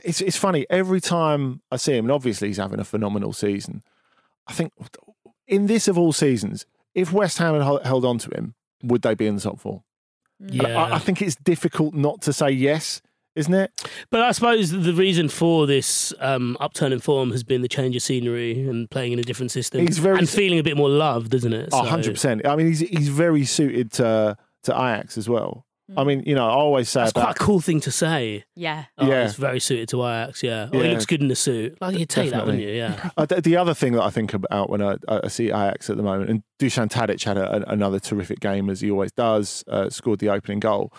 It's 0.03 0.21
it's 0.21 0.38
funny 0.38 0.65
every 0.69 1.01
time 1.01 1.62
I 1.71 1.75
see 1.75 1.97
him, 1.97 2.05
and 2.05 2.12
obviously 2.12 2.47
he's 2.47 2.57
having 2.57 2.79
a 2.79 2.86
phenomenal 2.86 3.33
season. 3.33 3.83
I 4.47 4.53
think 4.53 4.71
in 5.47 5.67
this 5.67 5.88
of 5.88 5.97
all 5.97 6.13
seasons, 6.13 6.65
if 6.93 7.12
West 7.12 7.39
Ham 7.39 7.59
had 7.59 7.86
held 7.86 8.05
on 8.05 8.19
to 8.19 8.29
him, 8.38 8.55
would 8.83 9.01
they 9.01 9.15
be 9.15 9.27
in 9.27 9.36
the 9.36 9.41
top 9.41 9.59
four? 9.59 9.83
Yeah. 10.39 10.81
I, 10.81 10.95
I 10.95 11.00
think 11.00 11.21
it's 11.21 11.36
difficult 11.36 11.93
not 11.93 12.21
to 12.21 12.31
say 12.33 12.51
yes, 12.51 13.01
isn't 13.38 13.53
it? 13.53 13.72
But 14.10 14.22
I 14.22 14.32
suppose 14.32 14.72
the 14.72 14.94
reason 14.94 15.29
for 15.29 15.65
this 15.67 16.13
um, 16.20 16.58
upturn 16.60 16.91
in 16.91 17.00
form 17.00 17.32
has 17.32 17.44
been 17.44 17.62
the 17.62 17.67
change 17.67 17.96
of 17.96 18.01
scenery 18.01 18.67
and 18.67 18.89
playing 18.89 19.13
in 19.13 19.20
a 19.20 19.24
different 19.24 19.51
system 19.51 19.86
He's 19.86 19.98
very 20.00 20.17
and 20.20 20.27
s- 20.27 20.34
feeling 20.36 20.60
a 20.60 20.63
bit 20.63 20.75
more 20.75 20.89
loved, 20.89 21.34
isn't 21.34 21.53
it? 21.53 21.70
Oh, 21.72 21.84
So- 21.86 22.12
100%. 22.12 22.46
I 22.46 22.56
mean, 22.56 22.67
he's 22.67 22.79
he's 22.79 23.10
very 23.10 23.46
suited 23.46 23.91
to 23.94 24.36
to 24.63 24.72
Ajax 24.74 25.17
as 25.17 25.29
well. 25.29 25.63
I 25.96 26.03
mean, 26.03 26.24
you 26.25 26.36
know, 26.36 26.46
I 26.46 26.51
always 26.51 26.89
say 26.89 27.00
That's 27.00 27.13
quite 27.13 27.32
a 27.32 27.39
cool 27.39 27.62
thing 27.62 27.79
to 27.82 27.91
say. 27.91 28.44
yeah. 28.56 28.86
Oh, 28.98 29.08
Yeah. 29.08 29.24
It's 29.24 29.36
very 29.36 29.62
suited 29.62 29.88
to 29.89 30.03
Ajax, 30.06 30.44
yeah. 30.44 30.67
Oh, 30.74 30.82
he 30.82 30.89
looks 30.89 31.06
good 31.06 31.22
in 31.22 31.29
the 31.29 31.36
suit. 31.36 31.77
Like, 31.79 31.98
you'd 31.98 32.10
take 32.10 32.32
that, 32.32 32.46
wouldn't 32.46 32.62
you? 32.62 32.72
Yeah. 32.72 33.10
Uh, 33.17 33.25
the, 33.25 33.39
the 33.39 33.56
other 33.56 33.74
thing 33.74 33.94
that 33.94 34.03
I 34.03 34.10
think 34.10 34.34
about 34.34 34.70
when 34.70 34.82
I, 34.82 34.98
I 35.08 35.29
see 35.29 35.46
Ajax 35.46 35.89
at 35.89 35.96
the 35.96 36.03
moment, 36.03 36.29
and 36.29 36.44
Dusan 36.60 36.89
Tadic 36.89 37.24
had 37.24 37.38
a, 37.38 37.58
a- 37.65 37.72
another 37.72 38.01
terrific 38.01 38.41
game 38.41 38.70
as 38.70 38.82
he 38.82 38.91
always 38.91 39.13
does, 39.13 39.63
uh, 39.70 39.89
scored 39.89 40.20
the 40.20 40.27
opening 40.27 40.60
goal. 40.60 40.91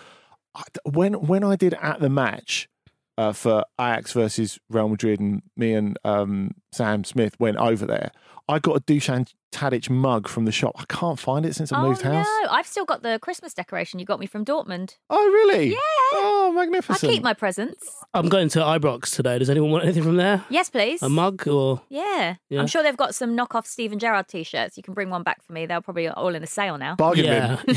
When 0.84 1.14
when 1.14 1.44
I 1.44 1.56
did 1.56 1.74
at 1.74 2.00
the 2.00 2.08
match 2.08 2.68
uh, 3.16 3.32
for 3.32 3.64
Ajax 3.80 4.12
versus 4.12 4.58
Real 4.70 4.88
Madrid, 4.88 5.20
and 5.20 5.42
me 5.56 5.74
and 5.74 5.98
um, 6.04 6.52
Sam 6.72 7.04
Smith 7.04 7.38
went 7.38 7.56
over 7.56 7.86
there, 7.86 8.12
I 8.48 8.58
got 8.58 8.76
a 8.76 8.80
Dusan 8.80 9.30
Tadic 9.52 9.88
mug 9.90 10.26
from 10.28 10.44
the 10.44 10.52
shop. 10.52 10.72
I 10.78 10.84
can't 10.88 11.18
find 11.18 11.44
it 11.46 11.54
since 11.54 11.70
I 11.72 11.80
Oh, 11.80 11.88
moved 11.88 12.02
house. 12.02 12.26
no. 12.42 12.48
I've 12.50 12.66
still 12.66 12.84
got 12.84 13.02
the 13.02 13.18
Christmas 13.20 13.52
decoration 13.54 13.98
you 13.98 14.06
got 14.06 14.20
me 14.20 14.26
from 14.26 14.44
Dortmund. 14.44 14.96
Oh, 15.10 15.18
really? 15.26 15.70
Yeah. 15.72 15.76
Oh, 16.14 16.52
magnificent. 16.54 17.10
I 17.10 17.14
keep 17.14 17.22
my 17.22 17.34
presents. 17.34 17.86
I'm 18.14 18.28
going 18.28 18.48
to 18.50 18.58
Ibrox 18.60 19.14
today. 19.14 19.38
Does 19.38 19.50
anyone 19.50 19.70
want 19.70 19.84
anything 19.84 20.02
from 20.02 20.16
there? 20.16 20.44
Yes, 20.50 20.70
please. 20.70 21.02
A 21.02 21.08
mug 21.08 21.46
or. 21.48 21.82
Yeah. 21.90 22.36
Yeah. 22.48 22.60
I'm 22.60 22.66
sure 22.66 22.82
they've 22.82 22.96
got 22.96 23.14
some 23.14 23.36
knockoff 23.36 23.66
Steven 23.66 23.98
Gerrard 23.98 24.28
t-shirts. 24.28 24.76
You 24.76 24.82
can 24.82 24.94
bring 24.94 25.10
one 25.10 25.22
back 25.22 25.42
for 25.42 25.52
me. 25.52 25.66
They're 25.66 25.80
probably 25.80 26.08
all 26.08 26.34
in 26.34 26.42
a 26.42 26.46
sale 26.46 26.78
now. 26.78 26.96
Bargain 26.96 27.26
bin. 27.66 27.76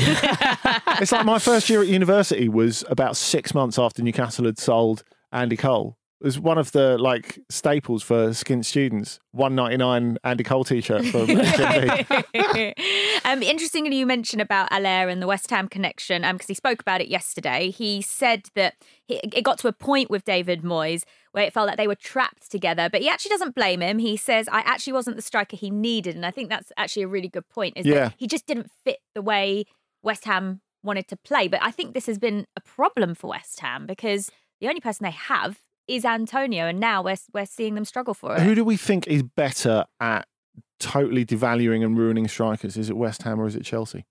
It's 1.00 1.12
like 1.12 1.24
my 1.26 1.38
first 1.38 1.68
year 1.68 1.82
at 1.82 1.88
university 1.88 2.48
was 2.48 2.84
about 2.88 3.16
six 3.16 3.54
months 3.54 3.78
after 3.78 4.02
Newcastle 4.02 4.44
had 4.44 4.58
sold 4.58 5.02
Andy 5.32 5.56
Cole. 5.56 5.96
It 6.22 6.26
was 6.26 6.38
one 6.38 6.56
of 6.56 6.70
the 6.70 6.98
like 6.98 7.40
staples 7.48 8.04
for 8.04 8.28
skint 8.28 8.64
students. 8.64 9.18
One 9.32 9.56
ninety 9.56 9.76
nine 9.76 10.18
Andy 10.22 10.44
Cole 10.44 10.62
t-shirt 10.62 11.04
from 11.06 11.28
um, 13.24 13.42
interestingly, 13.42 13.96
you 13.96 14.06
mentioned 14.06 14.40
about 14.40 14.72
Haller 14.72 15.08
and 15.08 15.20
the 15.20 15.26
West 15.26 15.50
Ham 15.50 15.66
connection 15.66 16.22
because 16.22 16.46
he 16.46 16.54
spoke 16.54 16.80
about 16.80 17.00
it 17.00 17.08
yesterday. 17.08 17.70
He 17.70 18.02
said 18.02 18.44
that 18.54 18.74
he, 19.08 19.16
it 19.16 19.42
got 19.42 19.58
to 19.58 19.68
a 19.68 19.72
point 19.72 20.10
with 20.10 20.24
David 20.24 20.62
Moyes 20.62 21.02
where 21.32 21.42
it 21.42 21.52
felt 21.52 21.66
like 21.66 21.76
they 21.76 21.88
were 21.88 21.96
trapped 21.96 22.48
together, 22.52 22.88
but 22.88 23.00
he 23.00 23.08
actually 23.08 23.30
doesn't 23.30 23.56
blame 23.56 23.82
him. 23.82 23.98
He 23.98 24.16
says, 24.16 24.46
I 24.52 24.60
actually 24.60 24.92
wasn't 24.92 25.16
the 25.16 25.22
striker 25.22 25.56
he 25.56 25.70
needed. 25.70 26.14
And 26.14 26.24
I 26.24 26.30
think 26.30 26.50
that's 26.50 26.70
actually 26.76 27.02
a 27.02 27.08
really 27.08 27.28
good 27.28 27.48
point 27.48 27.76
is 27.76 27.84
Yeah. 27.84 27.94
that 27.94 28.14
he 28.16 28.28
just 28.28 28.46
didn't 28.46 28.70
fit 28.84 28.98
the 29.16 29.22
way 29.22 29.64
West 30.04 30.24
Ham 30.26 30.60
wanted 30.84 31.08
to 31.08 31.16
play. 31.16 31.48
But 31.48 31.64
I 31.64 31.72
think 31.72 31.94
this 31.94 32.06
has 32.06 32.18
been 32.18 32.46
a 32.56 32.60
problem 32.60 33.16
for 33.16 33.26
West 33.26 33.58
Ham 33.58 33.86
because 33.88 34.30
the 34.60 34.68
only 34.68 34.80
person 34.80 35.02
they 35.02 35.10
have 35.10 35.58
is 35.92 36.04
Antonio, 36.04 36.66
and 36.66 36.80
now 36.80 37.02
we're, 37.02 37.16
we're 37.34 37.46
seeing 37.46 37.74
them 37.74 37.84
struggle 37.84 38.14
for 38.14 38.36
it. 38.36 38.42
Who 38.42 38.54
do 38.54 38.64
we 38.64 38.76
think 38.76 39.06
is 39.06 39.22
better 39.22 39.84
at 40.00 40.26
totally 40.80 41.24
devaluing 41.24 41.84
and 41.84 41.96
ruining 41.96 42.28
strikers? 42.28 42.76
Is 42.76 42.88
it 42.88 42.96
West 42.96 43.22
Ham 43.22 43.40
or 43.40 43.46
is 43.46 43.54
it 43.54 43.64
Chelsea? 43.64 44.06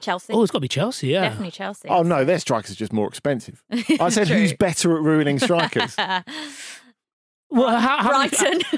Chelsea. 0.00 0.32
oh, 0.32 0.42
it's 0.42 0.50
got 0.50 0.58
to 0.58 0.62
be 0.62 0.68
Chelsea, 0.68 1.08
yeah. 1.08 1.22
Definitely 1.22 1.50
Chelsea. 1.52 1.88
Oh 1.88 2.02
no, 2.02 2.24
their 2.24 2.38
strikers 2.38 2.72
are 2.72 2.74
just 2.74 2.92
more 2.92 3.06
expensive. 3.06 3.62
I 4.00 4.08
said 4.08 4.28
who's 4.28 4.52
better 4.52 4.96
at 4.96 5.02
ruining 5.02 5.38
strikers? 5.38 5.94
Well, 7.50 7.80
how, 7.80 7.98
how 7.98 8.08
Brighton. 8.10 8.58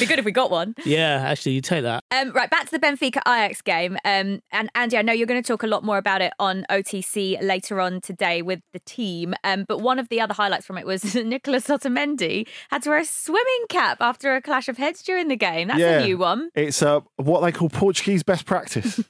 Be 0.00 0.06
good 0.06 0.18
if 0.18 0.24
we 0.24 0.32
got 0.32 0.50
one. 0.50 0.74
Yeah, 0.84 1.22
actually, 1.26 1.52
you 1.52 1.60
take 1.60 1.82
that. 1.82 2.02
Um, 2.10 2.32
right, 2.32 2.50
back 2.50 2.64
to 2.66 2.70
the 2.70 2.78
Benfica 2.78 3.20
Ajax 3.26 3.62
game. 3.62 3.96
Um, 4.04 4.40
and 4.50 4.70
Andy, 4.74 4.96
I 4.96 5.02
know 5.02 5.12
you're 5.12 5.26
going 5.26 5.42
to 5.42 5.46
talk 5.46 5.62
a 5.62 5.66
lot 5.66 5.84
more 5.84 5.98
about 5.98 6.22
it 6.22 6.32
on 6.38 6.64
OTC 6.70 7.42
later 7.42 7.80
on 7.80 8.00
today 8.00 8.42
with 8.42 8.60
the 8.72 8.80
team. 8.80 9.34
Um, 9.44 9.64
but 9.68 9.78
one 9.80 9.98
of 9.98 10.08
the 10.08 10.20
other 10.20 10.34
highlights 10.34 10.66
from 10.66 10.78
it 10.78 10.86
was 10.86 11.14
Nicolas 11.24 11.66
Otamendi 11.68 12.46
had 12.70 12.82
to 12.84 12.90
wear 12.90 12.98
a 12.98 13.04
swimming 13.04 13.64
cap 13.68 13.98
after 14.00 14.34
a 14.34 14.42
clash 14.42 14.68
of 14.68 14.78
heads 14.78 15.02
during 15.02 15.28
the 15.28 15.36
game. 15.36 15.68
That's 15.68 15.80
Yeah. 15.80 16.00
a 16.00 16.06
new 16.06 16.18
one. 16.18 16.50
It's 16.54 16.82
uh, 16.82 17.00
what 17.16 17.40
they 17.40 17.52
call 17.52 17.68
Portuguese 17.68 18.22
best 18.22 18.46
practice. 18.46 19.00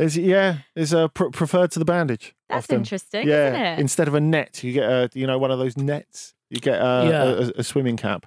Is 0.00 0.16
yeah, 0.16 0.58
is 0.74 0.92
uh, 0.94 1.08
pr- 1.08 1.28
preferred 1.30 1.70
to 1.72 1.78
the 1.78 1.84
bandage. 1.84 2.34
That's 2.48 2.64
often. 2.66 2.76
interesting, 2.76 3.28
Yeah, 3.28 3.48
isn't 3.52 3.60
it? 3.62 3.78
instead 3.78 4.08
of 4.08 4.14
a 4.14 4.20
net, 4.20 4.62
you 4.64 4.72
get 4.72 4.84
a 4.84 5.10
you 5.14 5.26
know 5.26 5.38
one 5.38 5.50
of 5.50 5.58
those 5.58 5.76
nets. 5.76 6.34
You 6.50 6.60
get 6.60 6.80
uh, 6.80 7.06
Yeah. 7.08 7.22
a, 7.22 7.26
a, 7.26 7.52
a 7.58 7.62
swimming 7.62 7.96
cap. 7.96 8.26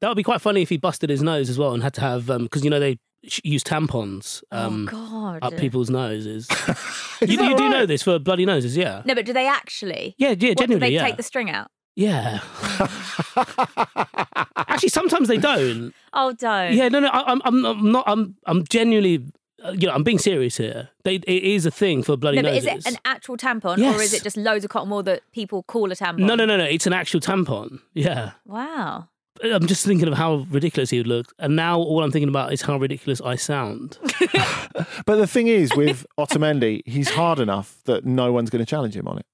That 0.00 0.08
would 0.08 0.16
be 0.16 0.22
quite 0.22 0.42
funny 0.42 0.60
if 0.60 0.68
he 0.68 0.76
busted 0.76 1.08
his 1.08 1.22
nose 1.22 1.48
as 1.48 1.58
well 1.58 1.72
and 1.72 1.82
had 1.82 1.94
to 1.94 2.02
have, 2.02 2.26
because, 2.26 2.62
you 2.62 2.68
know, 2.68 2.78
they 2.78 2.98
use 3.42 3.64
tampons 3.64 4.42
um, 4.52 4.90
oh 4.92 5.38
up 5.40 5.56
people's 5.56 5.88
noses. 5.88 6.46
Is 7.22 7.30
you 7.30 7.38
that 7.38 7.48
you 7.48 7.56
do 7.56 7.70
know 7.70 7.86
this 7.86 8.02
for 8.02 8.18
bloody 8.18 8.44
noses, 8.44 8.76
yeah? 8.76 9.00
No, 9.06 9.14
but 9.14 9.24
do 9.24 9.32
they 9.32 9.48
actually? 9.48 10.14
Yeah, 10.18 10.34
yeah, 10.38 10.50
What, 10.50 10.58
do 10.58 10.62
genuinely, 10.64 10.88
they 10.90 10.94
yeah. 10.96 11.02
take 11.02 11.16
the 11.16 11.22
string 11.22 11.48
out? 11.48 11.70
Yeah. 11.96 12.40
Actually, 14.56 14.88
sometimes 14.90 15.28
they 15.28 15.38
don't. 15.38 15.94
Oh, 16.12 16.32
don't. 16.34 16.74
Yeah, 16.74 16.88
no, 16.88 17.00
no. 17.00 17.08
I, 17.08 17.32
I'm, 17.32 17.40
I'm, 17.44 17.64
I'm 17.64 17.92
not. 17.92 18.04
I'm, 18.06 18.36
I'm 18.46 18.64
genuinely. 18.68 19.24
Uh, 19.68 19.72
You 19.72 19.86
know, 19.88 19.94
I'm 19.94 20.02
being 20.04 20.18
serious 20.18 20.56
here. 20.56 20.88
They, 21.04 21.16
it 21.16 21.42
is 21.42 21.66
a 21.66 21.70
thing 21.70 22.02
for 22.02 22.16
bloody 22.16 22.36
No, 22.38 22.42
but 22.42 22.52
noses. 22.54 22.66
is 22.66 22.86
it 22.86 22.92
an 22.92 22.98
actual 23.04 23.36
tampon 23.36 23.78
or 23.78 24.00
is 24.00 24.12
it 24.14 24.22
just 24.22 24.36
loads 24.36 24.64
of 24.64 24.70
cotton 24.70 24.90
wool 24.90 25.02
that 25.04 25.22
people 25.32 25.62
call 25.64 25.90
a 25.92 25.94
tampon? 25.96 26.18
no, 26.20 26.34
no, 26.34 26.44
no, 26.44 26.56
no. 26.56 26.64
It's 26.64 26.86
an 26.86 26.92
actual 26.92 27.20
tampon. 27.20 27.80
Yeah. 27.94 28.32
Wow. 28.44 29.08
I'm 29.44 29.66
just 29.66 29.84
thinking 29.84 30.08
of 30.08 30.14
how 30.14 30.46
ridiculous 30.50 30.88
he 30.88 30.96
would 30.96 31.06
look, 31.06 31.34
and 31.38 31.54
now 31.56 31.78
all 31.78 32.02
I'm 32.02 32.10
thinking 32.10 32.30
about 32.30 32.54
is 32.54 32.62
how 32.62 32.78
ridiculous 32.78 33.20
I 33.20 33.36
sound. 33.36 33.98
But 35.04 35.16
the 35.16 35.26
thing 35.26 35.46
is, 35.48 35.74
with 35.76 36.06
Otamendi, 36.18 36.82
he's 36.86 37.10
hard 37.10 37.38
enough 37.38 37.76
that 37.84 38.04
no 38.06 38.32
one's 38.32 38.48
going 38.50 38.64
to 38.64 38.68
challenge 38.68 38.96
him 38.96 39.06
on 39.06 39.18
it. 39.18 39.26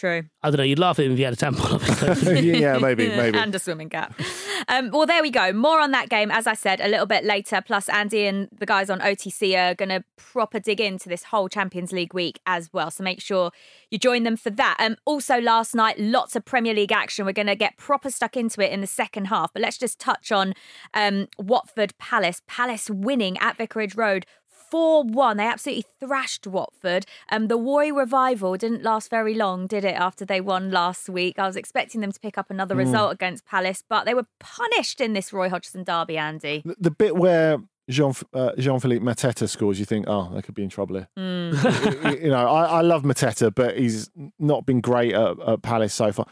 True. 0.00 0.22
I 0.42 0.48
don't 0.48 0.56
know. 0.56 0.62
You'd 0.62 0.78
laugh 0.78 0.98
at 0.98 1.04
him 1.04 1.12
if 1.12 1.18
he 1.18 1.24
had 1.24 1.34
a 1.34 1.36
tampon 1.36 1.74
up 1.74 1.82
his 1.82 2.22
yeah, 2.42 2.78
maybe, 2.78 3.08
maybe. 3.16 3.36
and 3.36 3.54
a 3.54 3.58
swimming 3.58 3.90
cap. 3.90 4.18
Um, 4.66 4.90
well, 4.92 5.04
there 5.04 5.20
we 5.20 5.30
go. 5.30 5.52
More 5.52 5.78
on 5.78 5.90
that 5.90 6.08
game, 6.08 6.30
as 6.30 6.46
I 6.46 6.54
said, 6.54 6.80
a 6.80 6.88
little 6.88 7.04
bit 7.04 7.22
later. 7.22 7.60
Plus, 7.60 7.86
Andy 7.90 8.24
and 8.24 8.48
the 8.50 8.64
guys 8.64 8.88
on 8.88 9.00
OTC 9.00 9.54
are 9.58 9.74
going 9.74 9.90
to 9.90 10.02
proper 10.16 10.58
dig 10.58 10.80
into 10.80 11.10
this 11.10 11.24
whole 11.24 11.50
Champions 11.50 11.92
League 11.92 12.14
week 12.14 12.40
as 12.46 12.72
well. 12.72 12.90
So 12.90 13.04
make 13.04 13.20
sure 13.20 13.50
you 13.90 13.98
join 13.98 14.22
them 14.22 14.38
for 14.38 14.48
that. 14.48 14.78
Um, 14.78 14.96
also, 15.04 15.38
last 15.38 15.74
night, 15.74 16.00
lots 16.00 16.34
of 16.34 16.46
Premier 16.46 16.72
League 16.72 16.92
action. 16.92 17.26
We're 17.26 17.32
going 17.32 17.48
to 17.48 17.54
get 17.54 17.76
proper 17.76 18.10
stuck 18.10 18.38
into 18.38 18.66
it 18.66 18.72
in 18.72 18.80
the 18.80 18.86
second 18.86 19.26
half. 19.26 19.52
But 19.52 19.60
let's 19.60 19.76
just 19.76 20.00
touch 20.00 20.32
on 20.32 20.54
um, 20.94 21.28
Watford 21.38 21.92
Palace. 21.98 22.40
Palace 22.46 22.88
winning 22.88 23.36
at 23.36 23.58
Vicarage 23.58 23.96
Road 23.96 24.24
4 24.70 25.04
1. 25.04 25.36
They 25.36 25.44
absolutely 25.46 25.84
thrashed 26.00 26.46
Watford. 26.46 27.06
Um, 27.30 27.48
the 27.48 27.56
Roy 27.58 27.92
revival 27.92 28.56
didn't 28.56 28.82
last 28.82 29.10
very 29.10 29.34
long, 29.34 29.66
did 29.66 29.84
it, 29.84 29.94
after 29.94 30.24
they 30.24 30.40
won 30.40 30.70
last 30.70 31.08
week? 31.08 31.38
I 31.38 31.46
was 31.46 31.56
expecting 31.56 32.00
them 32.00 32.12
to 32.12 32.20
pick 32.20 32.38
up 32.38 32.50
another 32.50 32.74
result 32.74 33.12
against 33.12 33.44
Palace, 33.46 33.82
but 33.88 34.04
they 34.04 34.14
were 34.14 34.26
punished 34.38 35.00
in 35.00 35.12
this 35.12 35.32
Roy 35.32 35.48
Hodgson 35.48 35.84
derby, 35.84 36.16
Andy. 36.18 36.62
The- 36.64 36.76
The 36.80 36.90
bit 36.90 37.16
where 37.16 37.58
Jean 37.88 38.12
uh, 38.32 38.52
Jean 38.56 38.78
Philippe 38.78 39.04
Mateta 39.04 39.48
scores, 39.48 39.78
you 39.80 39.84
think, 39.84 40.06
oh, 40.08 40.30
they 40.32 40.42
could 40.42 40.54
be 40.54 40.62
in 40.62 40.68
trouble 40.68 40.96
here. 40.96 41.08
Mm. 41.18 42.22
you 42.22 42.28
know, 42.30 42.46
I, 42.48 42.64
I 42.78 42.80
love 42.82 43.02
Mateta, 43.02 43.52
but 43.54 43.76
he's 43.76 44.08
not 44.38 44.64
been 44.66 44.80
great 44.80 45.12
at, 45.12 45.40
at 45.40 45.62
Palace 45.62 45.92
so 45.94 46.12
far. 46.12 46.26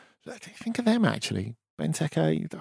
Think 0.63 0.79
of 0.79 0.85
them 0.85 1.05
actually, 1.05 1.57
Benteke. 1.81 2.53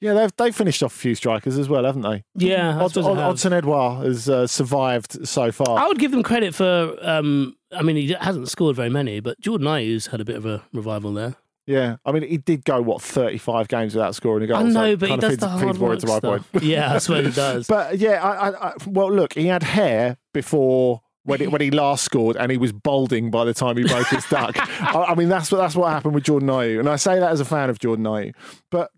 Yeah, 0.00 0.12
they've 0.14 0.32
they've 0.36 0.54
finished 0.54 0.82
off 0.82 0.94
a 0.94 0.98
few 0.98 1.14
strikers 1.14 1.56
as 1.58 1.68
well, 1.68 1.84
haven't 1.84 2.02
they? 2.02 2.24
yeah, 2.34 2.78
Od- 2.78 2.96
Od-. 2.98 3.16
Odsonne 3.16 3.52
Edouard 3.54 4.04
has 4.06 4.28
uh, 4.28 4.46
survived 4.46 5.26
so 5.26 5.50
far. 5.52 5.78
I 5.78 5.86
would 5.86 5.98
give 5.98 6.10
them 6.10 6.22
credit 6.22 6.54
for. 6.54 6.96
Um, 7.00 7.56
I 7.72 7.82
mean, 7.82 7.96
he 7.96 8.14
hasn't 8.20 8.48
scored 8.48 8.76
very 8.76 8.90
many, 8.90 9.20
but 9.20 9.40
Jordan 9.40 9.66
Ayew's 9.66 10.08
had 10.08 10.20
a 10.20 10.24
bit 10.24 10.36
of 10.36 10.44
a 10.46 10.62
revival 10.72 11.12
there. 11.12 11.36
Yeah, 11.66 11.96
I 12.04 12.12
mean, 12.12 12.22
he 12.28 12.36
did 12.36 12.64
go 12.66 12.82
what 12.82 13.00
thirty-five 13.00 13.68
games 13.68 13.94
without 13.94 14.14
scoring 14.14 14.44
a 14.44 14.46
goal. 14.48 14.56
I 14.58 14.62
know, 14.64 14.72
so 14.92 14.96
but 14.96 15.08
he 15.08 15.16
does 15.16 15.30
feeds, 15.30 15.40
the 15.40 15.48
hard 15.48 15.78
work 15.78 16.02
my 16.02 16.18
stuff. 16.18 16.22
point. 16.22 16.44
Yeah, 16.62 16.92
that's 16.92 17.08
what 17.08 17.24
it 17.24 17.34
does. 17.34 17.66
But 17.68 17.96
yeah, 17.98 18.22
I, 18.22 18.50
I, 18.50 18.68
I, 18.68 18.72
well, 18.86 19.10
look, 19.10 19.32
he 19.32 19.46
had 19.46 19.62
hair 19.62 20.18
before 20.34 21.00
when 21.22 21.40
he, 21.40 21.46
when 21.46 21.62
he 21.62 21.70
last 21.70 22.04
scored, 22.04 22.36
and 22.36 22.52
he 22.52 22.58
was 22.58 22.72
balding 22.72 23.30
by 23.30 23.46
the 23.46 23.54
time 23.54 23.78
he 23.78 23.84
broke 23.84 24.08
his 24.08 24.26
duck. 24.26 24.56
I, 24.82 25.04
I 25.08 25.14
mean, 25.14 25.30
that's 25.30 25.50
what 25.50 25.56
that's 25.58 25.74
what 25.74 25.90
happened 25.90 26.14
with 26.14 26.24
Jordan 26.24 26.50
Ayew, 26.50 26.80
and 26.80 26.88
I 26.88 26.96
say 26.96 27.18
that 27.18 27.30
as 27.30 27.40
a 27.40 27.46
fan 27.46 27.70
of 27.70 27.78
Jordan 27.78 28.04
Ayew. 28.04 28.34
But 28.70 28.90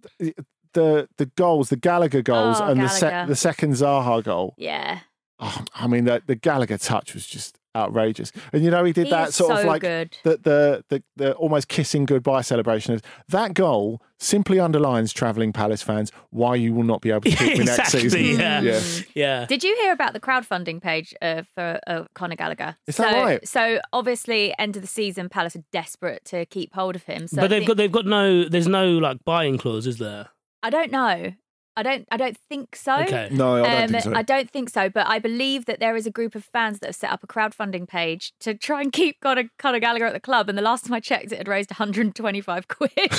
the 0.76 1.08
the 1.16 1.26
goals, 1.26 1.68
the 1.70 1.76
Gallagher 1.76 2.22
goals, 2.22 2.60
Oh, 2.60 2.68
and 2.68 2.80
the 2.80 2.88
sec 2.88 3.26
the 3.26 3.34
second 3.36 3.72
Zaha 3.72 4.22
goal. 4.22 4.54
Yeah. 4.56 5.00
Oh, 5.38 5.64
I 5.74 5.86
mean, 5.86 6.04
the, 6.06 6.22
the 6.26 6.34
Gallagher 6.34 6.78
touch 6.78 7.12
was 7.12 7.26
just 7.26 7.58
outrageous. 7.76 8.32
And 8.54 8.64
you 8.64 8.70
know, 8.70 8.82
he 8.84 8.94
did 8.94 9.04
He 9.04 9.10
that 9.10 9.28
is 9.28 9.34
sort 9.34 9.58
of 9.58 9.64
like 9.66 9.82
good. 9.82 10.16
the, 10.22 10.38
the 10.38 10.84
the 10.88 11.02
the 11.16 11.34
almost 11.34 11.68
kissing 11.68 12.06
goodbye 12.06 12.40
celebration. 12.40 12.94
Of 12.94 13.02
that 13.28 13.52
goal 13.52 14.00
simply 14.18 14.58
underlines 14.58 15.12
travelling 15.12 15.52
Palace 15.52 15.82
fans 15.82 16.10
why 16.30 16.54
you 16.54 16.72
will 16.72 16.84
not 16.84 17.02
be 17.02 17.10
able 17.10 17.20
to 17.20 17.30
keep 17.32 17.58
me 17.58 17.64
next 17.66 17.90
season. 17.92 18.24
Yeah. 18.24 18.62
yeah. 18.62 18.80
yeah. 19.14 19.44
Did 19.44 19.62
you 19.62 19.76
hear 19.76 19.92
about 19.92 20.14
the 20.14 20.20
crowdfunding 20.20 20.80
page 20.80 21.14
uh, 21.20 21.42
for 21.54 21.78
uh, 21.86 22.04
Conor 22.14 22.36
Gallagher? 22.36 22.78
Is 22.86 22.96
so, 22.96 23.02
that 23.02 23.22
right? 23.22 23.46
So 23.46 23.78
obviously, 23.92 24.54
end 24.58 24.76
of 24.76 24.80
the 24.80 24.88
season, 24.88 25.28
Palace 25.28 25.54
are 25.54 25.64
desperate 25.70 26.24
to 26.26 26.46
keep 26.46 26.72
hold 26.72 26.96
of 26.96 27.02
him. 27.02 27.26
So 27.26 27.42
but 27.42 27.48
they've 27.48 27.60
think- 27.60 27.68
got 27.68 27.76
they've 27.76 27.92
got 27.92 28.06
no. 28.06 28.48
There's 28.48 28.68
no 28.68 28.88
like 28.96 29.22
buying 29.26 29.58
clause, 29.58 29.86
is 29.86 29.98
there? 29.98 30.28
I 30.66 30.70
don't 30.70 30.90
know. 30.90 31.32
I 31.78 31.82
don't. 31.82 32.06
I 32.10 32.16
don't 32.16 32.38
think 32.48 32.74
so. 32.74 33.00
Okay. 33.00 33.28
No, 33.30 33.62
I 33.62 33.68
don't 33.68 33.82
Um, 33.82 33.88
think 33.90 34.02
so. 34.04 34.12
I 34.14 34.22
don't 34.22 34.50
think 34.50 34.70
so, 34.70 34.88
but 34.88 35.06
I 35.06 35.18
believe 35.18 35.66
that 35.66 35.78
there 35.78 35.94
is 35.94 36.06
a 36.06 36.10
group 36.10 36.34
of 36.34 36.42
fans 36.42 36.78
that 36.78 36.86
have 36.86 36.96
set 36.96 37.10
up 37.12 37.22
a 37.22 37.26
crowdfunding 37.26 37.86
page 37.86 38.32
to 38.40 38.54
try 38.54 38.80
and 38.80 38.90
keep 38.90 39.20
Conor, 39.20 39.44
Conor 39.58 39.78
Gallagher 39.78 40.06
at 40.06 40.14
the 40.14 40.20
club. 40.20 40.48
And 40.48 40.56
the 40.56 40.62
last 40.62 40.86
time 40.86 40.94
I 40.94 41.00
checked, 41.00 41.32
it 41.32 41.36
had 41.38 41.48
raised 41.48 41.70
125 41.70 42.68
quid. 42.76 42.90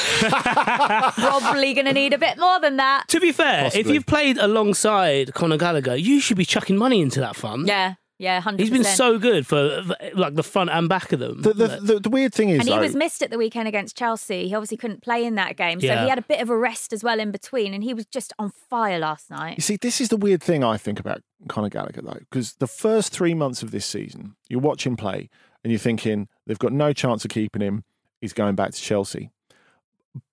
Probably 1.15 1.73
going 1.75 1.85
to 1.85 1.93
need 1.93 2.13
a 2.13 2.17
bit 2.17 2.37
more 2.37 2.59
than 2.59 2.77
that. 2.77 3.07
To 3.09 3.19
be 3.19 3.31
fair, 3.31 3.69
if 3.73 3.87
you've 3.87 4.05
played 4.05 4.37
alongside 4.37 5.33
Conor 5.33 5.57
Gallagher, 5.57 5.95
you 5.95 6.19
should 6.19 6.37
be 6.37 6.45
chucking 6.45 6.77
money 6.77 7.01
into 7.01 7.19
that 7.19 7.35
fund. 7.35 7.67
Yeah, 7.67 7.93
yeah, 8.19 8.41
100%. 8.41 8.59
He's 8.59 8.69
been 8.71 8.83
so 8.83 9.19
good 9.19 9.45
for 9.45 9.83
like 10.13 10.33
the 10.35 10.43
front 10.43 10.69
and 10.71 10.89
back 10.89 11.11
of 11.11 11.19
them. 11.19 11.41
the, 11.41 11.53
the, 11.53 11.67
the, 11.81 11.99
the 11.99 12.09
weird 12.09 12.33
thing 12.33 12.49
is, 12.49 12.59
And 12.59 12.67
he 12.67 12.73
though, 12.73 12.81
was 12.81 12.95
missed 12.95 13.21
at 13.21 13.29
the 13.29 13.37
weekend 13.37 13.67
against 13.67 13.95
Chelsea. 13.95 14.47
He 14.47 14.55
obviously 14.55 14.77
couldn't 14.77 15.03
play 15.03 15.23
in 15.23 15.35
that 15.35 15.55
game. 15.55 15.79
So 15.79 15.87
Yeah. 15.87 16.03
he 16.03 16.09
had 16.09 16.17
a 16.17 16.23
bit 16.23 16.41
of 16.41 16.49
a 16.49 16.57
rest 16.57 16.93
as 16.93 17.03
well 17.03 17.19
in 17.19 17.29
between. 17.31 17.73
And 17.75 17.83
he 17.83 17.93
was 17.93 18.05
just 18.07 18.33
on 18.39 18.51
fire 18.69 18.97
last 18.99 19.29
night. 19.29 19.57
you 19.57 19.61
see, 19.61 19.75
this 19.77 20.01
is 20.01 20.09
the 20.09 20.17
weird 20.17 20.41
thing 20.41 20.63
I 20.63 20.77
think 20.77 20.99
about 20.99 21.21
Conor 21.47 21.69
Gallagher, 21.69 22.01
though, 22.01 22.19
because 22.29 22.53
the 22.55 22.67
first 22.67 23.13
three 23.13 23.33
months 23.35 23.61
of 23.61 23.71
this 23.71 23.85
season, 23.85 24.35
you 24.49 24.57
watch 24.59 24.85
him 24.85 24.95
play 24.97 25.29
and 25.63 25.71
you're 25.71 25.79
thinking 25.79 26.27
they've 26.47 26.57
got 26.59 26.73
no 26.73 26.93
chance 26.93 27.23
of 27.23 27.29
keeping 27.29 27.61
him. 27.61 27.83
He's 28.19 28.33
going 28.33 28.55
back 28.55 28.71
to 28.71 28.81
Chelsea. 28.81 29.29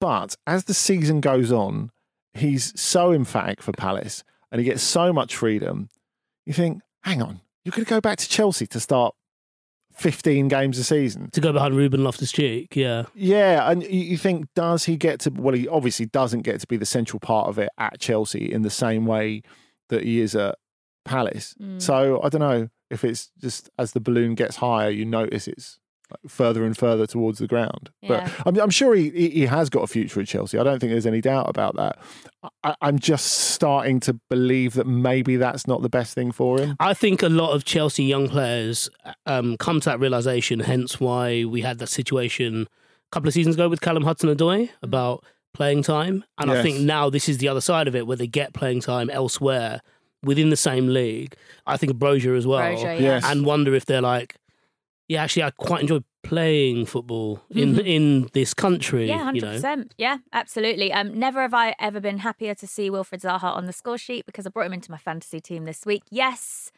But 0.01 0.37
as 0.47 0.65
the 0.65 0.75
season 0.75 1.21
goes 1.21 1.53
on, 1.53 1.91
he's 2.33 2.73
so 2.81 3.13
emphatic 3.13 3.61
for 3.63 3.73
Palace 3.73 4.25
and 4.51 4.59
he 4.61 4.65
gets 4.65 4.83
so 4.83 5.13
much 5.13 5.37
freedom. 5.37 5.91
You 6.47 6.55
think, 6.55 6.81
hang 7.03 7.21
on, 7.21 7.41
you're 7.65 7.73
going 7.73 7.85
to 7.85 7.91
go 7.91 8.01
back 8.01 8.19
to 8.19 8.29
Chelsea 8.29 8.67
to 8.69 8.81
start 8.81 9.15
15 9.95 10.49
games 10.49 10.79
a 10.79 10.85
season? 10.85 11.31
to 11.31 11.41
go 11.41 11.53
behind 11.53 11.77
Ruben 11.77 12.05
Loftus 12.05 12.33
Cheek, 12.33 12.77
yeah. 12.77 13.05
Yeah, 13.15 13.71
and 13.71 13.83
you 13.83 14.01
you 14.01 14.19
think 14.19 14.49
does 14.55 14.85
he 14.85 14.97
get 14.97 15.21
to? 15.21 15.31
Well, 15.31 15.55
he 15.55 15.69
obviously 15.69 16.07
doesn't 16.07 16.43
get 16.43 16.61
to 16.61 16.67
be 16.67 16.77
the 16.77 16.87
central 16.87 17.21
part 17.21 17.49
of 17.49 17.59
it 17.59 17.71
at 17.79 18.01
Chelsea 18.01 18.53
in 18.53 18.63
the 18.63 18.71
same 18.71 19.07
way 19.07 19.43
that 19.89 20.05
he 20.05 20.21
is 20.21 20.35
at 20.35 20.57
Palace. 21.05 21.55
Mm. 21.61 21.81
So 21.81 22.21
I 22.23 22.29
don't 22.29 22.41
know 22.41 22.69
if 22.91 23.05
it's 23.05 23.31
just 23.41 23.71
as 23.79 23.93
the 23.93 24.01
balloon 24.01 24.35
gets 24.35 24.57
higher, 24.57 24.91
you 24.91 25.05
notice 25.05 25.49
it's 25.49 25.79
like 25.79 25.84
further 26.29 26.65
and 26.65 26.77
further 26.77 27.07
towards 27.07 27.39
the 27.39 27.47
ground. 27.47 27.91
Yeah. 28.03 28.31
But 28.45 28.47
I'm, 28.47 28.61
I'm 28.65 28.71
sure 28.71 28.95
he, 28.95 29.11
he 29.11 29.31
he 29.31 29.47
has 29.47 29.71
got 29.71 29.83
a 29.83 29.87
future 29.87 30.21
at 30.21 30.27
Chelsea. 30.27 30.59
I 30.59 30.63
don't 30.63 30.79
think 30.79 30.93
there's 30.93 31.07
any 31.07 31.21
doubt 31.21 31.49
about 31.49 31.77
that. 31.77 31.99
I, 32.63 32.75
I'm 32.81 32.99
just 32.99 33.27
starting 33.27 34.01
to 34.01 34.15
believe 34.31 34.75
that 34.75 34.87
maybe 34.87 35.37
that's 35.37 35.67
not 35.67 35.83
the 35.83 35.89
best 35.89 36.15
thing 36.15 36.33
for 36.33 36.61
him. 36.61 36.77
I 36.81 36.95
think 36.95 37.23
a 37.23 37.29
lot 37.29 37.53
of 37.53 37.65
Chelsea 37.65 38.05
young 38.05 38.29
players 38.29 38.89
um, 39.27 39.57
come 39.57 39.81
to 39.81 39.91
that 39.91 40.01
realization, 40.01 40.61
hence 40.61 41.01
why 41.01 41.45
we 41.45 41.63
had 41.63 41.79
that 41.79 41.89
situation 41.89 42.63
a 42.63 43.11
couple 43.13 43.29
of 43.29 43.35
seasons 43.35 43.57
ago 43.57 43.69
with 43.69 43.81
Callum 43.81 44.05
Hudson 44.05 44.35
Odoi 44.35 44.71
about 44.83 45.25
playing 45.55 45.83
time. 45.83 46.25
And 46.39 46.51
I 46.51 46.63
think 46.63 46.81
now 46.81 47.09
this 47.09 47.29
is 47.29 47.39
the 47.39 47.49
other 47.49 47.61
side 47.61 47.89
of 47.89 47.95
it 47.95 48.07
where 48.07 48.17
they 48.17 48.27
get 48.27 48.53
playing 48.53 48.81
time 48.81 49.09
elsewhere 49.09 49.81
within 50.23 50.51
the 50.51 50.57
same 50.57 50.89
league. 50.89 51.37
I 51.67 51.77
think 51.77 51.93
of 51.93 51.99
Brozier 51.99 52.37
as 52.37 52.47
well. 52.47 52.61
Brozier. 52.61 53.01
Yes. 53.01 53.25
And 53.25 53.47
wonder 53.47 53.75
if 53.75 53.87
they're 53.87 54.01
like, 54.01 54.37
yeah, 55.09 55.23
actually, 55.23 55.43
I 55.45 55.51
quite 55.51 55.83
enjoy 55.83 56.01
playing 56.23 56.87
football 56.87 57.43
in 57.51 57.79
in 57.81 58.29
this 58.33 58.55
country. 58.55 59.09
Yeah, 59.09 59.19
you 59.19 59.25
hundred 59.25 59.43
know, 59.45 59.53
percent. 59.53 59.95
Yeah, 59.99 60.19
absolutely. 60.33 60.93
Um, 60.93 61.19
never 61.19 61.43
have 61.43 61.55
I 61.55 61.75
ever 61.79 62.01
been 62.01 62.19
happier 62.19 62.55
to 62.55 62.67
see 62.67 62.89
Wilfred 62.91 63.21
Zaha 63.21 63.45
on 63.45 63.67
the 63.67 63.73
score 63.73 63.99
sheet 63.99 64.25
because 64.27 64.47
I 64.47 64.51
brought 64.51 64.67
him 64.67 64.73
into 64.73 64.91
my 64.91 64.97
fantasy 64.99 65.41
team 65.41 65.65
this 65.67 65.85
week. 65.85 66.03
Yes, 66.11 66.73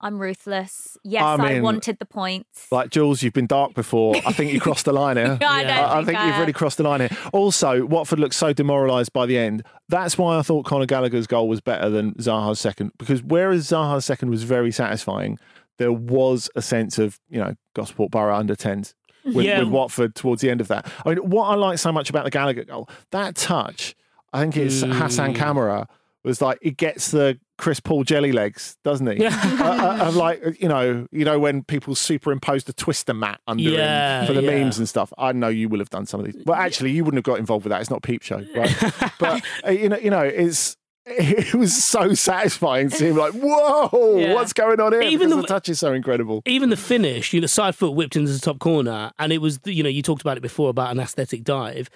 I'm 0.00 0.18
ruthless. 0.20 0.96
Yes, 1.04 1.22
I 1.22 1.54
I, 1.56 1.60
wanted 1.60 1.98
the 1.98 2.06
points. 2.06 2.66
Like 2.70 2.90
Jules, 2.90 3.22
you've 3.22 3.32
been 3.32 3.46
dark 3.46 3.74
before. 3.74 4.16
I 4.26 4.32
think 4.32 4.52
you 4.52 4.60
crossed 4.60 4.84
the 4.84 4.92
line 4.92 5.16
here. 5.16 5.38
I 5.46 5.62
Yeah. 5.62 5.76
don't 5.76 5.90
I, 5.90 5.92
I 5.92 5.94
think, 5.96 6.06
think 6.06 6.18
I 6.18 6.24
you've 6.26 6.34
have. 6.34 6.40
really 6.40 6.52
crossed 6.52 6.76
the 6.78 6.84
line 6.84 7.00
here. 7.00 7.10
Also, 7.32 7.84
Watford 7.86 8.18
looked 8.20 8.34
so 8.34 8.52
demoralised 8.52 9.12
by 9.12 9.26
the 9.26 9.38
end. 9.38 9.64
That's 9.88 10.16
why 10.18 10.38
I 10.38 10.42
thought 10.42 10.66
Conor 10.66 10.86
Gallagher's 10.86 11.26
goal 11.26 11.48
was 11.48 11.60
better 11.60 11.88
than 11.90 12.14
Zaha's 12.14 12.60
second. 12.60 12.92
Because 12.98 13.22
whereas 13.22 13.68
Zaha's 13.68 14.04
second 14.04 14.30
was 14.30 14.42
very 14.44 14.70
satisfying, 14.70 15.38
there 15.78 15.92
was 15.92 16.50
a 16.56 16.62
sense 16.62 16.98
of, 16.98 17.18
you 17.28 17.38
know, 17.38 17.54
Gosport 17.74 18.10
Borough 18.10 18.36
under 18.36 18.54
10s 18.54 18.94
with, 19.24 19.46
Yeah. 19.46 19.60
with 19.60 19.68
Watford 19.68 20.14
towards 20.14 20.42
the 20.42 20.50
end 20.50 20.60
of 20.60 20.68
that. 20.68 20.90
I 21.06 21.10
mean, 21.10 21.18
what 21.30 21.44
I 21.46 21.54
like 21.54 21.78
so 21.78 21.92
much 21.92 22.10
about 22.10 22.24
the 22.24 22.30
Gallagher 22.30 22.64
goal, 22.64 22.88
that 23.12 23.34
touch, 23.36 23.94
I 24.32 24.40
think 24.40 24.56
it's 24.56 24.82
Mm. 24.82 24.92
Hassane 24.92 25.34
Kamara, 25.36 25.86
was 26.24 26.42
like, 26.42 26.58
it 26.60 26.76
gets 26.76 27.10
the 27.12 27.38
Chris 27.58 27.80
Paul 27.80 28.04
jelly 28.04 28.32
legs, 28.32 28.76
doesn't 28.84 29.06
he? 29.06 29.22
Yeah. 29.22 29.40
uh, 29.60 29.64
uh, 30.04 30.08
of 30.08 30.16
like 30.16 30.60
you 30.60 30.68
know, 30.68 31.06
you 31.10 31.24
know 31.24 31.38
when 31.40 31.62
people 31.64 31.94
superimpose 31.94 32.64
the 32.64 32.72
twister 32.72 33.14
mat 33.14 33.40
under 33.48 33.62
Yeah, 33.62 34.20
him 34.20 34.26
for 34.26 34.32
the 34.32 34.42
yeah. 34.42 34.62
memes 34.62 34.78
and 34.78 34.88
stuff. 34.88 35.12
I 35.18 35.32
know 35.32 35.48
you 35.48 35.68
will 35.68 35.78
have 35.80 35.90
done 35.90 36.06
some 36.06 36.20
of 36.20 36.26
these. 36.26 36.40
Well, 36.44 36.56
actually, 36.58 36.90
you 36.92 37.04
wouldn't 37.04 37.18
have 37.18 37.24
got 37.32 37.38
involved 37.40 37.64
with 37.64 37.70
that. 37.70 37.80
It's 37.80 37.90
not 37.90 38.02
Peep 38.02 38.22
Show, 38.22 38.44
right? 38.54 38.76
but 39.18 39.42
uh, 39.66 39.70
you 39.70 39.88
know, 39.88 39.96
you 39.98 40.10
know, 40.10 40.20
it's 40.22 40.76
it 41.10 41.54
was 41.54 41.82
so 41.84 42.14
satisfying 42.14 42.90
to 42.90 42.96
see 42.96 43.06
him 43.08 43.16
like, 43.16 43.32
whoa, 43.34 44.18
Yeah. 44.18 44.34
what's 44.34 44.52
going 44.52 44.80
on 44.80 44.92
here? 44.92 45.02
Even 45.02 45.30
the- 45.30 45.36
the 45.36 45.42
touch 45.46 45.68
is 45.68 45.78
so 45.80 45.92
incredible. 45.92 46.42
even 46.46 46.70
the 46.70 46.76
finish, 46.76 47.32
you 47.32 47.40
know, 47.40 47.46
side 47.46 47.74
foot 47.74 47.92
whipped 47.92 48.16
into 48.16 48.32
the 48.32 48.38
top 48.38 48.58
corner, 48.58 49.10
and 49.18 49.32
it 49.32 49.38
was, 49.38 49.58
you 49.64 49.82
know, 49.82 49.88
you 49.88 50.02
talked 50.02 50.20
about 50.22 50.36
it 50.36 50.40
before 50.40 50.70
about 50.70 50.90
an 50.90 51.00
aesthetic 51.00 51.44
dive. 51.44 51.88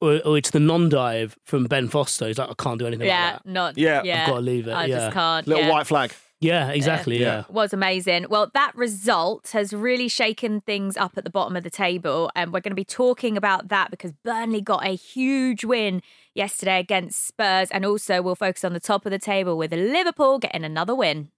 or, 0.00 0.20
or 0.24 0.36
it's 0.36 0.50
the 0.50 0.58
non-dive 0.58 1.38
from 1.44 1.64
Ben 1.66 1.86
Foster. 1.88 2.26
He's 2.26 2.36
like, 2.36 2.50
I 2.50 2.54
can't 2.60 2.76
do 2.76 2.88
anything 2.88 3.06
Yeah, 3.06 3.34
like 3.34 3.42
that. 3.44 3.46
not. 3.48 3.78
Yeah. 3.78 4.02
yeah. 4.02 4.22
I've 4.22 4.28
gotta 4.30 4.40
leave 4.40 4.66
it, 4.66 4.72
I 4.72 4.86
yeah. 4.86 4.96
just 4.98 5.12
can't. 5.14 5.46
Little 5.46 5.62
yeah. 5.62 5.70
white 5.70 5.86
flag. 5.86 6.12
Yeah, 6.42 6.70
exactly. 6.70 7.20
Yeah. 7.20 7.36
Yeah. 7.36 7.44
was 7.48 7.72
amazing. 7.72 8.26
Well, 8.28 8.50
that 8.52 8.74
result 8.74 9.50
has 9.52 9.72
really 9.72 10.08
shaken 10.08 10.60
things 10.60 10.96
up 10.96 11.12
at 11.16 11.22
the 11.22 11.30
bottom 11.30 11.54
of 11.54 11.62
the 11.62 11.70
table. 11.70 12.32
And 12.34 12.52
we're 12.52 12.60
going 12.60 12.72
to 12.72 12.76
be 12.76 12.84
talking 12.84 13.36
about 13.36 13.68
that 13.68 13.92
because 13.92 14.12
Burnley 14.12 14.60
got 14.60 14.84
a 14.84 14.96
huge 14.96 15.64
win 15.64 16.02
yesterday 16.34 16.80
against 16.80 17.24
Spurs. 17.24 17.68
And 17.70 17.86
also, 17.86 18.20
we'll 18.20 18.34
focus 18.34 18.64
on 18.64 18.72
the 18.72 18.80
top 18.80 19.06
of 19.06 19.12
the 19.12 19.20
table 19.20 19.56
with 19.56 19.72
Liverpool 19.72 20.40
getting 20.40 20.64
another 20.64 20.96
win. 20.96 21.28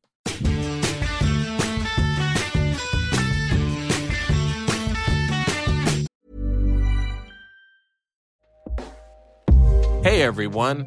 Hey 10.02 10.20
everyone, 10.20 10.86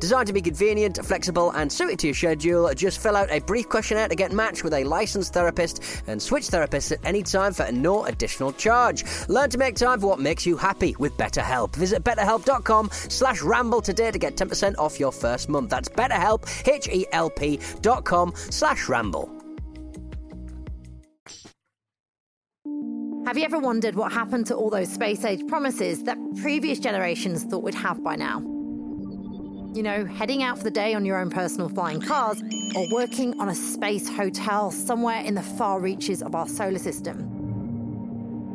designed 0.00 0.26
to 0.28 0.32
be 0.32 0.40
convenient, 0.40 1.04
flexible, 1.04 1.50
and 1.50 1.72
suited 1.72 1.98
to 2.00 2.08
your 2.08 2.14
schedule. 2.14 2.72
Just 2.74 3.00
fill 3.02 3.16
out 3.16 3.30
a 3.30 3.40
brief 3.40 3.68
questionnaire 3.68 4.08
to 4.08 4.14
get 4.14 4.32
matched 4.32 4.64
with 4.64 4.74
a 4.74 4.84
licensed 4.84 5.32
therapist 5.32 5.82
and 6.06 6.20
switch 6.20 6.44
therapists 6.44 6.92
at 6.92 6.98
any 7.04 7.22
time 7.22 7.52
for 7.52 7.70
no 7.72 8.04
additional 8.04 8.52
charge. 8.52 9.04
Learn 9.28 9.50
to 9.50 9.58
make 9.58 9.76
time 9.76 10.00
for 10.00 10.06
what 10.06 10.20
makes 10.20 10.46
you 10.46 10.56
happy 10.56 10.94
with 10.98 11.12
BetterHelp. 11.16 11.74
Visit 11.76 12.04
betterhelp.com 12.04 12.90
slash 12.92 13.42
ramble 13.42 13.80
today 13.80 14.10
to 14.10 14.18
get 14.18 14.36
10% 14.36 14.78
off 14.78 14.98
your 14.98 15.12
first 15.12 15.48
month. 15.48 15.70
That's 15.70 15.88
betterhelp, 15.88 16.46
H-E-L-P 16.66 17.60
dot 17.82 18.04
com 18.04 18.32
slash 18.34 18.88
ramble. 18.88 19.38
Have 23.26 23.36
you 23.36 23.44
ever 23.44 23.58
wondered 23.58 23.94
what 23.94 24.10
happened 24.10 24.46
to 24.46 24.54
all 24.54 24.70
those 24.70 24.90
space 24.90 25.22
age 25.22 25.46
promises 25.48 26.04
that 26.04 26.16
previous 26.40 26.78
generations 26.78 27.44
thought 27.44 27.62
we'd 27.62 27.74
have 27.74 28.02
by 28.02 28.16
now? 28.16 28.57
You 29.74 29.82
know, 29.82 30.06
heading 30.06 30.42
out 30.42 30.58
for 30.58 30.64
the 30.64 30.70
day 30.70 30.94
on 30.94 31.04
your 31.04 31.18
own 31.18 31.28
personal 31.30 31.68
flying 31.68 32.00
cars 32.00 32.42
or 32.74 32.88
working 32.90 33.38
on 33.38 33.48
a 33.48 33.54
space 33.54 34.08
hotel 34.08 34.70
somewhere 34.70 35.20
in 35.20 35.34
the 35.34 35.42
far 35.42 35.78
reaches 35.78 36.22
of 36.22 36.34
our 36.34 36.48
solar 36.48 36.78
system. 36.78 37.18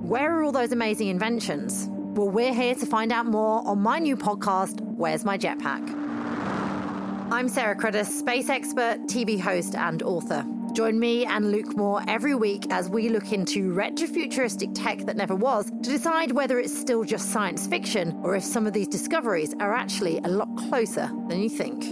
Where 0.07 0.37
are 0.37 0.43
all 0.43 0.51
those 0.51 0.71
amazing 0.71 1.09
inventions? 1.09 1.87
Well, 1.89 2.29
we're 2.29 2.53
here 2.53 2.75
to 2.75 2.85
find 2.85 3.11
out 3.11 3.27
more 3.27 3.65
on 3.65 3.79
my 3.79 3.99
new 3.99 4.17
podcast, 4.17 4.81
Where's 4.81 5.23
My 5.23 5.37
Jetpack? 5.37 5.87
I'm 7.31 7.47
Sarah 7.47 7.75
Cruddas, 7.75 8.07
space 8.07 8.49
expert, 8.49 9.03
TV 9.05 9.39
host, 9.39 9.75
and 9.75 10.01
author. 10.03 10.43
Join 10.73 10.99
me 10.99 11.23
and 11.23 11.51
Luke 11.51 11.77
Moore 11.77 12.01
every 12.07 12.33
week 12.33 12.65
as 12.71 12.89
we 12.89 13.07
look 13.07 13.31
into 13.31 13.71
retrofuturistic 13.73 14.71
tech 14.73 15.05
that 15.05 15.15
never 15.15 15.35
was 15.35 15.67
to 15.67 15.89
decide 15.89 16.31
whether 16.31 16.57
it's 16.59 16.75
still 16.75 17.03
just 17.03 17.29
science 17.29 17.67
fiction 17.67 18.19
or 18.23 18.35
if 18.35 18.43
some 18.43 18.65
of 18.65 18.73
these 18.73 18.87
discoveries 18.87 19.53
are 19.59 19.75
actually 19.75 20.17
a 20.17 20.27
lot 20.27 20.49
closer 20.57 21.11
than 21.29 21.43
you 21.43 21.49
think. 21.49 21.85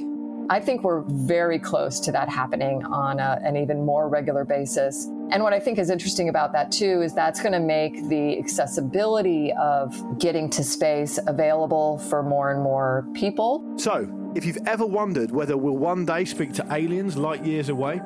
I 0.49 0.59
think 0.59 0.83
we're 0.83 1.03
very 1.07 1.59
close 1.59 1.99
to 2.01 2.11
that 2.13 2.27
happening 2.27 2.83
on 2.85 3.19
a, 3.19 3.39
an 3.43 3.55
even 3.55 3.85
more 3.85 4.09
regular 4.09 4.43
basis. 4.43 5.05
And 5.29 5.43
what 5.43 5.53
I 5.53 5.59
think 5.59 5.77
is 5.77 5.91
interesting 5.91 6.29
about 6.29 6.51
that 6.53 6.71
too 6.71 7.03
is 7.03 7.13
that's 7.13 7.39
going 7.39 7.53
to 7.53 7.59
make 7.59 8.09
the 8.09 8.39
accessibility 8.39 9.53
of 9.53 10.19
getting 10.19 10.49
to 10.49 10.63
space 10.63 11.19
available 11.27 11.99
for 11.99 12.23
more 12.23 12.49
and 12.49 12.63
more 12.63 13.05
people. 13.13 13.63
So, 13.77 14.11
if 14.33 14.45
you've 14.45 14.59
ever 14.65 14.85
wondered 14.85 15.31
whether 15.31 15.57
we'll 15.57 15.77
one 15.77 16.05
day 16.05 16.23
speak 16.23 16.53
to 16.53 16.65
aliens 16.71 17.17
light 17.17 17.45
years 17.45 17.67
away, 17.69 17.99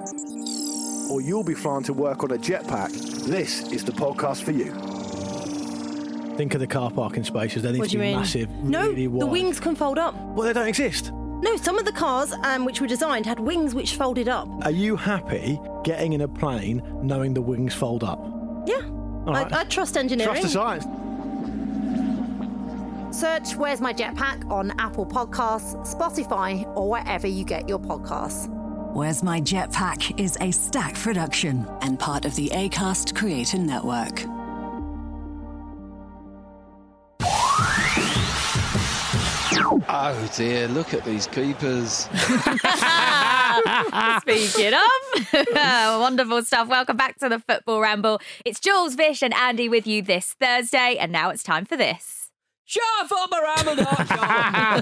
or 1.09 1.21
you'll 1.21 1.43
be 1.43 1.53
flying 1.53 1.83
to 1.83 1.93
work 1.93 2.23
on 2.23 2.31
a 2.31 2.37
jetpack, 2.37 2.91
this 3.25 3.71
is 3.71 3.83
the 3.83 3.91
podcast 3.91 4.43
for 4.43 4.51
you. 4.51 4.71
Think 6.35 6.53
of 6.53 6.59
the 6.59 6.67
car 6.67 6.91
parking 6.91 7.23
spaces. 7.23 7.63
They 7.63 7.71
need 7.71 7.79
What 7.79 7.89
to 7.91 7.97
be 7.97 8.03
mean? 8.03 8.17
massive, 8.17 8.49
No, 8.51 8.89
really 8.89 9.07
the 9.07 9.25
wings 9.25 9.59
can 9.59 9.75
fold 9.75 9.97
up. 9.97 10.15
Well, 10.15 10.45
they 10.47 10.53
don't 10.53 10.67
exist. 10.67 11.11
No, 11.13 11.55
some 11.57 11.77
of 11.77 11.85
the 11.85 11.91
cars 11.91 12.33
um, 12.43 12.65
which 12.65 12.81
were 12.81 12.87
designed 12.87 13.25
had 13.25 13.39
wings 13.39 13.73
which 13.75 13.95
folded 13.95 14.27
up. 14.27 14.47
Are 14.65 14.71
you 14.71 14.95
happy 14.95 15.59
getting 15.83 16.13
in 16.13 16.21
a 16.21 16.27
plane 16.27 16.81
knowing 17.01 17.33
the 17.33 17.41
wings 17.41 17.73
fold 17.73 18.03
up? 18.03 18.19
Yeah, 18.65 18.81
right. 19.25 19.51
I, 19.53 19.61
I 19.61 19.63
trust 19.65 19.95
engineering. 19.95 20.33
Trust 20.33 20.43
the 20.43 20.49
science. 20.49 20.85
Search 23.15 23.55
Where's 23.55 23.79
My 23.79 23.93
Jetpack 23.93 24.49
on 24.51 24.71
Apple 24.77 25.05
Podcasts, 25.05 25.75
Spotify, 25.95 26.65
or 26.75 26.89
wherever 26.89 27.27
you 27.27 27.45
get 27.45 27.69
your 27.69 27.79
podcasts. 27.79 28.51
Where's 28.95 29.21
My 29.23 29.41
Jetpack 29.41 30.17
is 30.17 30.37
a 30.39 30.51
stack 30.51 30.95
production 30.95 31.67
and 31.81 31.99
part 31.99 32.23
of 32.23 32.33
the 32.37 32.47
ACAST 32.47 33.13
Creator 33.13 33.57
Network. 33.57 34.21
Oh 39.89 40.31
dear, 40.37 40.69
look 40.69 40.93
at 40.93 41.03
these 41.03 41.27
keepers. 41.27 42.07
Speaking 44.21 44.73
of 44.73 44.79
wonderful 45.99 46.41
stuff, 46.43 46.69
welcome 46.69 46.95
back 46.95 47.19
to 47.19 47.27
the 47.27 47.39
Football 47.39 47.81
Ramble. 47.81 48.21
It's 48.45 48.61
Jules, 48.61 48.95
Vish, 48.95 49.21
and 49.21 49.33
Andy 49.33 49.67
with 49.67 49.85
you 49.85 50.03
this 50.03 50.37
Thursday, 50.39 50.95
and 50.97 51.11
now 51.11 51.31
it's 51.31 51.43
time 51.43 51.65
for 51.65 51.75
this. 51.75 52.24
ShowFootballRamble.com. 52.67 54.81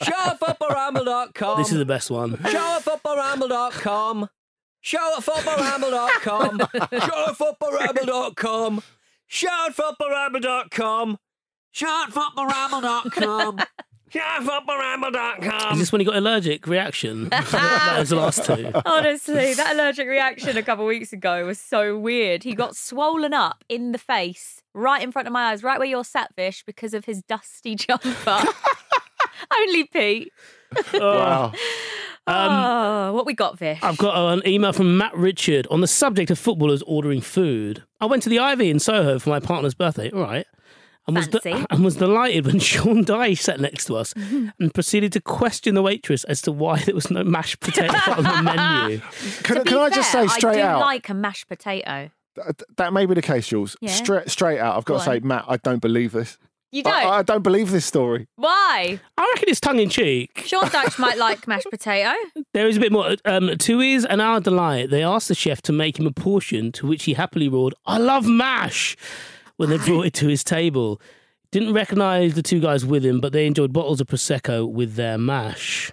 ShowFootballRamble.com. 0.00 1.58
This 1.58 1.72
is 1.72 1.78
the 1.78 1.84
best 1.84 2.10
one. 2.10 2.36
ShowFootballRamble.com. 2.36 4.28
ShowFootballRamble.com. 4.82 6.60
ShowFootballRamble.com. 9.30 11.18
ShowFootballRamble.com. 11.74 13.58
ShowFootballRamble.com. 14.12 15.72
Is 15.72 15.78
this 15.78 15.92
when 15.92 16.00
you 16.00 16.06
got 16.06 16.16
allergic 16.16 16.66
reaction? 16.66 17.24
that 17.30 17.96
was 17.98 18.10
the 18.10 18.16
last 18.16 18.44
two. 18.44 18.70
Honestly, 18.84 19.54
that 19.54 19.74
allergic 19.74 20.06
reaction 20.06 20.56
a 20.56 20.62
couple 20.62 20.84
of 20.84 20.88
weeks 20.88 21.12
ago 21.14 21.46
was 21.46 21.58
so 21.58 21.98
weird. 21.98 22.42
He 22.42 22.54
got 22.54 22.76
swollen 22.76 23.32
up 23.32 23.64
in 23.68 23.92
the 23.92 23.98
face, 23.98 24.61
right 24.74 25.02
in 25.02 25.12
front 25.12 25.26
of 25.28 25.32
my 25.32 25.50
eyes, 25.50 25.62
right 25.62 25.78
where 25.78 25.88
you're 25.88 26.04
sat, 26.04 26.34
Vish, 26.36 26.62
because 26.64 26.94
of 26.94 27.04
his 27.04 27.22
dusty 27.22 27.74
jumper. 27.76 28.38
Only 29.58 29.84
Pete. 29.84 30.32
Wow. 30.94 31.52
oh, 33.08 33.12
what 33.14 33.26
we 33.26 33.34
got, 33.34 33.58
Vish? 33.58 33.80
I've 33.82 33.98
got 33.98 34.32
an 34.32 34.42
email 34.46 34.72
from 34.72 34.96
Matt 34.96 35.14
Richard 35.16 35.66
on 35.72 35.80
the 35.80 35.86
subject 35.88 36.30
of 36.30 36.38
footballers 36.38 36.82
ordering 36.86 37.20
food. 37.20 37.82
I 38.00 38.06
went 38.06 38.22
to 38.22 38.28
the 38.28 38.38
Ivy 38.38 38.70
in 38.70 38.78
Soho 38.78 39.18
for 39.18 39.30
my 39.30 39.40
partner's 39.40 39.74
birthday. 39.74 40.08
All 40.12 40.20
right. 40.22 40.46
And 41.08 41.16
was, 41.16 41.26
Fancy. 41.26 41.66
and 41.68 41.84
was 41.84 41.96
delighted 41.96 42.46
when 42.46 42.60
Sean 42.60 43.04
Dyche 43.04 43.38
sat 43.40 43.58
next 43.58 43.86
to 43.86 43.96
us 43.96 44.14
and 44.16 44.72
proceeded 44.72 45.12
to 45.14 45.20
question 45.20 45.74
the 45.74 45.82
waitress 45.82 46.22
as 46.24 46.40
to 46.42 46.52
why 46.52 46.78
there 46.78 46.94
was 46.94 47.10
no 47.10 47.24
mashed 47.24 47.58
potato 47.58 47.92
on 48.12 48.22
the 48.22 48.42
menu. 48.42 49.00
Can, 49.42 49.56
To 49.56 49.64
be 49.64 49.70
can 49.70 49.78
I 49.78 49.90
just 49.90 50.12
say 50.12 50.28
straight 50.28 50.52
I 50.52 50.62
do 50.62 50.62
out? 50.62 50.80
like 50.80 51.08
a 51.08 51.14
mashed 51.14 51.48
potato. 51.48 52.10
Th- 52.36 52.62
that 52.76 52.92
may 52.92 53.06
be 53.06 53.14
the 53.14 53.22
case, 53.22 53.48
Jules. 53.48 53.76
Yeah. 53.80 53.90
Straight, 53.92 54.30
straight 54.30 54.58
out, 54.58 54.76
I've 54.76 54.84
got 54.84 54.94
Go 54.94 54.98
to 54.98 55.04
say, 55.04 55.16
on. 55.16 55.26
Matt, 55.26 55.44
I 55.48 55.56
don't 55.58 55.80
believe 55.80 56.12
this. 56.12 56.38
You 56.72 56.82
don't? 56.82 56.94
I 56.94 57.22
don't 57.22 57.42
believe 57.42 57.70
this 57.70 57.84
story. 57.84 58.26
Why? 58.36 58.98
I 59.18 59.32
reckon 59.34 59.50
it's 59.50 59.60
tongue 59.60 59.78
in 59.78 59.90
cheek. 59.90 60.42
Sean 60.46 60.64
Dyche 60.70 60.98
might 60.98 61.18
like 61.18 61.46
mashed 61.46 61.66
potato. 61.70 62.14
There 62.54 62.66
is 62.66 62.78
a 62.78 62.80
bit 62.80 62.90
more. 62.90 63.14
Um, 63.26 63.58
to 63.58 63.78
his 63.80 64.06
and 64.06 64.22
our 64.22 64.40
delight, 64.40 64.88
they 64.88 65.02
asked 65.02 65.28
the 65.28 65.34
chef 65.34 65.60
to 65.62 65.72
make 65.72 65.98
him 65.98 66.06
a 66.06 66.12
portion, 66.12 66.72
to 66.72 66.86
which 66.86 67.04
he 67.04 67.12
happily 67.12 67.46
roared, 67.46 67.74
I 67.84 67.98
love 67.98 68.26
mash, 68.26 68.96
when 69.56 69.68
they 69.68 69.76
brought 69.76 70.06
it 70.06 70.14
to 70.14 70.28
his 70.28 70.42
table. 70.42 70.98
Didn't 71.50 71.74
recognise 71.74 72.32
the 72.32 72.42
two 72.42 72.60
guys 72.60 72.86
with 72.86 73.04
him, 73.04 73.20
but 73.20 73.34
they 73.34 73.46
enjoyed 73.46 73.74
bottles 73.74 74.00
of 74.00 74.06
Prosecco 74.06 74.66
with 74.66 74.94
their 74.94 75.18
mash. 75.18 75.92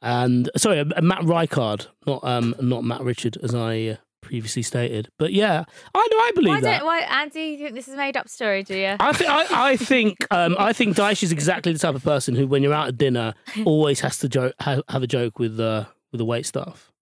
And 0.00 0.50
sorry, 0.56 0.80
uh, 0.80 1.02
Matt 1.02 1.22
Ricard, 1.22 1.88
not 2.06 2.24
um, 2.24 2.54
not 2.58 2.84
Matt 2.84 3.02
Richard, 3.02 3.36
as 3.42 3.54
I 3.54 3.80
uh, 3.80 3.96
previously 4.26 4.62
stated. 4.62 5.08
But 5.18 5.32
yeah, 5.32 5.64
I 5.94 6.08
know, 6.10 6.16
I 6.18 6.32
believe 6.34 6.54
Why 6.54 6.60
that. 6.60 6.84
Why, 6.84 6.98
Andy? 7.00 7.40
You 7.40 7.58
think 7.58 7.74
this 7.74 7.88
is 7.88 7.94
a 7.94 7.96
made 7.96 8.16
up 8.16 8.28
story? 8.28 8.62
Do 8.62 8.76
you? 8.76 8.96
I, 9.00 9.12
th- 9.12 9.30
I, 9.30 9.70
I 9.72 9.76
think 9.76 10.16
um, 10.30 10.56
I 10.58 10.72
think 10.72 10.96
Dyche 10.96 11.22
is 11.22 11.32
exactly 11.32 11.72
the 11.72 11.78
type 11.78 11.94
of 11.94 12.02
person 12.04 12.34
who, 12.34 12.46
when 12.46 12.62
you're 12.62 12.74
out 12.74 12.88
at 12.88 12.98
dinner, 12.98 13.34
always 13.64 14.00
has 14.00 14.18
to 14.18 14.28
jo- 14.28 14.52
have, 14.60 14.82
have 14.88 15.02
a 15.02 15.06
joke 15.06 15.38
with 15.38 15.58
uh, 15.58 15.84
with 16.12 16.18
the 16.18 16.24
wait 16.24 16.44
staff. 16.46 16.92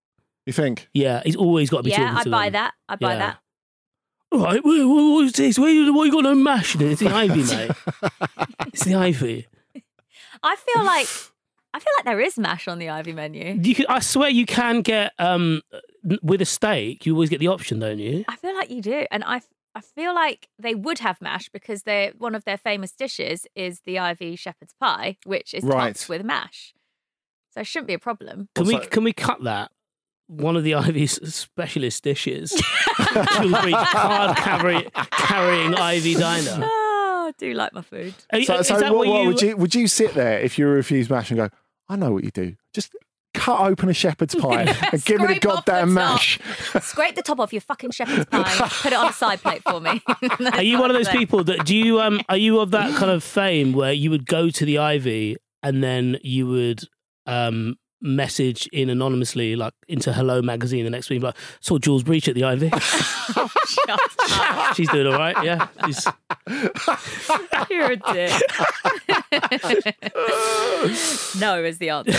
You 0.47 0.53
think? 0.53 0.89
Yeah, 0.93 1.23
he's 1.25 1.37
always 1.37 1.71
got 1.71 1.79
to 1.79 1.83
be 1.85 1.91
yeah, 1.91 1.99
talking 1.99 2.17
I 2.19 2.23
to 2.25 2.31
buy 2.31 2.45
them. 2.51 2.53
that. 2.53 2.75
I 2.89 2.97
buy 2.97 3.13
Yeah. 3.15 3.19
that. 3.19 3.39
All 4.33 4.41
right, 4.41 4.65
what, 4.65 4.87
what, 4.89 5.13
what 5.15 5.25
is 5.27 5.33
this? 5.33 5.59
Where 5.59 5.71
you, 5.71 5.95
what 5.95 6.05
you 6.05 6.13
got 6.13 6.25
no 6.25 6.35
mash 6.35 6.75
in 6.75 6.83
it? 6.83 6.91
It's 6.93 7.01
the 7.01 7.09
ivy, 7.15 7.45
mate. 7.45 7.71
it's 8.67 8.85
the 8.85 8.95
ivy. 8.97 9.47
I 10.43 10.57
feel 10.57 10.85
like 10.85 11.07
I 11.73 11.79
feel 11.81 11.93
like 11.97 12.05
there 12.05 12.21
is 12.21 12.39
mash 12.39 12.69
on 12.69 12.79
the 12.79 12.91
Ivy 12.91 13.13
menu. 13.13 13.59
You 13.63 13.75
can, 13.75 13.87
I 13.89 13.99
swear 14.01 14.29
you 14.29 14.45
can 14.47 14.83
get 14.83 15.13
um 15.19 15.63
with 16.23 16.41
a 16.43 16.45
steak. 16.45 17.07
You 17.07 17.15
always 17.15 17.31
get 17.31 17.41
the 17.41 17.49
option, 17.49 17.79
don't 17.79 17.99
you? 17.99 18.25
I 18.29 18.37
feel 18.37 18.55
like 18.55 18.71
you 18.71 18.81
do, 18.83 19.07
and 19.11 19.25
I 19.25 19.41
I 19.75 19.81
feel 19.81 20.15
like 20.15 20.49
they 20.59 20.75
would 20.75 21.01
have 21.01 21.21
mash 21.21 21.49
because 21.49 21.83
they 21.83 22.13
one 22.19 22.35
of 22.35 22.45
their 22.45 22.59
famous 22.59 22.93
dishes 22.93 23.47
is 23.57 23.81
the 23.85 23.99
Ivy 23.99 24.37
shepherd's 24.37 24.75
pie, 24.81 25.17
which 25.25 25.53
is 25.55 25.65
Right. 25.65 25.95
topped 25.97 26.09
with 26.09 26.23
mash. 26.25 26.73
So 27.53 27.61
it 27.61 27.67
shouldn't 27.67 27.89
be 27.89 27.95
a 27.95 27.99
problem. 27.99 28.49
Can 28.55 28.67
we 28.67 28.75
Also- 28.77 28.89
can 28.89 29.05
we 29.05 29.13
cut 29.13 29.43
that? 29.45 29.71
One 30.27 30.57
of 30.57 30.65
the 30.65 30.75
Ivy's 30.87 31.13
specialist 31.35 32.03
dishes. 32.05 32.51
Jules 33.37 33.75
card 33.93 34.37
carry, 34.37 34.89
carrying 35.11 35.75
Ivy 35.75 36.15
diner. 36.15 36.61
Oh, 36.65 37.27
I 37.29 37.33
do 37.39 37.53
like 37.55 37.73
my 37.73 37.83
food. 37.83 38.15
You- 38.33 38.45
So, 38.45 38.59
is 38.59 38.69
so 38.69 38.75
what, 38.77 38.93
what 38.93 39.09
what 39.09 39.21
you, 39.23 39.27
would 39.29 39.43
you 39.43 39.57
would 39.57 39.75
you 39.75 39.87
sit 39.89 40.15
there 40.15 40.39
if 40.41 40.59
you 40.59 40.67
were 40.67 40.73
refused 40.75 41.11
mash 41.11 41.31
and 41.31 41.39
go, 41.39 41.49
I 41.89 41.97
know 41.97 42.13
what 42.13 42.25
you 42.25 42.31
do. 42.31 42.55
Just 42.73 42.95
cut 43.35 43.61
open 43.61 43.89
a 43.89 43.93
shepherd's 43.93 44.35
pie 44.35 44.63
and 44.93 45.05
give 45.05 45.21
me 45.21 45.27
the 45.27 45.35
Scrape 45.35 45.43
the 45.43 45.49
goddamn 45.49 45.93
mash. 45.93 46.39
Scrape 46.81 47.15
the 47.15 47.23
top 47.23 47.41
off 47.41 47.53
your 47.53 47.61
fucking 47.61 47.91
shepherd's 47.91 48.25
pie. 48.27 48.69
Put 48.81 48.93
it 48.93 48.97
on 48.97 49.09
a 49.09 49.13
side 49.13 49.43
plate 49.43 49.63
for 49.63 49.81
me. 49.81 50.01
Are 50.53 50.63
you 50.63 50.79
one 50.79 50.91
of 50.91 50.97
those 50.97 51.09
people 51.09 51.45
that 51.45 51.67
do 51.67 51.77
you 51.77 52.01
um 52.01 52.21
are 52.29 52.37
you 52.37 52.61
of 52.61 52.71
that 52.71 52.95
kind 52.97 53.11
of 53.11 53.23
fame 53.23 53.73
where 53.73 53.93
you 53.93 54.11
would 54.11 54.27
go 54.27 54.49
to 54.49 54.65
the 54.65 54.79
Ivy 54.79 55.37
and 55.63 55.83
then 55.83 56.19
you 56.23 56.47
would 56.47 56.83
um 57.27 57.77
message 58.05 58.67
in 58.69 58.91
anonymously 58.91 59.57
like 59.57 59.73
into 59.89 60.13
Hello 60.13 60.41
magazine 60.43 60.85
the 60.85 60.91
next 60.91 61.09
week 61.11 61.23
like 61.23 61.35
saw 61.61 61.79
Jules 61.79 62.03
Breach 62.05 62.29
at 62.29 62.35
the 62.35 62.45
Ivy. 62.45 62.71
She's 64.77 64.89
doing 64.91 65.07
all 65.07 65.19
right, 65.19 65.37
yeah. 65.45 65.69
She's, 65.87 66.07
You're 67.71 67.93
a 67.93 67.97
dick. 67.97 68.33
no 71.39 71.63
is 71.65 71.79
the 71.79 71.91
answer. 71.91 72.13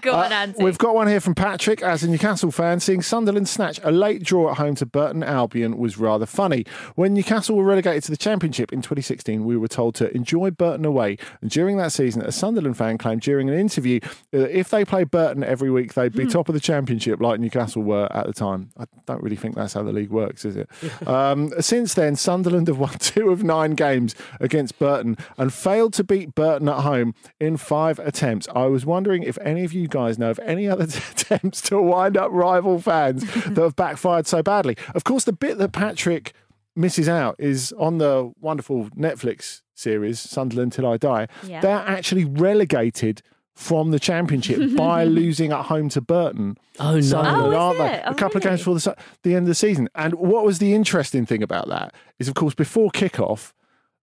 Go 0.00 0.12
on, 0.14 0.32
Uh, 0.32 0.34
Andy. 0.34 0.62
We've 0.64 0.78
got 0.78 0.94
one 0.94 1.08
here 1.08 1.20
from 1.20 1.34
Patrick. 1.34 1.82
As 1.82 2.02
a 2.02 2.08
Newcastle 2.08 2.50
fan, 2.50 2.80
seeing 2.80 3.02
Sunderland 3.02 3.48
snatch 3.48 3.80
a 3.82 3.90
late 3.90 4.22
draw 4.22 4.50
at 4.50 4.56
home 4.58 4.74
to 4.76 4.86
Burton 4.86 5.22
Albion 5.22 5.76
was 5.76 5.98
rather 5.98 6.26
funny. 6.26 6.64
When 6.94 7.14
Newcastle 7.14 7.56
were 7.56 7.64
relegated 7.64 8.04
to 8.04 8.10
the 8.10 8.16
Championship 8.16 8.72
in 8.72 8.80
2016, 8.80 9.44
we 9.44 9.56
were 9.56 9.68
told 9.68 9.94
to 9.96 10.14
enjoy 10.14 10.50
Burton 10.50 10.84
away. 10.84 11.18
And 11.42 11.50
during 11.50 11.76
that 11.78 11.92
season, 11.92 12.22
a 12.22 12.32
Sunderland 12.32 12.76
fan 12.76 12.98
claimed 12.98 13.22
during 13.22 13.48
an 13.48 13.58
interview 13.58 14.00
that 14.32 14.53
if 14.54 14.70
they 14.70 14.84
play 14.84 15.02
Burton 15.02 15.42
every 15.42 15.70
week, 15.70 15.94
they'd 15.94 16.12
be 16.12 16.26
top 16.26 16.48
of 16.48 16.54
the 16.54 16.60
Championship 16.60 17.20
like 17.20 17.40
Newcastle 17.40 17.82
were 17.82 18.08
at 18.12 18.26
the 18.26 18.32
time. 18.32 18.70
I 18.78 18.84
don't 19.04 19.22
really 19.22 19.36
think 19.36 19.56
that's 19.56 19.72
how 19.72 19.82
the 19.82 19.92
league 19.92 20.10
works, 20.10 20.44
is 20.44 20.56
it? 20.56 20.70
um, 21.08 21.52
since 21.60 21.94
then, 21.94 22.14
Sunderland 22.14 22.68
have 22.68 22.78
won 22.78 22.92
two 22.98 23.30
of 23.30 23.42
nine 23.42 23.72
games 23.72 24.14
against 24.40 24.78
Burton 24.78 25.16
and 25.36 25.52
failed 25.52 25.92
to 25.94 26.04
beat 26.04 26.34
Burton 26.36 26.68
at 26.68 26.80
home 26.80 27.14
in 27.40 27.56
five 27.56 27.98
attempts. 27.98 28.46
I 28.54 28.66
was 28.66 28.86
wondering 28.86 29.24
if 29.24 29.36
any 29.38 29.64
of 29.64 29.72
you 29.72 29.88
guys 29.88 30.18
know 30.18 30.30
of 30.30 30.38
any 30.40 30.68
other 30.74 30.84
attempts 30.84 31.60
to 31.62 31.82
wind 31.82 32.16
up 32.16 32.30
rival 32.30 32.80
fans 32.80 33.24
that 33.44 33.56
have 33.56 33.74
backfired 33.74 34.28
so 34.28 34.42
badly. 34.42 34.76
Of 34.94 35.02
course, 35.02 35.24
the 35.24 35.32
bit 35.32 35.58
that 35.58 35.72
Patrick 35.72 36.32
misses 36.76 37.08
out 37.08 37.34
is 37.38 37.72
on 37.78 37.98
the 37.98 38.32
wonderful 38.40 38.86
Netflix 38.90 39.62
series 39.74 40.20
Sunderland 40.20 40.72
Till 40.72 40.86
I 40.86 40.96
Die. 40.96 41.26
Yeah. 41.44 41.60
They're 41.60 41.84
actually 41.86 42.24
relegated 42.24 43.22
from 43.54 43.90
the 43.92 43.98
championship 44.00 44.74
by 44.76 45.04
losing 45.04 45.52
at 45.52 45.66
home 45.66 45.88
to 45.90 46.00
Burton. 46.00 46.56
Oh, 46.80 46.94
no. 46.96 47.00
Sunderland, 47.00 47.42
Oh, 47.44 47.50
is 47.50 47.54
aren't 47.56 47.78
they? 47.78 47.94
it? 47.98 48.02
Oh, 48.06 48.10
a 48.10 48.14
couple 48.14 48.36
of 48.38 48.42
games 48.42 48.60
before 48.60 48.74
the, 48.74 48.96
the 49.22 49.34
end 49.34 49.44
of 49.44 49.48
the 49.48 49.54
season. 49.54 49.88
And 49.94 50.14
what 50.14 50.44
was 50.44 50.58
the 50.58 50.74
interesting 50.74 51.24
thing 51.26 51.42
about 51.42 51.68
that 51.68 51.94
is, 52.18 52.26
of 52.28 52.34
course, 52.34 52.54
before 52.54 52.90
kickoff, 52.90 53.52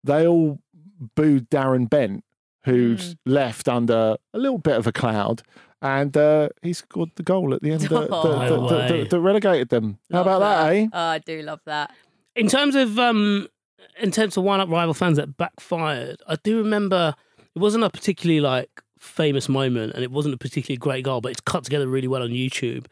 they 0.03 0.25
all 0.25 0.59
booed 1.15 1.49
Darren 1.49 1.89
Bent, 1.89 2.23
who'd 2.65 2.99
Mm. 2.99 3.15
left 3.25 3.67
under 3.67 4.15
a 4.33 4.37
little 4.37 4.57
bit 4.59 4.77
of 4.77 4.87
a 4.87 4.91
cloud. 4.91 5.41
And 5.81 6.15
uh, 6.15 6.49
he 6.61 6.73
scored 6.73 7.09
the 7.15 7.23
goal 7.23 7.53
at 7.55 7.61
the 7.61 7.71
end 7.71 7.81
that, 7.81 7.89
that, 7.89 8.07
Oh. 8.11 8.23
that, 8.39 8.49
No 8.49 8.67
that, 8.69 8.91
way. 8.91 8.99
that, 9.01 9.09
that 9.09 9.19
relegated 9.19 9.69
them. 9.69 9.97
How 10.11 10.21
about 10.21 10.39
that, 10.39 10.73
eh? 10.75 10.87
Oh, 10.93 10.99
I 10.99 11.17
do 11.19 11.41
love 11.41 11.59
that. 11.65 11.91
in 12.35 12.47
terms 12.47 12.75
of 12.75 12.97
um 12.99 13.47
in 13.99 14.11
terms 14.11 14.37
of 14.37 14.43
one 14.43 14.59
up 14.61 14.69
rival 14.69 14.93
fans 14.93 15.17
that 15.17 15.35
backfired, 15.37 16.21
I 16.27 16.35
do 16.43 16.59
remember 16.59 17.15
it 17.55 17.59
wasn't 17.59 17.83
a 17.83 17.89
particularly 17.89 18.39
like 18.39 18.69
famous 19.01 19.49
moment 19.49 19.93
and 19.93 20.03
it 20.03 20.11
wasn't 20.11 20.33
a 20.33 20.37
particularly 20.37 20.77
great 20.77 21.03
goal, 21.03 21.21
but 21.21 21.31
it's 21.31 21.41
cut 21.41 21.63
together 21.63 21.87
really 21.87 22.07
well 22.07 22.21
on 22.21 22.29
YouTube. 22.29 22.85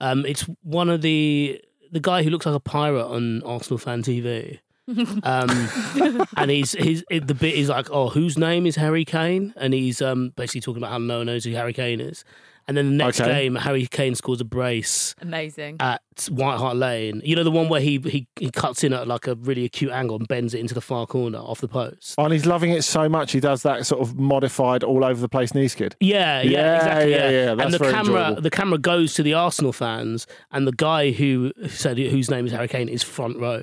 Um, 0.00 0.24
it's 0.26 0.42
one 0.62 0.90
of 0.90 1.02
the 1.02 1.60
the 1.90 2.00
guy 2.00 2.22
who 2.22 2.30
looks 2.30 2.44
like 2.46 2.54
a 2.54 2.60
pirate 2.60 3.06
on 3.06 3.42
Arsenal 3.42 3.78
fan 3.78 4.02
TV. 4.02 4.58
um, 5.22 6.28
and 6.36 6.50
he's 6.50 6.72
he's 6.72 7.02
it, 7.10 7.26
the 7.26 7.34
bit 7.34 7.54
is 7.54 7.70
like, 7.70 7.90
oh, 7.90 8.10
whose 8.10 8.36
name 8.36 8.66
is 8.66 8.76
Harry 8.76 9.04
Kane? 9.04 9.54
And 9.56 9.72
he's 9.72 10.02
um 10.02 10.30
basically 10.36 10.60
talking 10.60 10.82
about 10.82 10.92
how 10.92 10.98
no 10.98 11.18
one 11.18 11.26
knows 11.26 11.44
who 11.44 11.52
Harry 11.52 11.72
Kane 11.72 12.00
is. 12.00 12.24
And 12.66 12.76
then 12.76 12.86
the 12.86 13.04
next 13.04 13.20
Okay. 13.20 13.30
game, 13.42 13.56
Harry 13.56 13.86
Kane 13.86 14.14
scores 14.14 14.40
a 14.40 14.44
brace 14.44 15.14
Amazing. 15.20 15.76
at 15.80 16.00
White 16.30 16.56
Hart 16.56 16.76
Lane. 16.76 17.20
You 17.24 17.36
know 17.36 17.44
the 17.44 17.50
one 17.50 17.68
where 17.68 17.80
he, 17.80 17.98
he 17.98 18.26
he 18.38 18.50
cuts 18.50 18.82
in 18.82 18.92
at 18.94 19.06
like 19.06 19.26
a 19.26 19.34
really 19.34 19.64
acute 19.66 19.92
angle 19.92 20.16
and 20.16 20.26
bends 20.26 20.54
it 20.54 20.60
into 20.60 20.72
the 20.72 20.80
far 20.80 21.06
corner 21.06 21.38
off 21.38 21.60
the 21.60 21.68
post. 21.68 22.14
Oh, 22.16 22.24
and 22.24 22.32
he's 22.32 22.46
loving 22.46 22.70
it 22.70 22.82
so 22.82 23.08
much, 23.08 23.32
he 23.32 23.40
does 23.40 23.62
that 23.64 23.84
sort 23.84 24.00
of 24.00 24.18
modified 24.18 24.82
all 24.82 25.04
over 25.04 25.20
the 25.20 25.28
place 25.28 25.54
knee 25.54 25.68
skid. 25.68 25.94
Yeah, 26.00 26.40
yeah, 26.40 26.50
Yeah, 26.50 26.76
exactly. 26.76 27.10
yeah, 27.10 27.16
Yeah, 27.16 27.30
yeah, 27.30 27.54
that's 27.54 27.64
and 27.66 27.74
the 27.74 27.78
very 27.78 27.92
camera, 27.92 28.20
enjoyable. 28.20 28.42
the 28.42 28.50
camera 28.50 28.78
goes 28.78 29.14
to 29.14 29.22
the 29.22 29.34
Arsenal 29.34 29.72
fans, 29.74 30.26
and 30.50 30.66
the 30.66 30.72
guy 30.72 31.10
who 31.10 31.52
said 31.68 31.98
whose 31.98 32.30
name 32.30 32.46
is 32.46 32.52
Harry 32.52 32.68
Kane 32.68 32.88
is 32.88 33.02
front 33.02 33.38
row. 33.38 33.62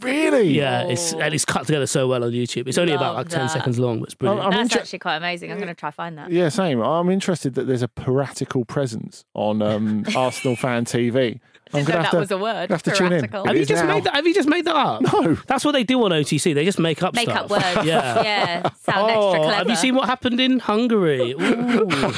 Really? 0.00 0.48
Yeah, 0.48 0.82
it's 0.82 1.12
and 1.14 1.32
it's 1.34 1.44
cut 1.44 1.66
together 1.66 1.86
so 1.86 2.06
well 2.08 2.24
on 2.24 2.32
YouTube. 2.32 2.68
It's 2.68 2.78
only 2.78 2.92
about 2.92 3.14
Love 3.14 3.26
like 3.26 3.28
ten 3.28 3.40
that. 3.46 3.50
seconds 3.52 3.78
long, 3.78 4.00
but 4.00 4.06
it's 4.06 4.14
brilliant. 4.14 4.44
I'm 4.44 4.50
That's 4.52 4.62
inter- 4.74 4.80
actually 4.80 4.98
quite 4.98 5.16
amazing. 5.16 5.50
I'm 5.50 5.56
going 5.58 5.68
to 5.68 5.74
try 5.74 5.88
and 5.88 5.94
find 5.94 6.18
that. 6.18 6.30
Yeah, 6.30 6.48
same. 6.50 6.80
I'm 6.82 7.08
interested 7.10 7.54
that 7.54 7.66
there's 7.66 7.82
a 7.82 7.88
piratical 7.88 8.64
presence 8.66 9.24
on 9.34 9.62
um, 9.62 10.04
Arsenal 10.16 10.56
fan 10.56 10.84
TV. 10.84 11.40
I'm 11.72 11.80
Didn't 11.84 11.88
know 11.88 11.92
gonna 11.94 12.02
that 12.04 12.12
have 12.12 12.20
was 12.20 12.30
a 12.30 12.38
word. 12.38 12.70
have 12.70 12.82
to 12.84 12.90
tune 12.92 13.12
in. 13.12 13.26
Piratical. 13.26 13.42
It 13.42 13.46
have 13.48 13.56
you 13.56 13.62
is 13.62 13.68
just 13.68 13.84
now. 13.84 13.94
made 13.94 14.04
that? 14.04 14.14
Have 14.14 14.26
you 14.26 14.34
just 14.34 14.48
made 14.48 14.64
that 14.66 14.76
up? 14.76 15.02
No. 15.12 15.34
That's 15.48 15.64
what 15.64 15.72
they 15.72 15.82
do 15.82 16.00
on 16.04 16.12
OTC. 16.12 16.54
They 16.54 16.64
just 16.64 16.78
make 16.78 17.02
up 17.02 17.14
Make 17.14 17.28
stuff. 17.28 17.44
up 17.44 17.50
words. 17.50 17.64
Yeah. 17.86 18.22
yeah. 18.22 18.70
Sound 18.82 19.10
Oh, 19.10 19.30
extra 19.32 19.40
clever. 19.44 19.54
have 19.56 19.68
you 19.70 19.76
seen 19.76 19.94
what 19.96 20.08
happened 20.08 20.40
in 20.40 20.60
Hungary? 20.60 21.32
Ooh. 21.32 21.86
By 21.86 22.10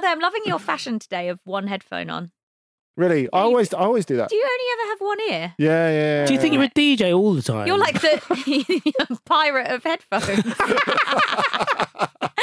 the 0.00 0.02
way, 0.02 0.08
I'm 0.08 0.20
loving 0.20 0.42
your 0.46 0.58
fashion 0.58 0.98
today 0.98 1.28
of 1.28 1.40
one 1.44 1.66
headphone 1.66 2.08
on. 2.08 2.30
Really? 2.96 3.26
I 3.32 3.40
always, 3.40 3.72
I 3.72 3.78
always 3.78 4.04
do 4.04 4.16
that. 4.18 4.28
Do 4.28 4.36
you 4.36 4.44
only 4.44 4.64
ever 4.72 4.88
have 4.90 5.00
one 5.00 5.20
ear? 5.30 5.54
Yeah, 5.56 5.90
yeah. 5.90 6.26
Do 6.26 6.34
you 6.34 6.40
think 6.40 6.52
you're 6.54 6.64
a 6.64 6.68
DJ 6.68 7.16
all 7.16 7.32
the 7.32 7.42
time? 7.42 7.66
You're 7.66 7.78
like 7.78 8.00
the 8.00 9.18
pirate 9.24 9.70
of 9.70 9.82
headphones. 9.82 10.44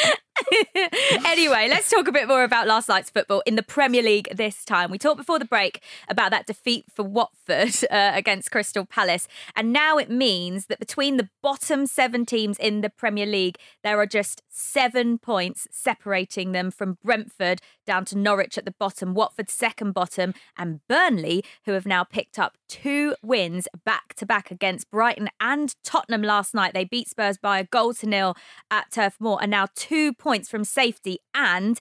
anyway, 1.26 1.68
let's 1.70 1.90
talk 1.90 2.08
a 2.08 2.12
bit 2.12 2.28
more 2.28 2.44
about 2.44 2.68
last 2.68 2.90
night's 2.90 3.10
football 3.10 3.42
in 3.46 3.56
the 3.56 3.64
Premier 3.64 4.02
League 4.02 4.28
this 4.36 4.64
time. 4.66 4.92
We 4.92 4.98
talked 4.98 5.18
before 5.18 5.40
the 5.40 5.46
break 5.46 5.82
about 6.08 6.32
that 6.32 6.46
defeat 6.46 6.86
for 6.94 7.04
Watford 7.04 7.76
uh, 7.92 8.12
against 8.14 8.52
Crystal 8.52 8.86
Palace, 8.86 9.28
and 9.56 9.74
now 9.74 9.98
it 9.98 10.10
means 10.10 10.68
that 10.68 10.80
between 10.80 11.18
the 11.18 11.30
bottom 11.42 11.86
seven 11.86 12.26
teams 12.26 12.58
in 12.58 12.82
the 12.82 12.90
Premier 12.90 13.26
League, 13.26 13.58
there 13.84 14.00
are 14.00 14.06
just 14.06 14.42
seven 14.50 15.18
points 15.18 15.68
separating 15.72 16.52
them 16.52 16.72
from 16.72 16.98
Brentford 17.04 17.62
down 17.86 18.06
to 18.06 18.18
Norwich 18.18 18.58
at 18.58 18.66
the 18.66 18.76
bottom, 18.80 19.14
Watford 19.14 19.50
second 19.50 19.94
bottom, 19.94 20.34
and 20.58 20.80
Burnley, 20.88 21.44
who 21.66 21.72
have 21.74 21.86
now 21.86 22.04
picked 22.04 22.38
up 22.38 22.58
two 22.68 23.16
wins 23.24 23.68
back 23.84 24.14
to 24.16 24.26
back 24.26 24.52
against 24.52 24.92
Brighton 24.92 25.30
and 25.40 25.74
Tottenham 25.84 26.22
last 26.22 26.54
night. 26.54 26.74
They 26.74 26.86
beat 26.86 27.10
Spurs 27.10 27.38
by 27.38 27.60
a 27.60 27.64
goal 27.64 27.94
to 27.96 28.06
nil 28.06 28.36
at 28.70 28.92
Turf 28.92 29.16
Moor, 29.20 29.40
and 29.42 29.50
now 29.50 29.68
two 29.76 30.14
points 30.14 30.29
from 30.50 30.64
safety 30.64 31.20
and 31.34 31.80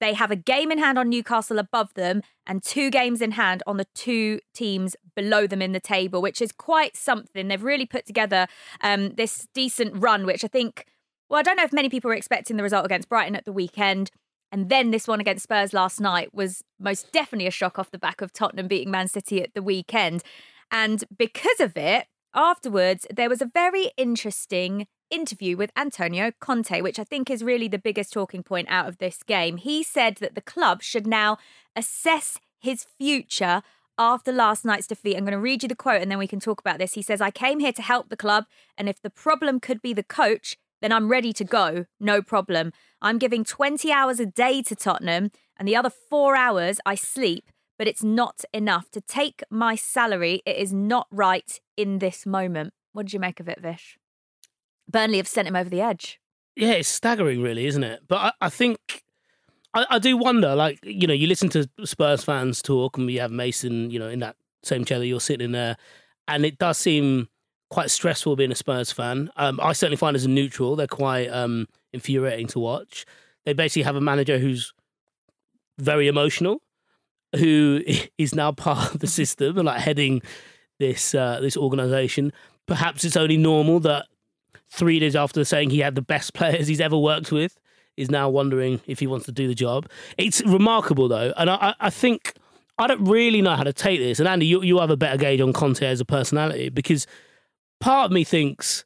They 0.00 0.14
have 0.14 0.30
a 0.30 0.36
game 0.36 0.72
in 0.72 0.78
hand 0.78 0.98
on 0.98 1.10
Newcastle 1.10 1.58
above 1.58 1.92
them 1.94 2.22
and 2.46 2.62
two 2.62 2.90
games 2.90 3.20
in 3.20 3.32
hand 3.32 3.62
on 3.66 3.76
the 3.76 3.86
two 3.94 4.40
teams 4.54 4.96
below 5.14 5.46
them 5.46 5.60
in 5.60 5.72
the 5.72 5.80
table, 5.80 6.22
which 6.22 6.40
is 6.40 6.52
quite 6.52 6.96
something. 6.96 7.48
They've 7.48 7.62
really 7.62 7.86
put 7.86 8.06
together 8.06 8.46
um, 8.80 9.10
this 9.10 9.46
decent 9.54 10.02
run, 10.02 10.24
which 10.24 10.42
I 10.42 10.48
think, 10.48 10.86
well, 11.28 11.38
I 11.38 11.42
don't 11.42 11.56
know 11.56 11.64
if 11.64 11.72
many 11.72 11.90
people 11.90 12.08
were 12.08 12.14
expecting 12.14 12.56
the 12.56 12.62
result 12.62 12.86
against 12.86 13.10
Brighton 13.10 13.36
at 13.36 13.44
the 13.44 13.52
weekend. 13.52 14.10
And 14.50 14.68
then 14.68 14.90
this 14.90 15.06
one 15.06 15.20
against 15.20 15.44
Spurs 15.44 15.72
last 15.72 16.00
night 16.00 16.34
was 16.34 16.64
most 16.80 17.12
definitely 17.12 17.46
a 17.46 17.52
shock 17.52 17.78
off 17.78 17.90
the 17.90 17.98
back 17.98 18.20
of 18.20 18.32
Tottenham 18.32 18.68
beating 18.68 18.90
Man 18.90 19.06
City 19.06 19.42
at 19.42 19.54
the 19.54 19.62
weekend. 19.62 20.24
And 20.72 21.04
because 21.16 21.60
of 21.60 21.76
it, 21.76 22.06
afterwards, 22.34 23.06
there 23.14 23.28
was 23.28 23.42
a 23.42 23.50
very 23.52 23.90
interesting 23.96 24.86
interview 25.10 25.56
with 25.56 25.72
Antonio 25.76 26.32
Conte, 26.40 26.80
which 26.80 26.98
I 26.98 27.04
think 27.04 27.30
is 27.30 27.42
really 27.42 27.68
the 27.68 27.78
biggest 27.78 28.12
talking 28.12 28.42
point 28.42 28.68
out 28.70 28.88
of 28.88 28.98
this 28.98 29.22
game. 29.22 29.56
He 29.56 29.82
said 29.82 30.16
that 30.16 30.34
the 30.34 30.40
club 30.40 30.82
should 30.82 31.06
now 31.06 31.38
assess 31.74 32.38
his 32.60 32.86
future 32.98 33.62
after 33.98 34.32
last 34.32 34.64
night's 34.64 34.86
defeat. 34.86 35.16
I'm 35.16 35.24
going 35.24 35.32
to 35.32 35.38
read 35.38 35.62
you 35.62 35.68
the 35.68 35.74
quote 35.74 36.00
and 36.00 36.10
then 36.10 36.18
we 36.18 36.26
can 36.26 36.40
talk 36.40 36.60
about 36.60 36.78
this. 36.78 36.94
He 36.94 37.02
says, 37.02 37.20
I 37.20 37.30
came 37.30 37.60
here 37.60 37.72
to 37.72 37.82
help 37.82 38.08
the 38.08 38.16
club, 38.16 38.44
and 38.78 38.88
if 38.88 39.00
the 39.02 39.10
problem 39.10 39.60
could 39.60 39.82
be 39.82 39.92
the 39.92 40.02
coach, 40.02 40.56
then 40.80 40.92
I'm 40.92 41.08
ready 41.08 41.32
to 41.34 41.44
go. 41.44 41.84
No 41.98 42.22
problem. 42.22 42.72
I'm 43.02 43.18
giving 43.18 43.44
20 43.44 43.92
hours 43.92 44.18
a 44.18 44.26
day 44.26 44.62
to 44.62 44.74
Tottenham, 44.74 45.30
and 45.58 45.68
the 45.68 45.76
other 45.76 45.90
four 45.90 46.36
hours 46.36 46.80
I 46.86 46.94
sleep, 46.94 47.50
but 47.80 47.88
it's 47.88 48.04
not 48.04 48.44
enough 48.52 48.90
to 48.90 49.00
take 49.00 49.42
my 49.48 49.74
salary. 49.74 50.42
It 50.44 50.58
is 50.58 50.70
not 50.70 51.06
right 51.10 51.58
in 51.78 51.98
this 51.98 52.26
moment. 52.26 52.74
What 52.92 53.06
did 53.06 53.14
you 53.14 53.20
make 53.20 53.40
of 53.40 53.48
it, 53.48 53.58
Vish? 53.58 53.96
Burnley 54.86 55.16
have 55.16 55.26
sent 55.26 55.48
him 55.48 55.56
over 55.56 55.70
the 55.70 55.80
edge. 55.80 56.20
Yeah, 56.56 56.72
it's 56.72 56.90
staggering, 56.90 57.40
really, 57.40 57.64
isn't 57.64 57.82
it? 57.82 58.02
But 58.06 58.16
I, 58.16 58.32
I 58.42 58.48
think 58.50 59.02
I, 59.72 59.86
I, 59.88 59.98
do 59.98 60.18
wonder. 60.18 60.54
Like, 60.54 60.78
you 60.82 61.06
know, 61.06 61.14
you 61.14 61.26
listen 61.26 61.48
to 61.48 61.70
Spurs 61.86 62.22
fans 62.22 62.60
talk, 62.60 62.98
and 62.98 63.06
we 63.06 63.14
have 63.14 63.30
Mason, 63.30 63.90
you 63.90 63.98
know, 63.98 64.10
in 64.10 64.18
that 64.18 64.36
same 64.62 64.84
chair 64.84 64.98
that 64.98 65.06
you're 65.06 65.18
sitting 65.18 65.46
in 65.46 65.52
there, 65.52 65.78
and 66.28 66.44
it 66.44 66.58
does 66.58 66.76
seem 66.76 67.30
quite 67.70 67.90
stressful 67.90 68.36
being 68.36 68.52
a 68.52 68.56
Spurs 68.56 68.92
fan. 68.92 69.30
Um, 69.36 69.58
I 69.62 69.72
certainly 69.72 69.96
find 69.96 70.14
as 70.16 70.26
a 70.26 70.28
neutral, 70.28 70.76
they're 70.76 70.86
quite 70.86 71.28
um, 71.28 71.66
infuriating 71.94 72.48
to 72.48 72.58
watch. 72.58 73.06
They 73.46 73.54
basically 73.54 73.84
have 73.84 73.96
a 73.96 74.02
manager 74.02 74.38
who's 74.38 74.74
very 75.78 76.08
emotional, 76.08 76.60
who 77.36 77.82
is 78.18 78.34
now 78.34 78.52
part 78.52 78.94
of 78.94 79.00
the 79.00 79.06
system 79.06 79.58
and 79.58 79.66
like 79.66 79.80
heading 79.80 80.22
this 80.78 81.14
uh, 81.14 81.40
this 81.40 81.56
organization. 81.56 82.32
Perhaps 82.66 83.04
it's 83.04 83.16
only 83.16 83.36
normal 83.36 83.80
that 83.80 84.06
three 84.70 84.98
days 85.00 85.16
after 85.16 85.44
saying 85.44 85.70
he 85.70 85.80
had 85.80 85.94
the 85.94 86.02
best 86.02 86.34
players 86.34 86.66
he's 86.66 86.80
ever 86.80 86.98
worked 86.98 87.32
with, 87.32 87.58
is 87.96 88.10
now 88.10 88.28
wondering 88.28 88.80
if 88.86 88.98
he 88.98 89.06
wants 89.06 89.26
to 89.26 89.32
do 89.32 89.48
the 89.48 89.54
job. 89.54 89.88
It's 90.18 90.40
remarkable 90.42 91.08
though, 91.08 91.32
and 91.36 91.50
I, 91.50 91.74
I 91.80 91.90
think 91.90 92.34
I 92.78 92.86
don't 92.86 93.04
really 93.04 93.42
know 93.42 93.56
how 93.56 93.64
to 93.64 93.74
take 93.74 94.00
this. 94.00 94.18
And 94.18 94.28
Andy, 94.28 94.46
you, 94.46 94.62
you 94.62 94.78
have 94.78 94.90
a 94.90 94.96
better 94.96 95.18
gauge 95.18 95.40
on 95.40 95.52
Conte 95.52 95.86
as 95.86 96.00
a 96.00 96.04
personality 96.04 96.70
because 96.70 97.06
part 97.78 98.06
of 98.06 98.12
me 98.12 98.24
thinks 98.24 98.84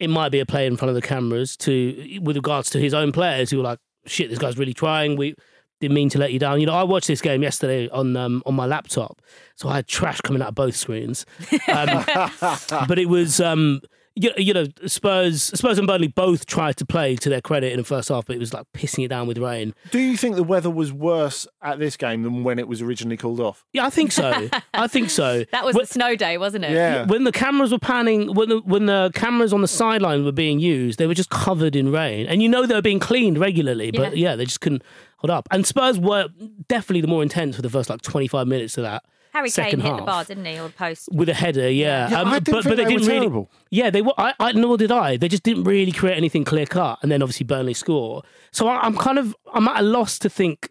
it 0.00 0.10
might 0.10 0.30
be 0.30 0.40
a 0.40 0.46
play 0.46 0.66
in 0.66 0.76
front 0.76 0.90
of 0.90 0.94
the 0.96 1.02
cameras 1.02 1.56
to 1.58 2.18
with 2.22 2.36
regards 2.36 2.70
to 2.70 2.80
his 2.80 2.94
own 2.94 3.12
players 3.12 3.50
who 3.50 3.60
are 3.60 3.64
like, 3.64 3.78
shit, 4.06 4.30
this 4.30 4.38
guy's 4.38 4.58
really 4.58 4.74
trying. 4.74 5.16
We 5.16 5.34
didn't 5.80 5.94
mean 5.94 6.08
to 6.10 6.18
let 6.18 6.32
you 6.32 6.38
down. 6.38 6.60
You 6.60 6.66
know, 6.66 6.74
I 6.74 6.82
watched 6.82 7.06
this 7.06 7.20
game 7.20 7.42
yesterday 7.42 7.88
on 7.88 8.16
um, 8.16 8.42
on 8.46 8.54
my 8.54 8.66
laptop, 8.66 9.20
so 9.56 9.68
I 9.68 9.76
had 9.76 9.86
trash 9.86 10.20
coming 10.20 10.42
out 10.42 10.48
of 10.48 10.54
both 10.54 10.76
screens. 10.76 11.26
Um, 11.68 12.04
but 12.88 12.98
it 12.98 13.08
was 13.08 13.40
um, 13.40 13.80
you, 14.18 14.32
you 14.36 14.52
know, 14.52 14.66
Spurs, 14.86 15.42
Spurs 15.42 15.78
and 15.78 15.86
Burnley 15.86 16.08
both 16.08 16.46
tried 16.46 16.76
to 16.78 16.86
play 16.86 17.14
to 17.16 17.28
their 17.28 17.40
credit 17.40 17.72
in 17.72 17.78
the 17.78 17.84
first 17.84 18.08
half, 18.08 18.26
but 18.26 18.34
it 18.34 18.38
was 18.38 18.52
like 18.52 18.66
pissing 18.72 19.04
it 19.04 19.08
down 19.08 19.28
with 19.28 19.38
rain. 19.38 19.74
Do 19.90 19.98
you 19.98 20.16
think 20.16 20.36
the 20.36 20.42
weather 20.42 20.70
was 20.70 20.92
worse 20.92 21.46
at 21.62 21.78
this 21.78 21.96
game 21.96 22.22
than 22.22 22.42
when 22.42 22.58
it 22.58 22.66
was 22.66 22.82
originally 22.82 23.16
called 23.16 23.40
off? 23.40 23.64
Yeah, 23.72 23.86
I 23.86 23.90
think 23.90 24.10
so. 24.12 24.48
I 24.74 24.88
think 24.88 25.10
so. 25.10 25.44
That 25.58 25.64
was 25.64 25.74
when, 25.74 25.84
the 25.84 25.86
snow 25.86 26.16
day, 26.16 26.36
wasn't 26.36 26.64
it? 26.64 26.72
Yeah. 26.72 27.06
When 27.06 27.24
the 27.24 27.32
cameras 27.32 27.72
were 27.72 27.78
panning, 27.78 28.34
when 28.34 28.48
the, 28.48 28.58
when 28.58 28.86
the 28.86 29.10
cameras 29.14 29.52
on 29.52 29.62
the 29.62 29.68
sideline 29.68 30.24
were 30.24 30.32
being 30.32 30.58
used, 30.58 30.98
they 30.98 31.06
were 31.06 31.14
just 31.14 31.30
covered 31.30 31.74
in 31.74 31.90
rain, 31.90 32.26
and 32.26 32.42
you 32.42 32.48
know 32.48 32.66
they 32.66 32.74
were 32.74 32.82
being 32.82 33.00
cleaned 33.00 33.38
regularly, 33.38 33.90
but 33.90 34.16
yeah, 34.16 34.30
yeah 34.30 34.36
they 34.36 34.44
just 34.44 34.60
couldn't 34.60 34.82
hold 35.18 35.30
up. 35.30 35.46
And 35.50 35.66
Spurs 35.66 35.98
were 35.98 36.28
definitely 36.68 37.02
the 37.02 37.08
more 37.08 37.22
intense 37.22 37.56
for 37.56 37.62
the 37.62 37.70
first 37.70 37.90
like 37.90 38.02
twenty 38.02 38.28
five 38.28 38.46
minutes 38.46 38.76
of 38.78 38.84
that. 38.84 39.04
Harry 39.32 39.50
Kane 39.50 39.80
hit 39.80 39.82
half. 39.82 39.98
the 39.98 40.04
bar, 40.04 40.24
didn't 40.24 40.44
he, 40.46 40.58
or 40.58 40.68
the 40.68 40.74
post 40.74 41.08
with 41.12 41.28
a 41.28 41.34
header? 41.34 41.70
Yeah, 41.70 42.10
yeah 42.10 42.20
um, 42.20 42.28
I 42.28 42.38
didn't 42.38 42.44
but, 42.46 42.64
think 42.64 42.64
but 42.64 42.76
they, 42.76 42.84
they 42.84 42.90
didn't 42.94 43.06
really. 43.06 43.20
Terrible. 43.20 43.50
Yeah, 43.70 43.90
they 43.90 44.02
were. 44.02 44.14
I, 44.16 44.34
I 44.40 44.52
nor 44.52 44.76
did 44.76 44.90
I. 44.90 45.16
They 45.16 45.28
just 45.28 45.42
didn't 45.42 45.64
really 45.64 45.92
create 45.92 46.16
anything 46.16 46.44
clear 46.44 46.66
cut, 46.66 46.98
and 47.02 47.12
then 47.12 47.22
obviously 47.22 47.44
Burnley 47.44 47.74
score. 47.74 48.22
So 48.50 48.68
I, 48.68 48.80
I'm 48.80 48.96
kind 48.96 49.18
of 49.18 49.36
I'm 49.52 49.68
at 49.68 49.80
a 49.80 49.82
loss 49.82 50.18
to 50.20 50.30
think. 50.30 50.68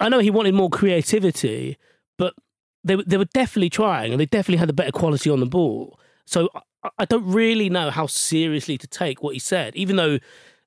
I 0.00 0.08
know 0.08 0.18
he 0.18 0.30
wanted 0.30 0.54
more 0.54 0.70
creativity, 0.70 1.78
but 2.18 2.34
they 2.84 2.96
they 2.96 3.16
were 3.16 3.24
definitely 3.24 3.70
trying, 3.70 4.12
and 4.12 4.20
they 4.20 4.26
definitely 4.26 4.58
had 4.58 4.70
a 4.70 4.74
better 4.74 4.92
quality 4.92 5.30
on 5.30 5.40
the 5.40 5.46
ball. 5.46 5.98
So 6.26 6.48
I, 6.84 6.90
I 6.98 7.04
don't 7.06 7.26
really 7.26 7.70
know 7.70 7.90
how 7.90 8.06
seriously 8.06 8.76
to 8.78 8.86
take 8.86 9.22
what 9.22 9.34
he 9.34 9.40
said, 9.40 9.74
even 9.74 9.96
though 9.96 10.18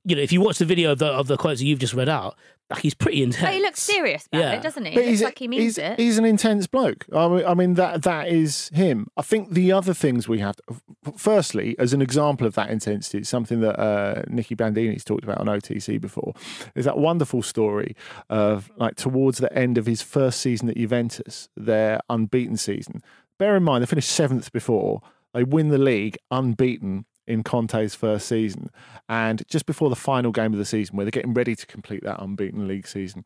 you 0.06 0.16
know, 0.16 0.22
if 0.22 0.32
you 0.32 0.42
watch 0.42 0.58
the 0.58 0.66
video 0.66 0.92
of 0.92 1.00
the 1.00 1.08
of 1.08 1.28
the 1.28 1.38
quotes 1.38 1.60
that 1.62 1.66
you've 1.66 1.80
just 1.80 1.94
read 1.94 2.10
out, 2.10 2.36
like 2.70 2.82
he's 2.82 2.94
pretty 2.94 3.22
intense. 3.24 3.44
But 3.44 3.54
he 3.54 3.62
looks 3.62 3.82
serious 3.82 4.26
about 4.28 4.40
Yeah. 4.40 4.52
it, 4.54 4.62
doesn't 4.64 4.86
he? 4.86 4.92
But 4.94 5.00
It 5.04 5.06
looks 5.06 5.10
he's, 5.10 5.22
like 5.24 5.40
he 5.40 5.48
means 5.48 5.64
he's, 5.64 5.78
it. 5.78 6.00
he's 6.00 6.18
an 6.18 6.26
intense 6.26 6.66
bloke. 6.68 7.06
I 7.14 7.28
mean, 7.28 7.46
I 7.46 7.54
mean 7.54 7.74
that 7.76 8.04
that 8.04 8.28
is 8.30 8.70
him. 8.74 9.08
I 9.18 9.22
think 9.22 9.52
the 9.52 9.72
other 9.72 9.94
things 9.94 10.28
we 10.28 10.40
have, 10.40 10.56
to, 10.58 10.82
firstly, 11.18 11.76
as 11.80 11.94
an 11.94 12.02
example 12.02 12.48
of 12.48 12.56
that 12.56 12.70
intensity, 12.70 13.20
it's 13.20 13.30
something 13.30 13.60
that 13.62 13.80
uh, 13.80 14.24
Nicky 14.28 14.56
Bandini's 14.56 15.04
talked 15.04 15.24
about 15.24 15.38
on 15.40 15.48
OTC 15.48 16.00
before, 16.02 16.34
is 16.76 16.86
that 16.86 16.98
wonderful 16.98 17.42
story 17.42 17.96
of 18.30 18.72
like 18.78 18.96
towards 18.96 19.38
the 19.40 19.52
end 19.58 19.78
of 19.78 19.86
his 19.86 20.02
first 20.02 20.40
season 20.42 20.70
at 20.70 20.78
Juventus, 20.78 21.50
their 21.56 22.00
unbeaten 22.10 22.58
season. 22.58 23.02
Bear 23.40 23.56
in 23.58 23.64
mind, 23.64 23.82
they 23.84 23.88
finished 23.88 24.12
seventh 24.12 24.52
before. 24.52 25.02
They 25.34 25.44
win 25.44 25.70
the 25.70 25.78
league 25.80 26.18
unbeaten 26.32 27.06
in 27.28 27.44
Conte's 27.44 27.96
first 27.96 28.28
season. 28.28 28.70
And 29.08 29.48
just 29.48 29.66
before 29.66 29.90
the 29.90 29.96
final 29.96 30.32
game 30.32 30.54
of 30.54 30.60
the 30.60 30.66
season, 30.66 30.96
where 30.96 31.06
they're 31.06 31.12
getting 31.12 31.34
ready 31.34 31.56
to 31.56 31.66
complete 31.66 32.04
that 32.04 32.22
unbeaten 32.22 32.68
league 32.68 32.88
season, 32.88 33.26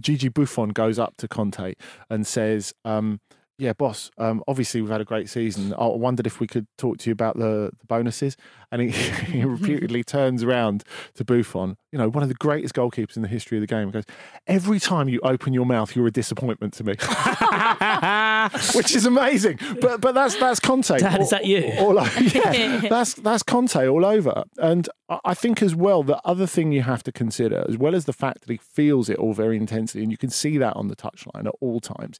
Gigi 0.00 0.28
Buffon 0.28 0.70
goes 0.70 0.98
up 0.98 1.16
to 1.18 1.28
Conte 1.28 1.74
and 2.10 2.26
says, 2.26 2.74
um, 2.84 3.20
yeah, 3.56 3.72
boss. 3.72 4.10
Um, 4.18 4.42
obviously, 4.48 4.80
we've 4.80 4.90
had 4.90 5.00
a 5.00 5.04
great 5.04 5.28
season. 5.28 5.72
I 5.74 5.86
wondered 5.86 6.26
if 6.26 6.40
we 6.40 6.46
could 6.46 6.66
talk 6.76 6.98
to 6.98 7.10
you 7.10 7.12
about 7.12 7.38
the, 7.38 7.70
the 7.78 7.86
bonuses. 7.86 8.36
And 8.72 8.82
he, 8.82 8.90
he 8.90 9.44
repeatedly 9.44 10.02
turns 10.02 10.42
around 10.42 10.84
to 11.14 11.24
Buffon, 11.24 11.76
you 11.94 11.98
know, 11.98 12.08
one 12.08 12.24
of 12.24 12.28
the 12.28 12.34
greatest 12.34 12.74
goalkeepers 12.74 13.14
in 13.14 13.22
the 13.22 13.28
history 13.28 13.56
of 13.56 13.60
the 13.60 13.68
game, 13.68 13.88
goes, 13.92 14.02
Every 14.48 14.80
time 14.80 15.08
you 15.08 15.20
open 15.22 15.52
your 15.52 15.64
mouth, 15.64 15.94
you're 15.94 16.08
a 16.08 16.10
disappointment 16.10 16.74
to 16.74 16.82
me. 16.82 16.94
Which 18.74 18.96
is 18.96 19.06
amazing. 19.06 19.60
But 19.80 20.00
but 20.00 20.10
that's 20.12 20.34
that's 20.34 20.58
Conte. 20.58 20.98
Dad, 20.98 21.20
is 21.20 21.30
that 21.30 21.46
you? 21.46 21.72
All, 21.78 21.96
all, 21.96 22.08
yeah, 22.20 22.80
that's, 22.88 23.14
that's 23.14 23.44
Conte 23.44 23.86
all 23.86 24.04
over. 24.04 24.42
And 24.58 24.88
I 25.24 25.34
think 25.34 25.62
as 25.62 25.76
well, 25.76 26.02
the 26.02 26.20
other 26.24 26.48
thing 26.48 26.72
you 26.72 26.82
have 26.82 27.04
to 27.04 27.12
consider, 27.12 27.64
as 27.68 27.78
well 27.78 27.94
as 27.94 28.06
the 28.06 28.12
fact 28.12 28.40
that 28.40 28.50
he 28.50 28.56
feels 28.56 29.08
it 29.08 29.16
all 29.18 29.32
very 29.32 29.56
intensely, 29.56 30.02
and 30.02 30.10
you 30.10 30.18
can 30.18 30.30
see 30.30 30.58
that 30.58 30.74
on 30.74 30.88
the 30.88 30.96
touchline 30.96 31.46
at 31.46 31.54
all 31.60 31.78
times, 31.78 32.18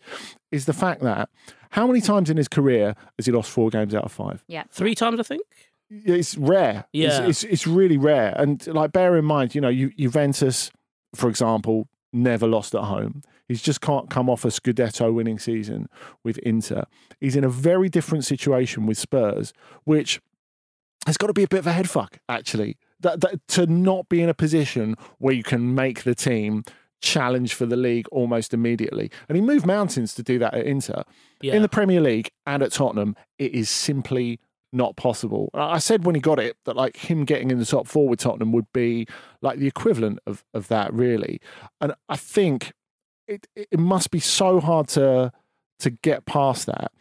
is 0.52 0.66
the 0.66 0.72
fact 0.72 1.00
that 1.00 1.28
how 1.70 1.88
many 1.88 2.00
times 2.00 2.30
in 2.30 2.36
his 2.36 2.46
career 2.46 2.94
has 3.18 3.26
he 3.26 3.32
lost 3.32 3.50
four 3.50 3.70
games 3.70 3.92
out 3.92 4.04
of 4.04 4.12
five? 4.12 4.44
Yeah. 4.46 4.62
Three 4.70 4.94
times, 4.94 5.18
I 5.18 5.24
think. 5.24 5.42
It's 6.04 6.36
rare. 6.36 6.86
Yeah. 6.92 7.26
It's, 7.26 7.42
it's, 7.42 7.52
it's 7.52 7.66
really 7.66 7.98
rare. 7.98 8.34
And 8.36 8.66
like, 8.66 8.92
bear 8.92 9.16
in 9.16 9.24
mind, 9.24 9.54
you 9.54 9.60
know, 9.60 9.72
Ju- 9.72 9.92
Juventus, 9.98 10.70
for 11.14 11.28
example, 11.28 11.88
never 12.12 12.46
lost 12.46 12.74
at 12.74 12.82
home. 12.82 13.22
He's 13.48 13.62
just 13.62 13.80
can't 13.80 14.08
come 14.08 14.30
off 14.30 14.44
a 14.44 14.48
Scudetto 14.48 15.12
winning 15.12 15.38
season 15.38 15.88
with 16.22 16.38
Inter. 16.38 16.84
He's 17.20 17.36
in 17.36 17.44
a 17.44 17.48
very 17.48 17.88
different 17.88 18.24
situation 18.24 18.86
with 18.86 18.96
Spurs, 18.96 19.52
which 19.84 20.20
has 21.06 21.16
got 21.18 21.26
to 21.26 21.34
be 21.34 21.42
a 21.42 21.48
bit 21.48 21.58
of 21.58 21.66
a 21.66 21.72
head 21.72 21.90
fuck, 21.90 22.18
actually. 22.28 22.78
That, 23.00 23.20
that, 23.20 23.46
to 23.48 23.66
not 23.66 24.08
be 24.08 24.22
in 24.22 24.30
a 24.30 24.34
position 24.34 24.96
where 25.18 25.34
you 25.34 25.42
can 25.42 25.74
make 25.74 26.04
the 26.04 26.14
team 26.14 26.64
challenge 27.02 27.52
for 27.52 27.66
the 27.66 27.76
league 27.76 28.06
almost 28.10 28.54
immediately. 28.54 29.10
And 29.28 29.36
he 29.36 29.42
moved 29.42 29.66
mountains 29.66 30.14
to 30.14 30.22
do 30.22 30.38
that 30.38 30.54
at 30.54 30.64
Inter. 30.64 31.02
Yeah. 31.42 31.52
In 31.52 31.60
the 31.60 31.68
Premier 31.68 32.00
League 32.00 32.30
and 32.46 32.62
at 32.62 32.72
Tottenham, 32.72 33.14
it 33.38 33.52
is 33.52 33.68
simply 33.68 34.40
not 34.74 34.96
possible. 34.96 35.50
I 35.54 35.78
said 35.78 36.04
when 36.04 36.14
he 36.14 36.20
got 36.20 36.38
it 36.38 36.56
that 36.64 36.76
like 36.76 36.96
him 36.96 37.24
getting 37.24 37.50
in 37.50 37.58
the 37.58 37.64
top 37.64 37.86
four 37.86 38.08
with 38.08 38.20
Tottenham 38.20 38.52
would 38.52 38.70
be 38.72 39.06
like 39.40 39.58
the 39.58 39.66
equivalent 39.66 40.18
of, 40.26 40.44
of 40.52 40.68
that 40.68 40.92
really. 40.92 41.40
And 41.80 41.94
I 42.08 42.16
think 42.16 42.72
it 43.28 43.46
it 43.54 43.78
must 43.78 44.10
be 44.10 44.20
so 44.20 44.60
hard 44.60 44.88
to 44.88 45.32
to 45.80 45.90
get 45.90 46.26
past 46.26 46.66
that. 46.66 46.92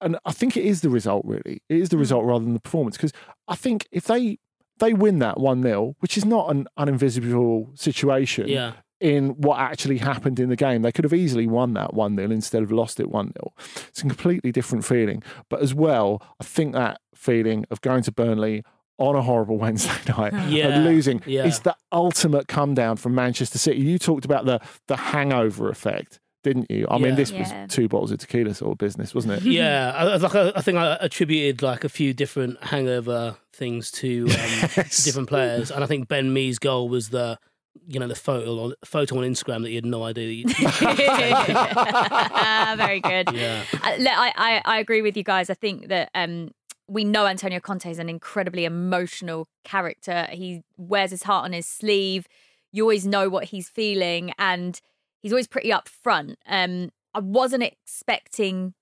And 0.00 0.18
I 0.24 0.32
think 0.32 0.56
it 0.56 0.64
is 0.64 0.82
the 0.82 0.90
result 0.90 1.24
really. 1.24 1.62
It 1.68 1.78
is 1.78 1.88
the 1.88 1.96
hmm. 1.96 2.00
result 2.00 2.24
rather 2.24 2.44
than 2.44 2.54
the 2.54 2.60
performance. 2.60 2.96
Because 2.96 3.12
I 3.48 3.56
think 3.56 3.86
if 3.90 4.04
they 4.04 4.38
they 4.78 4.92
win 4.92 5.20
that 5.20 5.38
one 5.38 5.62
0 5.62 5.94
which 6.00 6.18
is 6.18 6.24
not 6.24 6.50
an 6.50 6.66
uninvisible 6.76 7.78
situation 7.78 8.48
Yeah. 8.48 8.72
In 9.00 9.30
what 9.30 9.58
actually 9.58 9.98
happened 9.98 10.38
in 10.40 10.48
the 10.48 10.56
game. 10.56 10.82
They 10.82 10.92
could 10.92 11.04
have 11.04 11.12
easily 11.14 11.46
won 11.46 11.74
that 11.74 11.94
1 11.94 12.16
0 12.16 12.30
instead 12.30 12.62
of 12.62 12.70
lost 12.72 13.00
it 13.00 13.10
1 13.10 13.32
0. 13.38 13.52
It's 13.88 13.98
a 14.00 14.02
completely 14.02 14.52
different 14.52 14.84
feeling. 14.84 15.22
But 15.50 15.60
as 15.62 15.74
well, 15.74 16.22
I 16.40 16.44
think 16.44 16.72
that 16.74 17.00
feeling 17.14 17.64
of 17.70 17.80
going 17.80 18.02
to 18.04 18.12
Burnley 18.12 18.62
on 18.98 19.16
a 19.16 19.22
horrible 19.22 19.58
Wednesday 19.64 19.92
night 20.16 20.32
Yeah, 20.48 20.68
and 20.68 20.84
losing 20.84 21.20
yeah. 21.26 21.44
is 21.44 21.60
the 21.60 21.74
ultimate 21.92 22.46
come 22.48 22.74
down 22.74 22.96
from 22.96 23.14
Manchester 23.14 23.58
City. 23.58 23.80
You 23.80 23.98
talked 23.98 24.24
about 24.24 24.44
the 24.46 24.60
the 24.86 24.96
hangover 24.96 25.68
effect, 25.68 26.20
didn't 26.44 26.70
you? 26.70 26.86
I 26.88 26.98
mean, 26.98 27.08
Yeah. 27.08 27.14
this 27.16 27.30
Yeah. 27.32 27.64
was 27.64 27.74
two 27.74 27.88
bottles 27.88 28.12
of 28.12 28.18
tequila 28.18 28.54
sort 28.54 28.72
of 28.72 28.78
business, 28.78 29.12
wasn't 29.14 29.34
it? 29.34 29.42
Yeah, 29.50 29.92
I, 29.96 30.04
I- 30.04 30.16
like 30.16 30.34
I, 30.36 30.52
I 30.54 30.60
think 30.60 30.78
I 30.78 30.96
attributed 31.00 31.60
like 31.62 31.82
a 31.82 31.88
few 31.88 32.14
different 32.14 32.62
hangover 32.62 33.36
things 33.52 33.90
to 33.92 34.26
um, 34.26 34.28
Yes. 34.76 35.02
different 35.04 35.28
players, 35.28 35.72
and 35.72 35.82
I 35.82 35.88
think 35.88 36.06
Ben 36.06 36.32
Mee's 36.32 36.60
goal 36.60 36.88
was 36.88 37.08
the 37.08 37.38
you 37.86 38.00
know 38.00 38.08
the 38.08 38.14
photo 38.14 38.64
on 38.64 38.74
photo 38.84 39.18
on 39.18 39.24
Instagram 39.24 39.62
that 39.62 39.70
you 39.70 39.76
had 39.76 39.86
no 39.86 40.04
idea. 40.04 40.44
That 40.46 40.54
you, 42.76 42.76
Very 42.76 43.00
good. 43.00 43.28
yeah, 43.34 43.64
Uh, 43.74 43.96
I, 44.08 44.32
I, 44.36 44.62
I 44.64 44.78
agree 44.78 45.02
with 45.02 45.16
you 45.16 45.22
guys. 45.22 45.50
I 45.50 45.54
think 45.54 45.88
that 45.88 46.10
um, 46.14 46.50
we 46.88 47.04
know 47.04 47.26
Antonio 47.26 47.60
Conte 47.60 47.90
is 47.90 47.98
an 47.98 48.08
incredibly 48.08 48.64
emotional 48.64 49.48
character. 49.64 50.26
He 50.30 50.62
wears 50.76 51.10
his 51.10 51.24
heart 51.24 51.44
on 51.44 51.52
his 51.52 51.66
sleeve. 51.66 52.26
You 52.72 52.82
always 52.84 53.06
know 53.06 53.28
what 53.28 53.44
he's 53.46 53.68
feeling, 53.68 54.32
and 54.38 54.80
he's 55.20 55.32
always 55.32 55.46
pretty 55.46 55.70
upfront. 55.70 56.36
Um, 56.46 56.90
I 57.14 57.20
wasn't 57.20 57.62
expecting 57.62 58.74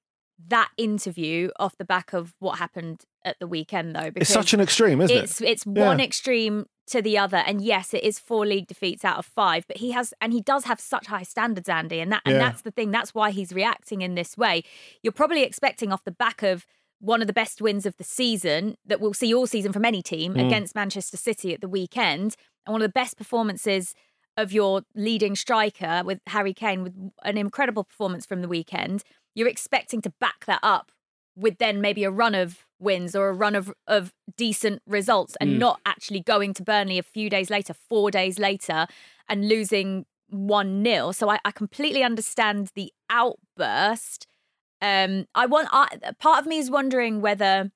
that 0.49 0.71
interview 0.77 1.51
off 1.59 1.77
the 1.77 1.85
back 1.85 2.13
of 2.13 2.35
what 2.41 2.59
happened 2.59 3.03
at 3.25 3.39
the 3.39 3.47
weekend, 3.47 3.95
though. 3.95 4.11
Because 4.11 4.23
It's 4.29 4.33
such 4.33 4.55
an 4.55 4.61
extreme, 4.61 5.01
isn't 5.01 5.17
it's 5.17 5.41
it? 5.41 5.49
it's 5.49 5.67
one 5.67 5.99
Yeah. 5.99 6.05
extreme 6.05 6.67
to 6.87 7.01
the 7.01 7.17
other 7.17 7.37
and 7.39 7.61
yes 7.63 7.95
it 7.95 8.03
is 8.03 8.19
four 8.19 8.45
league 8.45 8.67
defeats 8.67 9.05
out 9.05 9.17
of 9.19 9.25
five 9.25 9.65
but 9.69 9.77
he 9.79 9.93
has 9.93 10.13
and 10.21 10.33
he 10.33 10.41
does 10.41 10.65
have 10.65 10.81
such 10.81 11.07
high 11.07 11.23
standards 11.23 11.69
andy 11.69 12.01
and 12.01 12.11
that 12.11 12.23
and 12.25 12.35
Yeah. 12.35 12.39
that's 12.41 12.63
the 12.63 12.71
thing 12.73 12.91
that's 12.91 13.15
why 13.15 13.31
he's 13.31 13.53
reacting 13.53 14.03
in 14.03 14.15
this 14.15 14.37
way 14.37 14.65
you're 15.03 15.13
probably 15.13 15.43
expecting 15.43 15.93
off 15.93 16.05
the 16.05 16.11
back 16.11 16.43
of 16.43 16.67
one 17.01 17.21
of 17.21 17.27
the 17.27 17.33
best 17.33 17.61
wins 17.63 17.87
of 17.87 17.97
the 17.97 18.05
season 18.05 18.77
that 18.85 19.01
we'll 19.01 19.15
see 19.15 19.33
all 19.35 19.47
season 19.47 19.73
from 19.73 19.85
any 19.85 20.03
team 20.03 20.35
Mm. 20.35 20.47
against 20.47 20.75
manchester 20.75 21.17
city 21.17 21.55
at 21.55 21.61
the 21.61 21.69
weekend 21.69 22.37
and 22.67 22.73
one 22.73 22.83
of 22.83 22.89
the 22.89 22.93
best 22.93 23.17
performances 23.17 23.95
of 24.37 24.53
your 24.53 24.83
leading 24.95 25.37
striker 25.37 26.03
with 26.05 26.21
harry 26.27 26.55
kane 26.55 26.83
with 26.83 26.95
an 27.23 27.39
incredible 27.39 27.85
performance 27.85 28.27
from 28.27 28.43
the 28.43 28.49
weekend 28.49 29.05
you're 29.35 29.49
expecting 29.49 30.03
to 30.03 30.11
back 30.21 30.45
that 30.47 30.61
up 30.63 30.91
with 31.37 31.59
then 31.59 31.81
maybe 31.81 32.05
a 32.05 32.11
run 32.11 32.35
of 32.35 32.67
wins 32.79 33.15
or 33.15 33.29
a 33.29 33.33
run 33.33 33.55
of, 33.55 33.73
of 33.87 34.13
decent 34.37 34.83
results 34.87 35.37
and 35.41 35.53
Mm. 35.53 35.59
not 35.59 35.81
actually 35.87 36.21
going 36.21 36.53
to 36.55 36.63
Burnley 36.63 36.99
a 36.99 37.03
few 37.03 37.31
days 37.31 37.49
later, 37.49 37.75
four 37.75 38.11
days 38.11 38.39
later, 38.39 38.87
and 39.29 39.49
losing 39.49 40.05
1 40.29 40.85
0. 40.85 41.13
So 41.13 41.31
I, 41.31 41.39
I 41.45 41.51
completely 41.53 42.03
understand 42.03 42.71
the 42.75 42.93
outburst. 43.09 44.27
Um, 44.81 45.27
I 45.35 45.47
want 45.47 45.69
I, 45.73 45.87
part 46.19 46.41
of 46.41 46.47
me 46.47 46.59
is 46.59 46.71
wondering 46.71 47.21
whether 47.21 47.71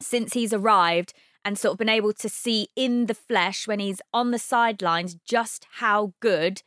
since 0.00 0.32
he's 0.32 0.52
arrived 0.52 1.12
and 1.44 1.58
sort 1.58 1.72
of 1.72 1.78
been 1.78 1.88
able 1.88 2.12
to 2.12 2.28
see 2.28 2.68
in 2.76 3.06
the 3.06 3.14
flesh 3.14 3.68
when 3.68 3.78
he's 3.78 4.00
on 4.12 4.30
the 4.32 4.38
sidelines 4.38 5.16
just 5.24 5.66
how 5.78 6.14
good 6.20 6.62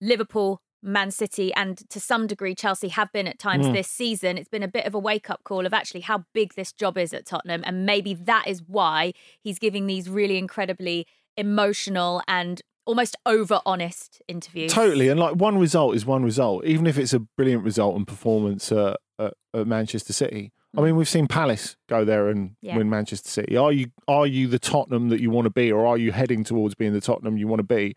Liverpool, 0.00 0.60
Man 0.84 1.10
City, 1.10 1.52
and 1.54 1.78
to 1.90 1.98
some 1.98 2.26
degree 2.26 2.54
Chelsea 2.54 2.88
have 2.88 3.10
been 3.12 3.26
at 3.26 3.38
times 3.38 3.66
Mm. 3.66 3.72
this 3.72 3.88
season. 3.88 4.36
It's 4.38 4.48
been 4.48 4.62
a 4.62 4.68
bit 4.68 4.84
of 4.86 4.94
a 4.94 4.98
wake 4.98 5.30
up 5.30 5.42
call 5.44 5.64
of 5.66 5.72
actually 5.74 6.02
how 6.02 6.24
big 6.34 6.54
this 6.54 6.72
job 6.72 6.98
is 6.98 7.12
at 7.14 7.24
Tottenham. 7.26 7.62
And 7.66 7.86
maybe 7.86 8.14
that 8.14 8.46
is 8.46 8.62
why 8.66 9.12
he's 9.40 9.58
giving 9.58 9.86
these 9.86 10.08
really 10.10 10.36
incredibly 10.38 11.06
emotional 11.36 12.22
and 12.28 12.62
almost 12.86 13.16
over 13.24 13.60
honest 13.64 14.20
interviews. 14.28 14.72
Totally, 14.72 15.08
and 15.08 15.18
like 15.18 15.36
one 15.36 15.56
result 15.58 15.94
is 15.96 16.04
one 16.04 16.22
result, 16.22 16.64
even 16.66 16.86
if 16.86 16.98
it's 16.98 17.14
a 17.14 17.18
brilliant 17.20 17.64
result 17.64 17.96
and 17.96 18.06
performance 18.06 18.70
uh, 18.70 18.94
at, 19.18 19.32
at 19.54 19.66
Manchester 19.66 20.12
City. 20.12 20.52
I 20.76 20.80
mean, 20.80 20.96
we've 20.96 21.08
seen 21.08 21.28
Palace 21.28 21.76
go 21.88 22.04
there 22.04 22.28
and 22.28 22.56
Yeah. 22.60 22.76
win 22.76 22.90
Manchester 22.90 23.30
City. 23.30 23.56
Are 23.56 23.72
you 23.72 23.86
are 24.08 24.26
you 24.26 24.48
the 24.48 24.58
Tottenham 24.58 25.08
that 25.08 25.20
you 25.20 25.30
want 25.30 25.46
to 25.46 25.50
be, 25.50 25.70
or 25.72 25.86
are 25.86 25.96
you 25.96 26.12
heading 26.12 26.44
towards 26.44 26.74
being 26.74 26.92
the 26.92 27.00
Tottenham 27.00 27.38
you 27.38 27.46
want 27.48 27.60
to 27.60 27.64
be, 27.64 27.94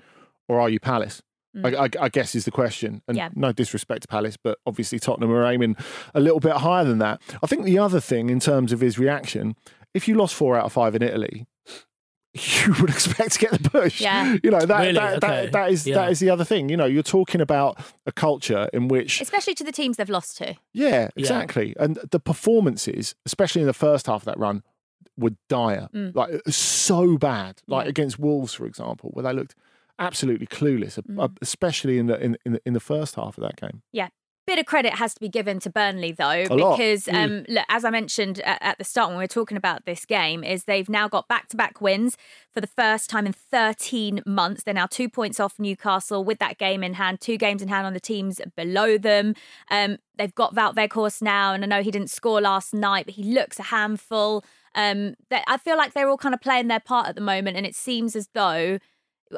or 0.47 0.59
are 0.61 0.69
you 0.69 0.79
Palace? 0.79 1.21
I, 1.63 1.69
I, 1.85 1.89
I 2.01 2.09
guess 2.09 2.35
is 2.35 2.45
the 2.45 2.51
question. 2.51 3.01
And 3.07 3.17
Yeah. 3.17 3.29
no 3.35 3.51
disrespect 3.51 4.03
to 4.03 4.07
Palace, 4.07 4.37
but 4.37 4.59
obviously 4.65 4.99
Tottenham 4.99 5.31
are 5.31 5.45
aiming 5.45 5.75
a 6.13 6.19
little 6.19 6.39
bit 6.39 6.53
higher 6.57 6.85
than 6.85 6.99
that. 6.99 7.19
I 7.41 7.47
think 7.47 7.63
the 7.65 7.79
other 7.79 7.99
thing 7.99 8.29
in 8.29 8.39
terms 8.39 8.71
of 8.71 8.79
his 8.81 8.99
reaction, 8.99 9.55
if 9.93 10.07
you 10.07 10.15
lost 10.15 10.35
four 10.35 10.55
out 10.55 10.65
of 10.65 10.73
five 10.73 10.93
in 10.93 11.01
Italy, 11.01 11.47
you 12.33 12.75
would 12.79 12.91
expect 12.91 13.31
to 13.33 13.39
get 13.39 13.51
the 13.63 13.69
push. 13.69 13.99
Yeah. 13.99 14.37
You 14.43 14.51
know 14.51 14.59
that 14.59 14.79
Really? 14.81 14.93
that, 14.93 15.23
Okay. 15.23 15.43
that, 15.45 15.51
that 15.53 15.71
is 15.71 15.87
Yeah. 15.87 15.95
that 15.95 16.11
is 16.11 16.19
the 16.19 16.29
other 16.29 16.43
thing. 16.43 16.69
You 16.69 16.77
know, 16.77 16.85
you're 16.85 17.01
talking 17.01 17.41
about 17.41 17.79
a 18.05 18.11
culture 18.11 18.69
in 18.73 18.87
which 18.89 19.21
Especially 19.21 19.55
to 19.55 19.63
the 19.63 19.71
teams 19.71 19.97
they've 19.97 20.09
lost 20.09 20.37
to. 20.37 20.55
yeah, 20.73 21.09
exactly. 21.15 21.73
And 21.79 21.97
the 22.11 22.19
performances, 22.19 23.15
especially 23.25 23.61
in 23.61 23.67
the 23.67 23.73
first 23.73 24.05
half 24.05 24.21
of 24.21 24.25
that 24.25 24.37
run, 24.37 24.61
were 25.17 25.31
dire. 25.49 25.89
Mm. 25.95 26.13
Like 26.15 26.41
so 26.47 27.17
bad. 27.17 27.63
Like 27.67 27.85
Yeah. 27.85 27.89
against 27.89 28.19
Wolves, 28.19 28.53
for 28.53 28.67
example, 28.67 29.09
where 29.13 29.23
they 29.23 29.33
looked 29.33 29.55
absolutely 29.99 30.47
clueless, 30.47 30.99
Mm. 30.99 31.37
especially 31.41 31.97
in 31.97 32.07
the 32.07 32.19
in, 32.21 32.37
in 32.45 32.53
the 32.53 32.61
in 32.65 32.73
the 32.73 32.79
first 32.79 33.15
half 33.15 33.37
of 33.37 33.41
that 33.43 33.55
game. 33.55 33.81
Yeah. 33.91 34.09
Bit 34.45 34.59
of 34.59 34.65
credit 34.65 34.93
has 34.93 35.13
to 35.13 35.19
be 35.19 35.27
given 35.27 35.59
to 35.59 35.69
Burnley 35.69 36.13
though, 36.13 36.29
A 36.29 36.47
because 36.47 37.03
Mm. 37.07 37.13
um, 37.25 37.45
look, 37.49 37.65
as 37.67 37.83
I 37.83 37.89
mentioned 37.89 38.39
at, 38.45 38.57
at 38.61 38.77
the 38.77 38.85
start 38.85 39.09
when 39.09 39.17
we 39.17 39.23
were 39.25 39.27
talking 39.27 39.57
about 39.57 39.85
this 39.85 40.05
game, 40.05 40.41
is 40.41 40.63
they've 40.63 40.87
now 40.87 41.09
got 41.09 41.27
back-to-back 41.27 41.81
wins 41.81 42.15
for 42.53 42.61
the 42.61 42.67
first 42.67 43.09
time 43.09 43.25
in 43.25 43.33
13 43.33 44.21
months. 44.25 44.63
They're 44.63 44.73
now 44.73 44.85
two 44.85 45.09
points 45.09 45.41
off 45.41 45.59
Newcastle 45.59 46.23
with 46.23 46.39
that 46.39 46.57
game 46.57 46.81
in 46.81 46.93
hand, 46.93 47.19
two 47.19 47.37
games 47.37 47.61
in 47.61 47.67
hand 47.67 47.85
on 47.85 47.93
the 47.93 47.99
teams 47.99 48.39
below 48.55 48.97
them. 48.97 49.35
Um, 49.69 49.97
they've 50.17 50.33
got 50.33 50.55
Wout 50.55 50.75
Weghorst 50.75 51.21
now, 51.21 51.51
and 51.53 51.65
I 51.65 51.67
know 51.67 51.83
he 51.83 51.91
didn't 51.91 52.09
score 52.09 52.39
last 52.39 52.73
night, 52.73 53.03
but 53.05 53.15
he 53.15 53.23
looks 53.23 53.59
a 53.59 53.63
handful. 53.63 54.45
Um, 54.75 55.15
I 55.29 55.57
feel 55.57 55.75
like 55.75 55.91
they're 55.93 56.07
all 56.07 56.17
kind 56.17 56.33
of 56.33 56.39
playing 56.39 56.69
their 56.69 56.79
part 56.79 57.07
at 57.09 57.15
the 57.15 57.21
moment, 57.21 57.57
and 57.57 57.65
it 57.65 57.75
seems 57.75 58.15
as 58.15 58.29
though 58.33 58.79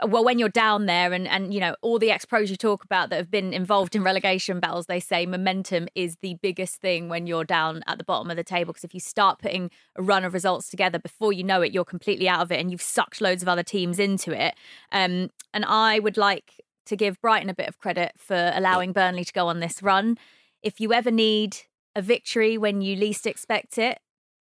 well, 0.07 0.23
when 0.23 0.39
you're 0.39 0.49
down 0.49 0.85
there 0.85 1.13
and, 1.13 1.27
and 1.27 1.53
you 1.53 1.59
know, 1.59 1.75
all 1.81 1.99
the 1.99 2.11
ex 2.11 2.25
pros 2.25 2.49
you 2.49 2.55
talk 2.55 2.83
about 2.83 3.09
that 3.09 3.17
have 3.17 3.31
been 3.31 3.53
involved 3.53 3.95
in 3.95 4.03
relegation 4.03 4.59
battles, 4.59 4.85
they 4.85 4.99
say 4.99 5.25
momentum 5.25 5.87
is 5.95 6.17
the 6.21 6.35
biggest 6.35 6.75
thing 6.75 7.09
when 7.09 7.27
you're 7.27 7.43
down 7.43 7.83
at 7.87 7.97
the 7.97 8.03
bottom 8.03 8.29
of 8.29 8.37
the 8.37 8.43
table. 8.43 8.73
Because 8.73 8.83
if 8.83 8.93
you 8.93 8.99
start 8.99 9.39
putting 9.39 9.71
a 9.95 10.01
run 10.01 10.23
of 10.23 10.33
results 10.33 10.69
together 10.69 10.99
before 10.99 11.33
you 11.33 11.43
know 11.43 11.61
it, 11.61 11.73
you're 11.73 11.85
completely 11.85 12.29
out 12.29 12.41
of 12.41 12.51
it 12.51 12.59
and 12.59 12.71
you've 12.71 12.81
sucked 12.81 13.21
loads 13.21 13.41
of 13.41 13.47
other 13.47 13.63
teams 13.63 13.99
into 13.99 14.31
it. 14.31 14.55
Um, 14.91 15.29
and 15.53 15.65
I 15.65 15.99
would 15.99 16.17
like 16.17 16.63
to 16.85 16.95
give 16.95 17.21
Brighton 17.21 17.49
a 17.49 17.53
bit 17.53 17.67
of 17.67 17.77
credit 17.77 18.13
for 18.17 18.51
allowing 18.53 18.91
Burnley 18.91 19.23
to 19.23 19.33
go 19.33 19.47
on 19.47 19.59
this 19.59 19.81
run. 19.81 20.17
If 20.61 20.79
you 20.79 20.93
ever 20.93 21.11
need 21.11 21.57
a 21.95 22.01
victory 22.01 22.57
when 22.57 22.81
you 22.81 22.95
least 22.95 23.25
expect 23.25 23.77
it, 23.77 23.99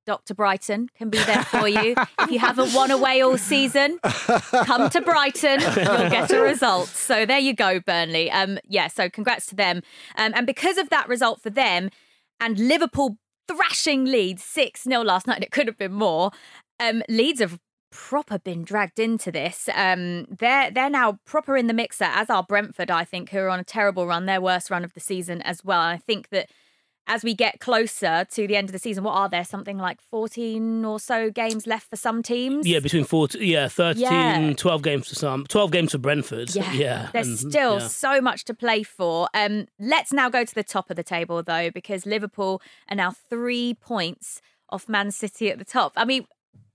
Dr. 0.07 0.33
Brighton 0.33 0.89
can 0.97 1.09
be 1.09 1.17
there 1.25 1.43
for 1.43 1.67
you. 1.67 1.93
if 2.21 2.31
you 2.31 2.39
haven't 2.39 2.73
won 2.73 2.91
away 2.91 3.21
all 3.21 3.37
season, 3.37 3.99
come 4.01 4.89
to 4.89 5.01
Brighton. 5.01 5.59
You'll 5.59 6.09
get 6.09 6.31
a 6.31 6.41
result. 6.41 6.87
So 6.87 7.25
there 7.25 7.39
you 7.39 7.53
go, 7.53 7.81
Burnley. 7.81 8.31
Um, 8.31 8.57
yeah, 8.67 8.87
so 8.87 9.09
congrats 9.09 9.45
to 9.47 9.55
them. 9.55 9.81
Um, 10.17 10.31
and 10.33 10.47
because 10.47 10.77
of 10.77 10.89
that 10.89 11.09
result 11.09 11.41
for 11.41 11.49
them 11.49 11.89
and 12.39 12.57
Liverpool 12.57 13.17
thrashing 13.49 14.05
Leeds 14.05 14.43
6 14.43 14.83
0 14.83 15.01
last 15.01 15.27
night, 15.27 15.43
it 15.43 15.51
could 15.51 15.67
have 15.67 15.77
been 15.77 15.93
more. 15.93 16.31
Um, 16.79 17.03
Leeds 17.09 17.41
have 17.41 17.59
proper 17.91 18.39
been 18.39 18.63
dragged 18.63 18.99
into 18.99 19.29
this. 19.29 19.69
Um, 19.75 20.25
they're 20.25 20.71
they're 20.71 20.89
now 20.89 21.19
proper 21.25 21.57
in 21.57 21.67
the 21.67 21.73
mixer, 21.73 22.05
as 22.05 22.29
are 22.29 22.43
Brentford, 22.43 22.89
I 22.89 23.03
think, 23.03 23.31
who 23.31 23.39
are 23.39 23.49
on 23.49 23.59
a 23.59 23.65
terrible 23.65 24.07
run, 24.07 24.25
their 24.25 24.39
worst 24.39 24.69
run 24.69 24.85
of 24.85 24.93
the 24.93 25.01
season 25.01 25.41
as 25.41 25.65
well. 25.65 25.81
And 25.81 25.95
I 25.95 25.97
think 25.97 26.29
that 26.29 26.49
as 27.07 27.23
we 27.23 27.33
get 27.33 27.59
closer 27.59 28.25
to 28.31 28.47
the 28.47 28.55
end 28.55 28.69
of 28.69 28.73
the 28.73 28.79
season, 28.79 29.03
what 29.03 29.13
are 29.13 29.29
there? 29.29 29.43
Something 29.45 29.77
like 29.77 30.01
14 30.01 30.83
or 30.85 30.99
so 30.99 31.29
games 31.29 31.65
left 31.65 31.89
for 31.89 31.95
some 31.95 32.21
teams? 32.21 32.67
yeah, 32.67 32.79
between 32.79 33.03
four, 33.05 33.27
yeah, 33.39 33.67
13, 33.67 34.01
Yeah. 34.01 34.53
12 34.57 34.81
games 34.83 35.07
for 35.09 35.15
some, 35.15 35.45
12 35.47 35.71
games 35.71 35.91
for 35.93 35.97
Brentford. 35.97 36.53
Yeah, 36.53 36.71
yeah. 36.73 37.09
there's 37.13 37.27
and- 37.27 37.51
still 37.51 37.79
yeah. 37.79 37.87
so 37.87 38.21
much 38.21 38.43
to 38.45 38.53
play 38.53 38.83
for. 38.83 39.29
Um, 39.33 39.67
let's 39.79 40.11
now 40.11 40.29
go 40.29 40.43
to 40.43 40.53
the 40.55 40.63
top 40.63 40.89
of 40.89 40.95
the 40.95 41.03
table 41.03 41.41
though, 41.43 41.71
because 41.71 42.05
Liverpool 42.05 42.61
are 42.89 42.95
now 42.95 43.11
three 43.29 43.73
points 43.73 44.41
off 44.69 44.89
Man 44.89 45.11
City 45.11 45.49
at 45.49 45.59
the 45.59 45.65
top. 45.65 45.93
I 45.95 46.03
mean, 46.05 46.27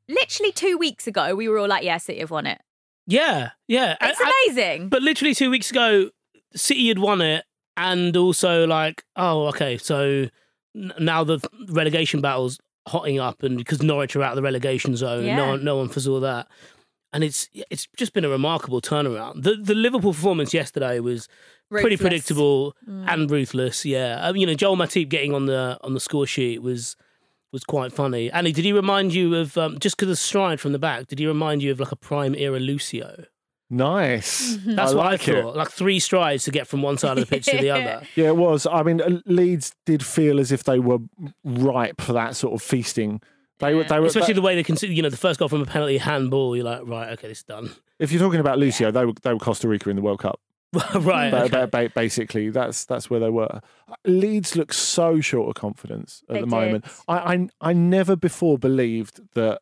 literally 0.09 0.53
two 0.53 0.79
weeks 0.79 1.07
ago, 1.07 1.35
we 1.35 1.49
were 1.49 1.59
all 1.59 1.69
like, 1.69 1.85
"Yeah, 1.85 1.99
City 1.99 2.21
have 2.21 2.31
won 2.31 2.47
it." 2.47 2.61
Yeah, 3.07 3.51
yeah. 3.69 3.97
It's 4.01 4.21
I- 4.21 4.25
I- 4.25 4.47
amazing. 4.47 4.89
But 4.89 5.03
literally 5.03 5.35
two 5.35 5.51
weeks 5.51 5.71
ago, 5.71 6.11
City 6.55 6.89
had 6.89 6.99
won 6.99 7.21
it, 7.21 7.45
and 7.77 8.17
also 8.17 8.67
like, 8.67 9.05
oh, 9.17 9.47
okay, 9.49 9.79
so 9.79 10.29
now 10.75 11.25
the 11.25 11.39
relegation 11.69 12.21
battle's 12.21 12.59
hotting 12.89 13.19
up, 13.21 13.43
and 13.43 13.57
because 13.59 13.83
Norwich 13.83 14.17
are 14.17 14.23
out 14.23 14.33
of 14.33 14.37
the 14.37 14.43
relegation 14.43 14.97
zone, 14.97 15.25
Yeah. 15.25 15.37
no 15.37 15.47
one, 15.49 15.65
no 15.65 15.77
one 15.77 15.89
foresaw 15.89 16.21
that, 16.21 16.49
and 17.13 17.23
it's 17.23 17.49
it's 17.71 17.87
just 17.97 18.13
been 18.13 18.25
a 18.25 18.29
remarkable 18.29 18.81
turnaround. 18.81 19.43
The 19.43 19.57
the 19.57 19.75
Liverpool 19.75 20.13
performance 20.15 20.53
yesterday 20.55 20.99
was 21.01 21.29
pretty 21.71 21.97
predictable 21.97 22.75
Mm. 22.89 23.05
and 23.09 23.31
ruthless. 23.31 23.85
Yeah, 23.85 24.19
um, 24.27 24.37
you 24.37 24.47
know, 24.47 24.55
Joel 24.55 24.77
Matip 24.77 25.09
getting 25.09 25.33
on 25.35 25.47
the 25.47 25.79
on 25.83 25.95
the 25.95 26.01
score 26.01 26.27
sheet 26.27 26.63
was. 26.63 26.97
Was 27.55 27.65
quite 27.65 27.93
funny. 27.93 28.31
Annie, 28.31 28.51
did 28.51 28.65
he 28.65 28.73
remind 28.73 29.13
you 29.13 29.35
of 29.35 29.59
um, 29.59 29.79
just 29.79 29.95
because 29.99 30.09
of 30.11 30.19
stride 30.19 30.59
from 30.59 30.73
the 30.73 30.79
back? 30.79 31.09
Did 31.09 31.19
he 31.19 31.27
remind 31.27 31.63
you 31.63 31.71
of 31.71 31.81
like 31.81 31.93
a 31.93 31.97
prime 31.97 32.35
era 32.35 32.59
Lucio? 32.59 33.27
Nice. 33.73 34.59
That's 34.67 34.93
I 34.93 34.95
what 34.97 35.05
like 35.07 35.29
I 35.29 35.33
it. 35.33 35.43
thought. 35.43 35.57
Like 35.57 35.71
three 35.71 35.99
strides 35.99 36.45
to 36.45 36.51
get 36.51 36.67
from 36.67 36.83
one 36.83 36.99
side 36.99 37.17
of 37.17 37.27
the 37.27 37.35
pitch 37.35 37.47
to 37.47 37.57
the 37.57 37.71
other. 37.77 38.03
Yeah, 38.15 38.27
it 38.29 38.37
was. 38.37 38.67
I 38.67 38.83
mean, 38.83 39.01
uh, 39.01 39.21
Leeds 39.25 39.75
did 39.87 40.05
feel 40.05 40.39
as 40.39 40.53
if 40.53 40.65
they 40.65 40.79
were 40.79 40.99
ripe 41.43 42.01
for 42.03 42.13
that 42.13 42.37
sort 42.37 42.53
of 42.53 42.63
feasting 42.63 43.21
They 43.61 43.75
were. 43.75 43.85
They 43.85 43.99
were. 43.99 44.07
Especially 44.07 44.35
they- 44.35 44.41
the 44.41 44.43
way 44.43 44.55
they 44.55 44.63
consider, 44.63 44.93
you 44.93 45.01
know, 45.03 45.09
the 45.09 45.17
first 45.17 45.39
goal 45.41 45.49
from 45.49 45.63
a 45.63 45.67
penalty 45.67 45.97
handball. 45.99 46.55
You're 46.55 46.67
like, 46.67 46.83
right, 46.87 47.11
okay, 47.13 47.29
this 47.29 47.39
is 47.39 47.45
done. 47.45 47.71
if 47.99 48.13
you're 48.13 48.21
talking 48.21 48.41
about 48.41 48.59
Lucio, 48.59 48.91
they 48.91 49.07
were. 49.07 49.15
They 49.23 49.33
were 49.33 49.39
Costa 49.39 49.69
Rica 49.69 49.89
in 49.89 49.97
the 49.97 50.03
World 50.03 50.19
Cup. 50.21 50.39
right. 50.95 51.31
Ba- 51.31 51.43
okay. 51.45 51.49
ba- 51.49 51.67
ba- 51.69 51.91
basically, 51.95 52.51
that's 52.51 52.85
that's 52.85 53.09
where 53.09 53.21
they 53.21 53.31
were. 53.31 53.61
Leeds 54.05 54.55
look 54.57 54.73
so 54.75 55.21
short 55.21 55.49
of 55.49 55.55
confidence 55.55 56.23
at 56.29 56.35
They 56.35 56.41
the 56.41 56.47
moment. 56.47 56.85
I, 57.09 57.17
I 57.35 57.49
I 57.61 57.73
never 57.73 58.17
before 58.17 58.59
believed 58.59 59.21
that 59.35 59.61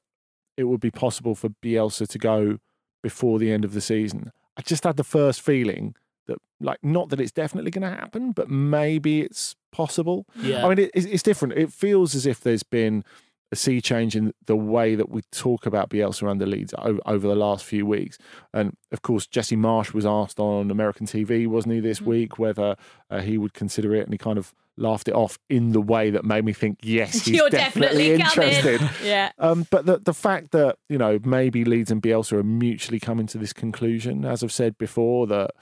it 0.56 0.64
would 0.64 0.80
be 0.80 0.90
possible 0.90 1.34
for 1.34 1.48
Bielsa 1.62 2.06
to 2.08 2.18
go 2.18 2.58
before 3.02 3.38
the 3.38 3.52
end 3.52 3.64
of 3.64 3.72
the 3.72 3.80
season. 3.80 4.32
I 4.56 4.62
just 4.62 4.84
had 4.84 4.96
the 4.96 5.04
first 5.04 5.40
feeling 5.40 5.94
that, 6.26 6.38
like, 6.60 6.78
not 6.82 7.08
that 7.10 7.20
it's 7.20 7.32
definitely 7.32 7.70
going 7.70 7.90
to 7.90 7.96
happen, 7.96 8.32
but 8.32 8.50
maybe 8.50 9.22
it's 9.22 9.56
possible. 9.72 10.26
Yeah. 10.36 10.64
I 10.64 10.68
mean, 10.68 10.78
it, 10.78 10.90
it's 10.94 11.22
different. 11.22 11.54
It 11.54 11.72
feels 11.72 12.14
as 12.14 12.26
if 12.26 12.40
there's 12.40 12.62
been 12.62 13.04
a 13.52 13.56
sea 13.56 13.80
change 13.80 14.14
in 14.14 14.32
the 14.46 14.56
way 14.56 14.94
that 14.94 15.10
we 15.10 15.22
talk 15.32 15.66
about 15.66 15.90
Bielsa 15.90 16.28
under 16.28 16.46
Leeds 16.46 16.72
over, 16.78 17.00
over 17.04 17.26
the 17.26 17.34
last 17.34 17.64
few 17.64 17.84
weeks. 17.84 18.16
And 18.52 18.76
of 18.92 19.02
course, 19.02 19.26
Jesse 19.26 19.56
Marsh 19.56 19.92
was 19.92 20.06
asked 20.06 20.38
on 20.38 20.70
American 20.70 21.06
TV, 21.06 21.46
wasn't 21.46 21.74
he, 21.74 21.80
this 21.80 22.00
week, 22.00 22.38
whether 22.38 22.76
uh, 23.10 23.20
he 23.20 23.38
would 23.38 23.52
consider 23.52 23.94
it, 23.94 24.04
and 24.04 24.12
he 24.12 24.18
kind 24.18 24.38
of 24.38 24.54
laughed 24.80 25.08
it 25.08 25.14
off 25.14 25.38
in 25.48 25.72
the 25.72 25.80
way 25.80 26.10
that 26.10 26.24
made 26.24 26.44
me 26.44 26.52
think, 26.52 26.78
yes, 26.82 27.12
he's 27.24 27.36
You're 27.36 27.50
definitely, 27.50 28.16
definitely 28.16 28.50
interested. 28.50 28.90
Yeah. 29.04 29.32
Um, 29.38 29.66
but 29.70 29.86
the 29.86 29.98
the 29.98 30.14
fact 30.14 30.50
that 30.52 30.76
you 30.88 30.98
know 30.98 31.18
maybe 31.24 31.64
Leeds 31.64 31.90
and 31.90 32.02
Bielsa 32.02 32.32
are 32.34 32.42
mutually 32.42 33.00
coming 33.00 33.26
to 33.28 33.38
this 33.38 33.52
conclusion, 33.52 34.24
as 34.24 34.42
I've 34.42 34.52
said 34.52 34.76
before, 34.78 35.26
that 35.28 35.52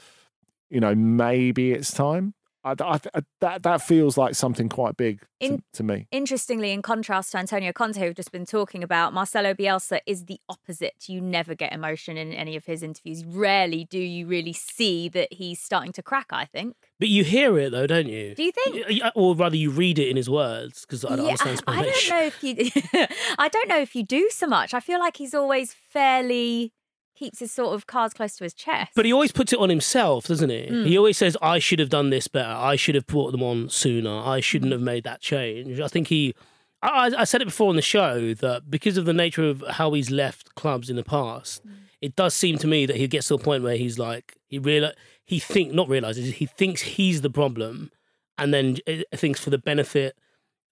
you 0.70 0.80
know 0.80 0.94
maybe 0.94 1.72
it's 1.72 1.92
time. 1.92 2.34
I, 2.68 2.74
I, 2.84 3.00
I- 3.14 3.22
that 3.40 3.62
that 3.62 3.82
feels 3.82 4.16
like 4.18 4.34
something 4.34 4.68
quite 4.68 4.96
big 4.96 5.20
to, 5.20 5.26
In- 5.46 5.62
to 5.74 5.82
me. 5.82 6.06
Interestingly, 6.10 6.72
in 6.72 6.82
contrast 6.82 7.32
to 7.32 7.38
Antonio 7.38 7.72
Conte, 7.72 7.98
who've 8.00 8.14
just 8.14 8.32
been 8.32 8.46
talking 8.46 8.82
about, 8.82 9.12
Marcelo 9.12 9.54
Bielsa 9.54 10.00
is 10.06 10.24
the 10.26 10.40
opposite. 10.48 11.08
You 11.08 11.20
never 11.20 11.54
get 11.54 11.72
emotion 11.72 12.16
in 12.16 12.32
any 12.32 12.56
of 12.56 12.64
his 12.66 12.82
interviews. 12.82 13.24
Rarely 13.24 13.84
do 13.84 13.98
you 13.98 14.26
really 14.26 14.52
see 14.52 15.08
that 15.10 15.32
he's 15.32 15.60
starting 15.60 15.92
to 15.92 16.02
crack, 16.02 16.26
I 16.30 16.44
think. 16.44 16.74
But 16.98 17.08
you 17.08 17.22
hear 17.24 17.56
it 17.58 17.70
though, 17.70 17.86
don't 17.86 18.08
you? 18.08 18.34
Do 18.34 18.42
you 18.42 18.50
think? 18.52 18.86
Y- 18.88 19.00
y- 19.04 19.12
Or 19.14 19.36
rather, 19.36 19.56
you 19.56 19.70
read 19.70 19.98
it 20.00 20.08
in 20.08 20.16
his 20.16 20.28
words 20.28 20.80
because 20.82 21.04
I 21.04 21.10
don't 21.16 21.26
Yeah, 21.26 21.36
understand 21.40 21.62
I 21.68 21.82
don't 21.82 22.10
know 22.10 22.22
if 22.24 22.42
you. 22.42 23.06
I 23.38 23.48
don't 23.48 23.68
know 23.68 23.78
if 23.78 23.94
you 23.94 24.02
do 24.02 24.28
so 24.32 24.46
much. 24.48 24.74
I 24.74 24.80
feel 24.80 24.98
like 24.98 25.16
he's 25.16 25.34
always 25.34 25.74
fairly 25.92 26.72
keeps 27.18 27.40
his 27.40 27.50
sort 27.50 27.74
of 27.74 27.86
cards 27.86 28.14
close 28.14 28.36
to 28.36 28.44
his 28.44 28.54
chest. 28.54 28.92
But 28.94 29.04
he 29.04 29.12
always 29.12 29.32
puts 29.32 29.52
it 29.52 29.58
on 29.58 29.68
himself, 29.68 30.26
doesn't 30.26 30.50
he? 30.50 30.68
Mm. 30.70 30.86
He 30.86 30.96
always 30.96 31.18
says, 31.18 31.36
I 31.42 31.58
should 31.58 31.78
have 31.78 31.88
done 31.88 32.10
this 32.10 32.28
better. 32.28 32.48
I 32.48 32.76
should 32.76 32.94
have 32.94 33.06
brought 33.06 33.32
them 33.32 33.42
on 33.42 33.68
sooner. 33.68 34.10
I 34.10 34.40
shouldn't 34.40 34.72
have 34.72 34.80
made 34.80 35.04
that 35.04 35.20
change. 35.20 35.80
I 35.80 35.88
think 35.88 36.08
he. 36.08 36.34
I, 36.80 37.10
I 37.18 37.24
said 37.24 37.42
it 37.42 37.46
before 37.46 37.70
on 37.70 37.76
the 37.76 37.82
show 37.82 38.34
that 38.34 38.70
because 38.70 38.96
of 38.96 39.04
the 39.04 39.12
nature 39.12 39.48
of 39.48 39.64
how 39.68 39.92
he's 39.94 40.10
left 40.10 40.54
clubs 40.54 40.88
in 40.88 40.94
the 40.94 41.02
past, 41.02 41.62
it 42.00 42.14
does 42.14 42.34
seem 42.34 42.56
to 42.58 42.68
me 42.68 42.86
that 42.86 42.96
he 42.96 43.08
gets 43.08 43.26
to 43.28 43.34
a 43.34 43.38
point 43.38 43.64
where 43.64 43.76
he's 43.76 43.98
like, 43.98 44.36
he 44.46 44.58
real 44.58 44.92
he 45.24 45.40
think 45.40 45.74
not 45.74 45.88
realizes, 45.88 46.34
he 46.34 46.46
thinks 46.46 46.80
he's 46.80 47.20
the 47.20 47.30
problem 47.30 47.90
and 48.38 48.54
then 48.54 48.76
uh, 48.86 49.02
thinks 49.16 49.40
for 49.40 49.50
the 49.50 49.58
benefit 49.58 50.16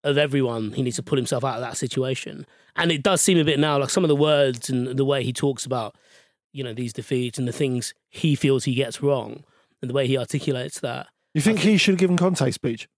of 0.05 0.17
everyone, 0.17 0.73
he 0.73 0.83
needs 0.83 0.97
to 0.97 1.03
pull 1.03 1.17
himself 1.17 1.45
out 1.45 1.57
of 1.57 1.61
that 1.61 1.77
situation. 1.77 2.47
And 2.77 2.93
it 2.93 3.03
does 3.03 3.21
seem 3.21 3.39
a 3.39 3.45
bit 3.45 3.59
now 3.59 3.79
like 3.79 3.91
some 3.91 4.05
of 4.05 4.09
the 4.09 4.17
words 4.17 4.71
and 4.71 4.97
the 4.97 5.05
way 5.05 5.25
he 5.25 5.33
talks 5.33 5.67
about, 5.67 5.97
you 6.57 6.65
know, 6.65 6.73
these 6.73 6.93
defeats 6.93 7.39
and 7.39 7.47
the 7.47 7.53
things 7.53 7.93
he 8.09 8.35
feels 8.35 8.65
he 8.65 8.75
gets 8.75 9.03
wrong 9.03 9.45
and 9.83 9.91
the 9.91 9.95
way 9.95 10.07
he 10.07 10.17
articulates 10.17 10.81
that. 10.81 11.07
You 11.35 11.43
think 11.43 11.59
he 11.61 11.77
should 11.77 11.93
have 11.93 11.99
given 12.01 12.17
Conte 12.17 12.51
speech? 12.51 12.89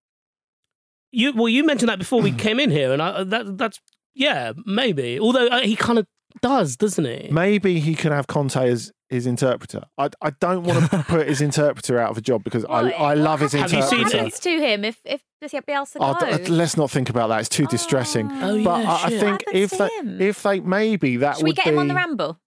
You 1.10 1.32
well, 1.32 1.48
you 1.48 1.64
mentioned 1.64 1.88
that 1.88 1.98
before 1.98 2.20
we 2.22 2.32
came 2.46 2.60
in 2.60 2.70
here, 2.70 2.92
and 2.92 3.02
I, 3.02 3.24
that 3.24 3.58
that's 3.58 3.80
yeah, 4.14 4.52
maybe. 4.64 5.18
Although 5.18 5.48
uh, 5.48 5.60
he 5.60 5.74
kind 5.76 5.98
of 5.98 6.06
does, 6.42 6.76
doesn't 6.76 7.04
he? 7.04 7.28
Maybe 7.32 7.80
he 7.80 7.94
could 7.94 8.12
have 8.12 8.26
Conte 8.26 8.56
as 8.56 8.92
his 9.08 9.26
interpreter. 9.26 9.82
I, 9.96 10.10
I 10.20 10.30
don't 10.38 10.64
want 10.64 10.90
to 10.90 10.98
put 11.08 11.26
his 11.26 11.40
interpreter 11.40 11.98
out 11.98 12.10
of 12.10 12.18
a 12.18 12.20
job 12.20 12.44
because 12.44 12.64
I, 12.66 12.82
What- 12.82 12.94
I 13.00 13.14
love 13.14 13.40
his 13.40 13.52
Have 13.54 13.72
you 13.72 13.78
interpreter. 13.78 14.08
seen 14.10 14.18
happens 14.18 14.38
to 14.40 14.50
him 14.60 14.84
if 14.84 14.98
if 15.04 15.22
Bielsa 15.42 15.96
Oh, 16.00 16.36
d- 16.36 16.46
let's 16.50 16.76
not 16.76 16.90
think 16.90 17.08
about 17.10 17.28
that. 17.28 17.40
It's 17.40 17.48
too 17.48 17.66
distressing. 17.66 18.28
Oh, 18.30 18.62
but 18.62 18.82
yeah, 18.82 18.90
I, 18.92 19.04
I 19.06 19.10
think 19.10 19.44
if 19.52 19.70
they, 19.70 19.88
if 20.26 20.42
they 20.42 20.60
maybe 20.60 21.16
that 21.18 21.36
Should 21.36 21.44
we 21.44 21.50
would 21.50 21.56
get 21.56 21.64
be 21.66 21.70
him 21.70 21.78
on 21.78 21.88
the 21.88 21.94
ramble? 21.94 22.38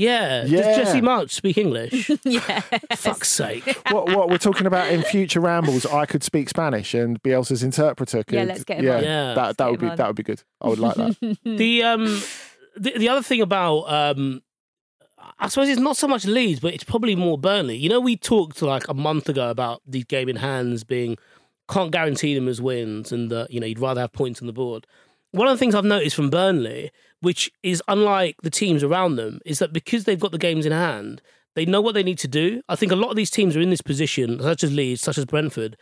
Yeah. 0.00 0.44
Yeah. 0.46 0.62
Does 0.62 0.76
Jesse 0.76 1.00
Marsh 1.02 1.32
speak 1.32 1.58
English? 1.58 2.10
yeah. 2.24 2.60
Fuck's 2.96 3.28
sake. 3.28 3.64
what, 3.90 4.08
what 4.16 4.30
we're 4.30 4.38
talking 4.38 4.66
about 4.66 4.90
in 4.90 5.02
future 5.02 5.40
rambles. 5.40 5.84
I 5.84 6.06
could 6.06 6.22
speak 6.22 6.48
Spanish, 6.48 6.94
and 6.94 7.22
Bielsa's 7.22 7.62
interpreter 7.62 8.24
could. 8.24 8.36
Yeah, 8.36 8.44
let's 8.44 8.64
get 8.64 8.78
him 8.78 8.86
yeah, 8.86 8.96
on. 8.96 9.04
Yeah. 9.04 9.34
that 9.34 9.58
that 9.58 9.70
would 9.70 9.80
be 9.80 9.88
on. 9.88 9.96
that 9.96 10.06
would 10.06 10.16
be 10.16 10.22
good. 10.22 10.42
I 10.60 10.68
would 10.68 10.78
like 10.78 10.94
that. 10.94 11.38
the 11.44 11.82
um 11.82 12.22
the, 12.76 12.98
the 12.98 13.08
other 13.10 13.22
thing 13.22 13.42
about 13.42 13.82
um 13.92 14.42
I 15.38 15.48
suppose 15.48 15.68
it's 15.68 15.80
not 15.80 15.98
so 15.98 16.08
much 16.08 16.24
Leeds, 16.24 16.60
but 16.60 16.72
it's 16.72 16.84
probably 16.84 17.14
more 17.14 17.36
Burnley. 17.36 17.76
You 17.76 17.90
know, 17.90 18.00
we 18.00 18.16
talked 18.16 18.62
like 18.62 18.88
a 18.88 18.94
month 18.94 19.28
ago 19.28 19.50
about 19.50 19.82
these 19.86 20.04
game 20.04 20.28
in 20.28 20.36
hands 20.36 20.82
being 20.82 21.18
can't 21.68 21.92
guarantee 21.92 22.34
them 22.34 22.48
as 22.48 22.60
wins, 22.60 23.12
and 23.12 23.30
that 23.30 23.50
you 23.50 23.60
know 23.60 23.66
you'd 23.66 23.78
rather 23.78 24.00
have 24.00 24.12
points 24.12 24.40
on 24.40 24.46
the 24.46 24.52
board. 24.52 24.86
One 25.32 25.48
of 25.48 25.54
the 25.54 25.58
things 25.58 25.74
I've 25.74 25.84
noticed 25.84 26.16
from 26.16 26.30
Burnley, 26.30 26.90
which 27.20 27.50
is 27.62 27.82
unlike 27.88 28.36
the 28.42 28.50
teams 28.50 28.82
around 28.82 29.16
them, 29.16 29.40
is 29.44 29.58
that 29.60 29.72
because 29.72 30.04
they've 30.04 30.18
got 30.18 30.32
the 30.32 30.38
games 30.38 30.66
in 30.66 30.72
hand, 30.72 31.22
they 31.54 31.64
know 31.64 31.80
what 31.80 31.94
they 31.94 32.02
need 32.02 32.18
to 32.18 32.28
do. 32.28 32.62
I 32.68 32.76
think 32.76 32.92
a 32.92 32.96
lot 32.96 33.10
of 33.10 33.16
these 33.16 33.30
teams 33.30 33.56
are 33.56 33.60
in 33.60 33.70
this 33.70 33.80
position, 33.80 34.40
such 34.40 34.64
as 34.64 34.72
Leeds, 34.72 35.00
such 35.00 35.18
as 35.18 35.24
Brentford, 35.24 35.76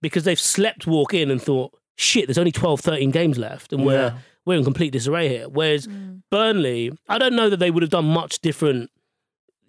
because 0.00 0.24
they've 0.24 0.38
slept 0.38 0.86
walk 0.86 1.14
in 1.14 1.30
and 1.30 1.40
thought, 1.40 1.72
shit, 1.96 2.26
there's 2.26 2.38
only 2.38 2.52
12, 2.52 2.80
13 2.80 3.10
games 3.10 3.38
left, 3.38 3.72
and 3.72 3.84
we're 3.84 4.14
we're 4.44 4.58
in 4.58 4.64
complete 4.64 4.90
disarray 4.90 5.28
here. 5.28 5.48
Whereas 5.48 5.86
mm. 5.86 6.22
Burnley, 6.30 6.92
I 7.08 7.18
don't 7.18 7.36
know 7.36 7.48
that 7.48 7.58
they 7.58 7.70
would 7.70 7.82
have 7.82 7.90
done 7.90 8.06
much 8.06 8.40
different, 8.40 8.90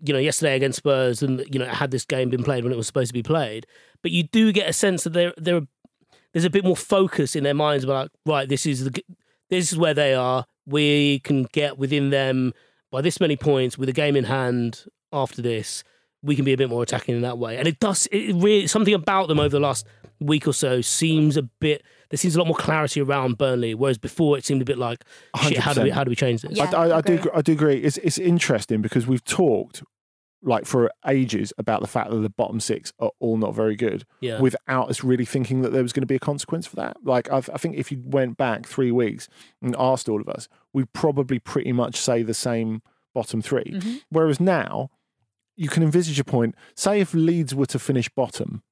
you 0.02 0.14
know, 0.14 0.20
yesterday 0.20 0.56
against 0.56 0.78
Spurs 0.78 1.22
and 1.22 1.44
you 1.52 1.60
know 1.60 1.68
had 1.68 1.92
this 1.92 2.06
game 2.06 2.30
been 2.30 2.44
played 2.44 2.64
when 2.64 2.74
it 2.74 2.78
was 2.78 2.88
supposed 2.88 3.10
to 3.10 3.14
be 3.14 3.24
played. 3.24 3.68
But 4.02 4.12
you 4.12 4.24
do 4.24 4.52
get 4.52 4.70
a 4.70 4.74
sense 4.74 5.04
that 5.04 5.14
there 5.14 5.34
there 5.38 5.62
there's 6.34 6.46
a 6.46 6.50
bit 6.50 6.66
more 6.66 6.76
focus 6.76 7.36
in 7.36 7.44
their 7.44 7.54
minds 7.54 7.84
about 7.84 7.94
like, 7.94 8.12
right, 8.26 8.50
this 8.50 8.66
is 8.66 8.86
the 8.86 8.92
g- 8.92 9.06
this 9.50 9.72
is 9.72 9.78
where 9.78 9.94
they 9.94 10.14
are. 10.14 10.46
We 10.66 11.20
can 11.20 11.44
get 11.52 11.78
within 11.78 12.10
them 12.10 12.54
by 12.92 13.02
this 13.02 13.20
many 13.20 13.36
points 13.36 13.78
with 13.78 13.90
a 13.90 13.94
game 13.94 14.16
in 14.16 14.26
hand 14.26 14.86
after 15.12 15.42
this. 15.42 15.84
We 16.22 16.36
can 16.36 16.46
be 16.46 16.54
a 16.54 16.58
bit 16.58 16.70
more 16.70 16.84
attacking 16.84 17.16
in 17.16 17.22
that 17.24 17.38
way, 17.38 17.58
and 17.58 17.68
it 17.68 17.80
does. 17.80 18.08
It 18.12 18.34
really 18.36 18.68
something 18.68 18.94
about 18.94 19.28
them 19.28 19.40
over 19.40 19.50
the 19.50 19.60
last 19.60 19.86
week 20.22 20.48
or 20.48 20.54
so 20.54 20.80
seems 20.80 21.36
a 21.36 21.44
bit. 21.44 21.84
There 22.10 22.18
seems 22.18 22.36
a 22.36 22.40
lot 22.40 22.48
more 22.48 22.56
clarity 22.56 23.02
around 23.02 23.38
Burnley, 23.38 23.74
whereas 23.76 23.98
before 23.98 24.38
it 24.38 24.46
seemed 24.46 24.62
a 24.62 24.66
bit 24.66 24.78
like, 24.78 25.04
shit, 25.42 25.58
how 25.58 25.74
do 25.74 25.82
we 25.82 25.90
how 25.90 26.04
do 26.04 26.10
we 26.10 26.16
change 26.16 26.44
this? 26.44 26.56
Yeah. 26.56 26.72
I, 26.74 26.88
I, 26.88 26.98
I 26.98 27.02
do 27.02 27.16
agree. 27.16 27.32
I 27.34 27.42
do 27.42 27.52
agree. 27.52 27.78
It's 27.78 27.98
it's 27.98 28.18
interesting 28.18 28.82
because 28.82 29.06
we've 29.06 29.24
talked 29.26 29.84
like 30.46 30.66
for 30.66 30.92
ages 31.08 31.54
about 31.58 31.82
the 31.82 31.88
fact 31.88 32.10
that 32.10 32.18
the 32.18 32.30
bottom 32.30 32.60
six 32.60 32.92
are 33.00 33.12
all 33.20 33.38
not 33.38 33.56
very 33.56 33.76
good 33.76 34.06
Yeah. 34.22 34.40
without 34.42 34.90
us 34.90 35.04
really 35.04 35.26
thinking 35.26 35.62
that 35.62 35.72
there 35.72 35.82
was 35.82 35.94
going 35.94 36.02
to 36.02 36.08
be 36.08 36.16
a 36.16 36.20
consequence 36.20 36.68
for 36.68 36.76
that. 36.76 36.98
Like 37.04 37.32
I've, 37.32 37.50
I 37.54 37.58
think 37.58 37.78
if 37.78 37.92
you 37.92 38.02
went 38.04 38.36
back 38.38 38.66
three 38.68 38.92
weeks 38.92 39.30
and 39.62 39.76
asked 39.80 40.10
all 40.10 40.20
of 40.22 40.28
us, 40.28 40.50
we'd 40.74 40.92
probably 40.94 41.40
pretty 41.40 41.72
much 41.72 41.96
say 41.96 42.24
the 42.24 42.34
same 42.34 42.82
bottom 43.14 43.42
3 43.42 43.64
Mhm. 43.64 44.02
Whereas 44.10 44.40
now 44.40 44.90
you 45.56 45.70
can 45.70 45.84
envisage 45.84 46.20
a 46.20 46.24
point. 46.24 46.56
Say 46.76 47.00
if 47.00 47.14
Leeds 47.14 47.54
were 47.56 47.68
to 47.68 47.80
finish 47.80 48.10
bottom, 48.10 48.64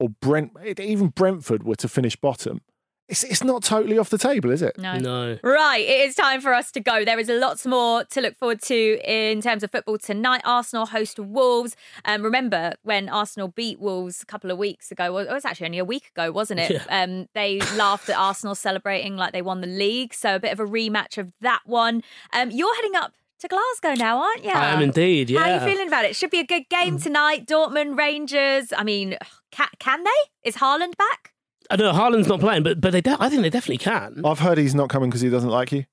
or 0.00 0.08
Brent, 0.20 0.52
even 0.78 1.08
Brentford 1.08 1.64
were 1.64 1.74
to 1.76 1.88
finish 1.88 2.14
bottom, 2.16 2.60
it's 3.08 3.24
it's 3.24 3.42
not 3.42 3.62
totally 3.62 3.98
off 3.98 4.10
the 4.10 4.18
table, 4.18 4.50
is 4.50 4.60
it? 4.62 4.76
No. 4.78 4.98
No. 4.98 5.38
Right, 5.42 5.80
it 5.80 6.08
is 6.08 6.14
time 6.14 6.40
for 6.40 6.52
us 6.52 6.70
to 6.72 6.80
go. 6.80 7.04
There 7.04 7.18
is 7.18 7.28
lots 7.28 7.66
more 7.66 8.04
to 8.04 8.20
look 8.20 8.36
forward 8.36 8.60
to 8.62 9.00
in 9.04 9.40
terms 9.40 9.62
of 9.62 9.70
football 9.70 9.98
tonight. 9.98 10.42
Arsenal 10.44 10.86
host 10.86 11.18
Wolves. 11.18 11.74
Um, 12.04 12.22
remember 12.22 12.74
when 12.82 13.08
Arsenal 13.08 13.48
beat 13.48 13.80
Wolves 13.80 14.22
a 14.22 14.26
couple 14.26 14.50
of 14.50 14.58
weeks 14.58 14.92
ago? 14.92 15.12
Well, 15.12 15.26
it 15.26 15.32
was 15.32 15.44
actually 15.44 15.66
only 15.66 15.78
a 15.78 15.84
week 15.84 16.10
ago, 16.14 16.30
wasn't 16.30 16.60
it? 16.60 16.82
Um, 16.90 17.28
they 17.34 17.60
laughed 17.76 18.08
at 18.08 18.16
Arsenal 18.16 18.54
celebrating 18.54 19.16
like 19.16 19.32
they 19.32 19.42
won 19.42 19.60
the 19.60 19.66
league. 19.66 20.12
So 20.12 20.34
a 20.36 20.40
bit 20.40 20.52
of 20.52 20.60
a 20.60 20.66
rematch 20.66 21.16
of 21.18 21.32
that 21.40 21.60
one. 21.64 22.02
Um, 22.32 22.50
you're 22.50 22.74
heading 22.76 22.94
up 22.96 23.14
to 23.40 23.48
Glasgow 23.48 23.94
now, 23.94 24.20
aren't 24.20 24.44
you? 24.44 24.50
I 24.50 24.72
am 24.72 24.82
indeed. 24.82 25.30
Yeah. 25.30 25.40
How 25.40 25.50
are 25.50 25.54
you 25.54 25.72
feeling 25.72 25.88
about 25.88 26.04
it? 26.04 26.16
Should 26.16 26.30
be 26.30 26.40
a 26.40 26.46
good 26.46 26.68
game 26.68 26.98
tonight. 26.98 27.46
Dortmund, 27.46 27.96
Rangers. 27.96 28.72
I 28.76 28.84
mean, 28.84 29.16
can, 29.50 29.68
can 29.78 30.04
they? 30.04 30.48
Is 30.48 30.56
Haaland 30.56 30.96
back? 30.96 31.32
I 31.70 31.76
don't 31.76 31.92
know 31.94 32.00
Haaland's 32.00 32.28
not 32.28 32.40
playing, 32.40 32.62
but 32.62 32.80
but 32.80 32.92
they 32.92 33.00
de- 33.00 33.16
I 33.20 33.28
think 33.28 33.42
they 33.42 33.50
definitely 33.50 33.78
can. 33.78 34.22
I've 34.24 34.38
heard 34.38 34.58
he's 34.58 34.74
not 34.74 34.88
coming 34.88 35.10
because 35.10 35.20
he 35.20 35.28
doesn't 35.30 35.50
like 35.50 35.72
you. 35.72 35.84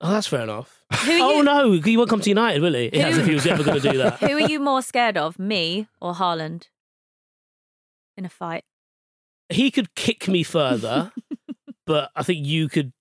Oh, 0.00 0.10
that's 0.10 0.26
fair 0.26 0.42
enough. 0.42 0.84
Who 1.04 1.12
are 1.12 1.32
Oh 1.34 1.42
no, 1.42 1.72
he 1.72 1.96
won't 1.96 2.10
come 2.10 2.20
to 2.20 2.28
United, 2.28 2.60
will 2.60 2.74
he? 2.74 2.92
As 2.92 3.16
if 3.16 3.26
he 3.26 3.34
was 3.34 3.46
ever 3.46 3.62
going 3.62 3.80
to 3.80 3.90
do 3.92 3.98
that. 3.98 4.18
Who 4.18 4.32
are 4.32 4.40
you 4.40 4.58
more 4.60 4.82
scared 4.82 5.16
of, 5.16 5.38
me 5.38 5.86
or 6.00 6.14
Haaland? 6.14 6.68
In 8.16 8.24
a 8.24 8.28
fight. 8.28 8.64
He 9.48 9.70
could 9.70 9.94
kick 9.94 10.28
me 10.28 10.42
further, 10.42 11.12
but 11.86 12.10
I 12.16 12.22
think 12.22 12.46
you 12.46 12.68
could 12.68 12.92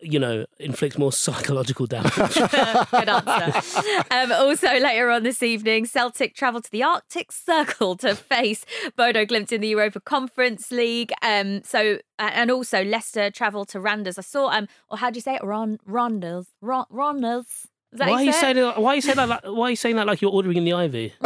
you 0.00 0.18
know, 0.18 0.46
inflicts 0.58 0.98
more 0.98 1.12
psychological 1.12 1.86
damage. 1.86 2.12
Good 2.14 3.08
answer. 3.08 3.84
Um, 4.10 4.32
also, 4.32 4.78
later 4.78 5.10
on 5.10 5.22
this 5.22 5.42
evening, 5.42 5.86
Celtic 5.86 6.34
travel 6.34 6.60
to 6.60 6.70
the 6.70 6.82
Arctic 6.82 7.32
Circle 7.32 7.96
to 7.98 8.14
face 8.14 8.64
Bodo 8.96 9.24
Glimt 9.24 9.52
in 9.52 9.60
the 9.60 9.68
Europa 9.68 10.00
Conference 10.00 10.70
League. 10.70 11.12
Um, 11.22 11.62
so, 11.64 11.98
and 12.18 12.50
also 12.50 12.84
Leicester 12.84 13.30
travel 13.30 13.64
to 13.66 13.80
Randers. 13.80 14.18
I 14.18 14.22
saw, 14.22 14.50
um, 14.50 14.68
or 14.88 14.98
how 14.98 15.10
do 15.10 15.16
you 15.16 15.22
say 15.22 15.34
it? 15.34 15.44
Ron, 15.44 15.78
Randers, 15.84 16.46
Ron, 16.60 16.86
Randers. 16.90 17.66
That 17.92 18.10
why 18.10 18.16
are 18.16 18.24
you 18.24 18.32
say 18.32 18.40
saying 18.40 18.56
that, 18.56 18.82
why 18.82 18.92
are 18.92 18.94
you 18.96 19.00
saying 19.00 19.16
that 19.16 19.28
like, 19.30 19.44
why 19.44 19.68
are 19.68 19.70
you 19.70 19.76
saying 19.76 19.96
that 19.96 20.06
like 20.06 20.20
you're 20.20 20.30
ordering 20.30 20.58
in 20.58 20.64
the 20.64 20.74
Ivy? 20.74 21.14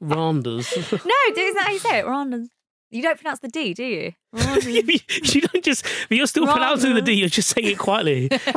Rondas. 0.00 0.72
No, 1.04 1.42
is 1.42 1.54
that 1.54 1.64
how 1.66 1.72
you 1.72 1.78
say 1.78 1.98
it? 1.98 2.06
Randers. 2.06 2.48
You 2.90 3.02
don't 3.02 3.18
pronounce 3.18 3.40
the 3.40 3.48
D, 3.48 3.74
do 3.74 3.84
you? 3.84 4.12
you, 4.62 4.98
you 5.22 5.40
don't 5.40 5.64
just 5.64 5.84
but 6.08 6.16
you're 6.16 6.26
still 6.26 6.46
pronouncing 6.46 6.94
the 6.94 7.02
D, 7.02 7.14
you're 7.14 7.28
just 7.28 7.48
saying 7.48 7.66
it 7.66 7.78
quietly. 7.78 8.28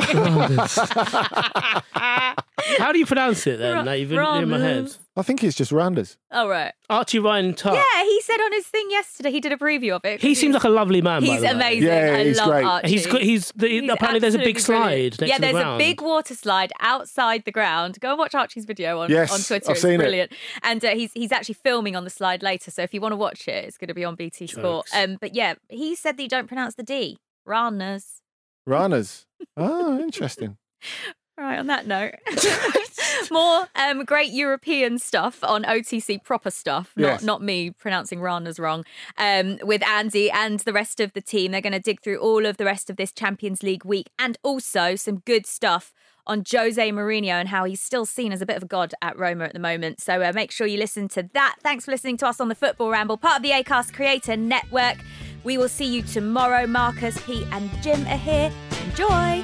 How 2.78 2.92
do 2.92 2.98
you 2.98 3.06
pronounce 3.06 3.46
it 3.46 3.58
then? 3.58 3.84
Like, 3.84 4.00
you've 4.00 4.10
been 4.10 4.42
in 4.42 4.48
my 4.48 4.58
head. 4.58 4.94
Rondas. 5.20 5.24
I 5.24 5.26
think 5.26 5.44
it's 5.44 5.56
just 5.56 5.70
Randers. 5.72 6.16
Oh, 6.32 6.48
right. 6.48 6.72
Archie 6.88 7.18
Rhind-Tutt. 7.18 7.74
Yeah, 7.74 8.04
he 8.04 8.20
said 8.22 8.40
on 8.40 8.52
his 8.52 8.66
thing 8.66 8.86
yesterday, 8.90 9.30
he 9.30 9.40
did 9.40 9.52
a 9.52 9.56
preview 9.56 9.92
of 9.94 10.04
it. 10.04 10.20
He 10.20 10.34
seems 10.34 10.54
like 10.54 10.64
a 10.64 10.68
lovely 10.68 11.00
man. 11.02 11.20
by 11.22 11.26
He's 11.26 11.40
the 11.40 11.46
way. 11.46 11.52
amazing. 11.52 11.82
Yeah, 11.88 12.14
I 12.16 12.24
he's 12.24 12.38
love 12.38 12.48
great. 12.48 12.64
Archie. 12.64 12.88
He's. 12.88 13.04
He's, 13.06 13.52
the, 13.56 13.68
He's 13.68 13.90
apparently 13.90 14.20
there's 14.20 14.34
a 14.34 14.38
big 14.38 14.56
absolutely 14.56 14.86
brilliant. 14.86 15.14
slide. 15.14 15.20
Next 15.20 15.28
yeah, 15.30 15.34
to 15.36 15.40
the 15.40 15.46
there's 15.46 15.56
a 15.56 15.64
ground. 15.66 15.78
big 15.78 16.00
water 16.02 16.34
slide 16.34 16.72
outside 16.80 17.44
the 17.44 17.52
ground. 17.52 18.00
Go 18.00 18.10
and 18.10 18.18
watch 18.18 18.34
Archie's 18.34 18.64
video 18.64 19.00
on, 19.00 19.10
Yes, 19.10 19.32
on 19.32 19.40
Twitter. 19.40 19.70
I've 19.70 19.76
it's 19.76 19.82
seen 19.82 19.92
it. 19.94 19.98
brilliant. 19.98 20.32
And 20.62 20.84
uh, 20.84 20.90
he's 20.94 21.12
he's 21.12 21.32
actually 21.32 21.54
filming 21.54 21.96
on 21.96 22.04
the 22.04 22.10
slide 22.10 22.42
later. 22.42 22.70
So 22.70 22.82
if 22.82 22.92
you 22.94 23.00
want 23.00 23.12
to 23.12 23.16
watch 23.16 23.46
it, 23.48 23.64
it's 23.66 23.76
going 23.78 23.88
to 23.88 23.94
be 23.94 24.04
on 24.04 24.14
BT 24.14 24.46
Sport. 24.46 24.86
Jokes. 24.86 24.94
Um, 24.96 25.18
but 25.20 25.34
yeah, 25.34 25.54
he 25.68 25.94
said 25.94 26.16
that 26.16 26.22
you 26.22 26.28
don't 26.28 26.46
pronounce 26.48 26.74
the 26.74 26.82
D. 26.82 27.18
Runners. 27.44 28.22
Runners. 28.66 29.26
Oh, 29.56 29.98
interesting. 30.00 30.56
All 31.40 31.46
right, 31.46 31.58
on 31.58 31.68
that 31.68 31.86
note, 31.86 32.16
more 33.30 33.66
um, 33.74 34.04
great 34.04 34.30
European 34.30 34.98
stuff 34.98 35.42
on 35.42 35.62
OTC 35.64 36.22
proper 36.22 36.50
stuff, 36.50 36.92
not 36.96 37.06
Yes. 37.06 37.22
not 37.22 37.40
me 37.40 37.70
pronouncing 37.70 38.20
Rana's 38.20 38.58
wrong. 38.58 38.84
Um, 39.16 39.58
with 39.62 39.82
Andy 39.82 40.30
and 40.30 40.60
the 40.60 40.72
rest 40.74 41.00
of 41.00 41.14
the 41.14 41.22
team, 41.22 41.52
they're 41.52 41.62
going 41.62 41.72
to 41.72 41.80
dig 41.80 42.02
through 42.02 42.18
all 42.18 42.44
of 42.44 42.58
the 42.58 42.66
rest 42.66 42.90
of 42.90 42.96
this 42.96 43.10
Champions 43.10 43.62
League 43.62 43.86
week, 43.86 44.10
and 44.18 44.36
also 44.42 44.96
some 44.96 45.20
good 45.20 45.46
stuff 45.46 45.94
on 46.26 46.44
Jose 46.46 46.90
Mourinho 46.92 47.30
and 47.30 47.48
how 47.48 47.64
he's 47.64 47.80
still 47.80 48.04
seen 48.04 48.32
as 48.32 48.42
a 48.42 48.46
bit 48.46 48.58
of 48.58 48.64
a 48.64 48.66
god 48.66 48.92
at 49.00 49.18
Roma 49.18 49.44
at 49.44 49.54
the 49.54 49.58
moment. 49.58 49.98
So 50.02 50.20
uh, 50.22 50.32
make 50.34 50.50
sure 50.52 50.66
you 50.66 50.76
listen 50.78 51.08
to 51.08 51.28
that. 51.32 51.56
Thanks 51.62 51.86
for 51.86 51.90
listening 51.90 52.18
to 52.18 52.26
us 52.26 52.38
on 52.38 52.48
the 52.50 52.54
Football 52.54 52.90
Ramble, 52.90 53.16
part 53.16 53.38
of 53.38 53.42
the 53.42 53.52
Acast 53.52 53.94
Creator 53.94 54.36
Network. 54.36 54.98
We 55.42 55.56
will 55.56 55.70
see 55.70 55.86
you 55.86 56.02
tomorrow. 56.02 56.66
Marcus, 56.66 57.18
Pete, 57.22 57.46
and 57.50 57.70
Jim 57.82 58.06
are 58.08 58.18
here. 58.18 58.52
Enjoy. 58.84 59.42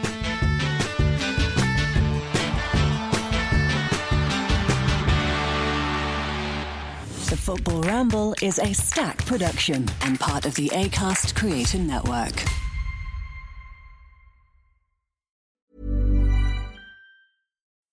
The 7.29 7.37
Football 7.37 7.83
Ramble 7.83 8.37
is 8.41 8.61
a 8.61 8.73
stack 8.73 9.27
production 9.27 9.89
and 10.03 10.21
part 10.21 10.47
of 10.47 10.55
the 10.55 10.69
ACAST 10.69 11.35
Creator 11.35 11.79
Network. 11.79 12.45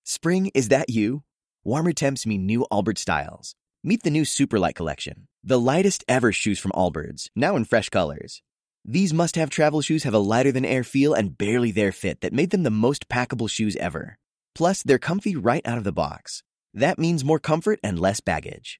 Spring, 0.04 0.52
is 0.54 0.68
that 0.68 0.92
you? 0.92 1.24
Warmer 1.64 1.94
temps 1.94 2.28
mean 2.28 2.46
new 2.46 2.68
Allbirds 2.72 3.00
styles. 3.00 3.56
Meet 3.84 4.04
the 4.04 4.12
new 4.12 4.22
Superlight 4.22 4.76
collection, 4.76 5.28
the 5.44 5.60
lightest 5.60 6.04
ever 6.08 6.32
shoes 6.32 6.60
from 6.60 6.72
Allbirds, 6.74 7.30
now 7.36 7.56
in 7.56 7.66
fresh 7.66 7.90
colors. 7.90 8.44
These 8.86 9.16
must 9.16 9.36
have 9.36 9.50
travel 9.50 9.82
shoes 9.82 10.04
have 10.04 10.14
a 10.14 10.20
lighter 10.20 10.52
than 10.52 10.64
air 10.64 10.84
feel 10.84 11.16
and 11.16 11.36
barely 11.36 11.72
there 11.72 11.92
fit 11.92 12.22
that 12.22 12.34
made 12.34 12.52
them 12.52 12.62
the 12.62 12.70
most 12.70 13.10
packable 13.10 13.50
shoes 13.50 13.76
ever. 13.78 14.20
Plus, 14.54 14.84
they're 14.84 15.00
comfy 15.00 15.36
right 15.36 15.66
out 15.66 15.80
of 15.80 15.86
the 15.86 15.92
box. 15.92 16.44
That 16.72 17.00
means 17.00 17.26
more 17.26 17.40
comfort 17.40 17.80
and 17.84 18.00
less 18.00 18.20
baggage. 18.20 18.80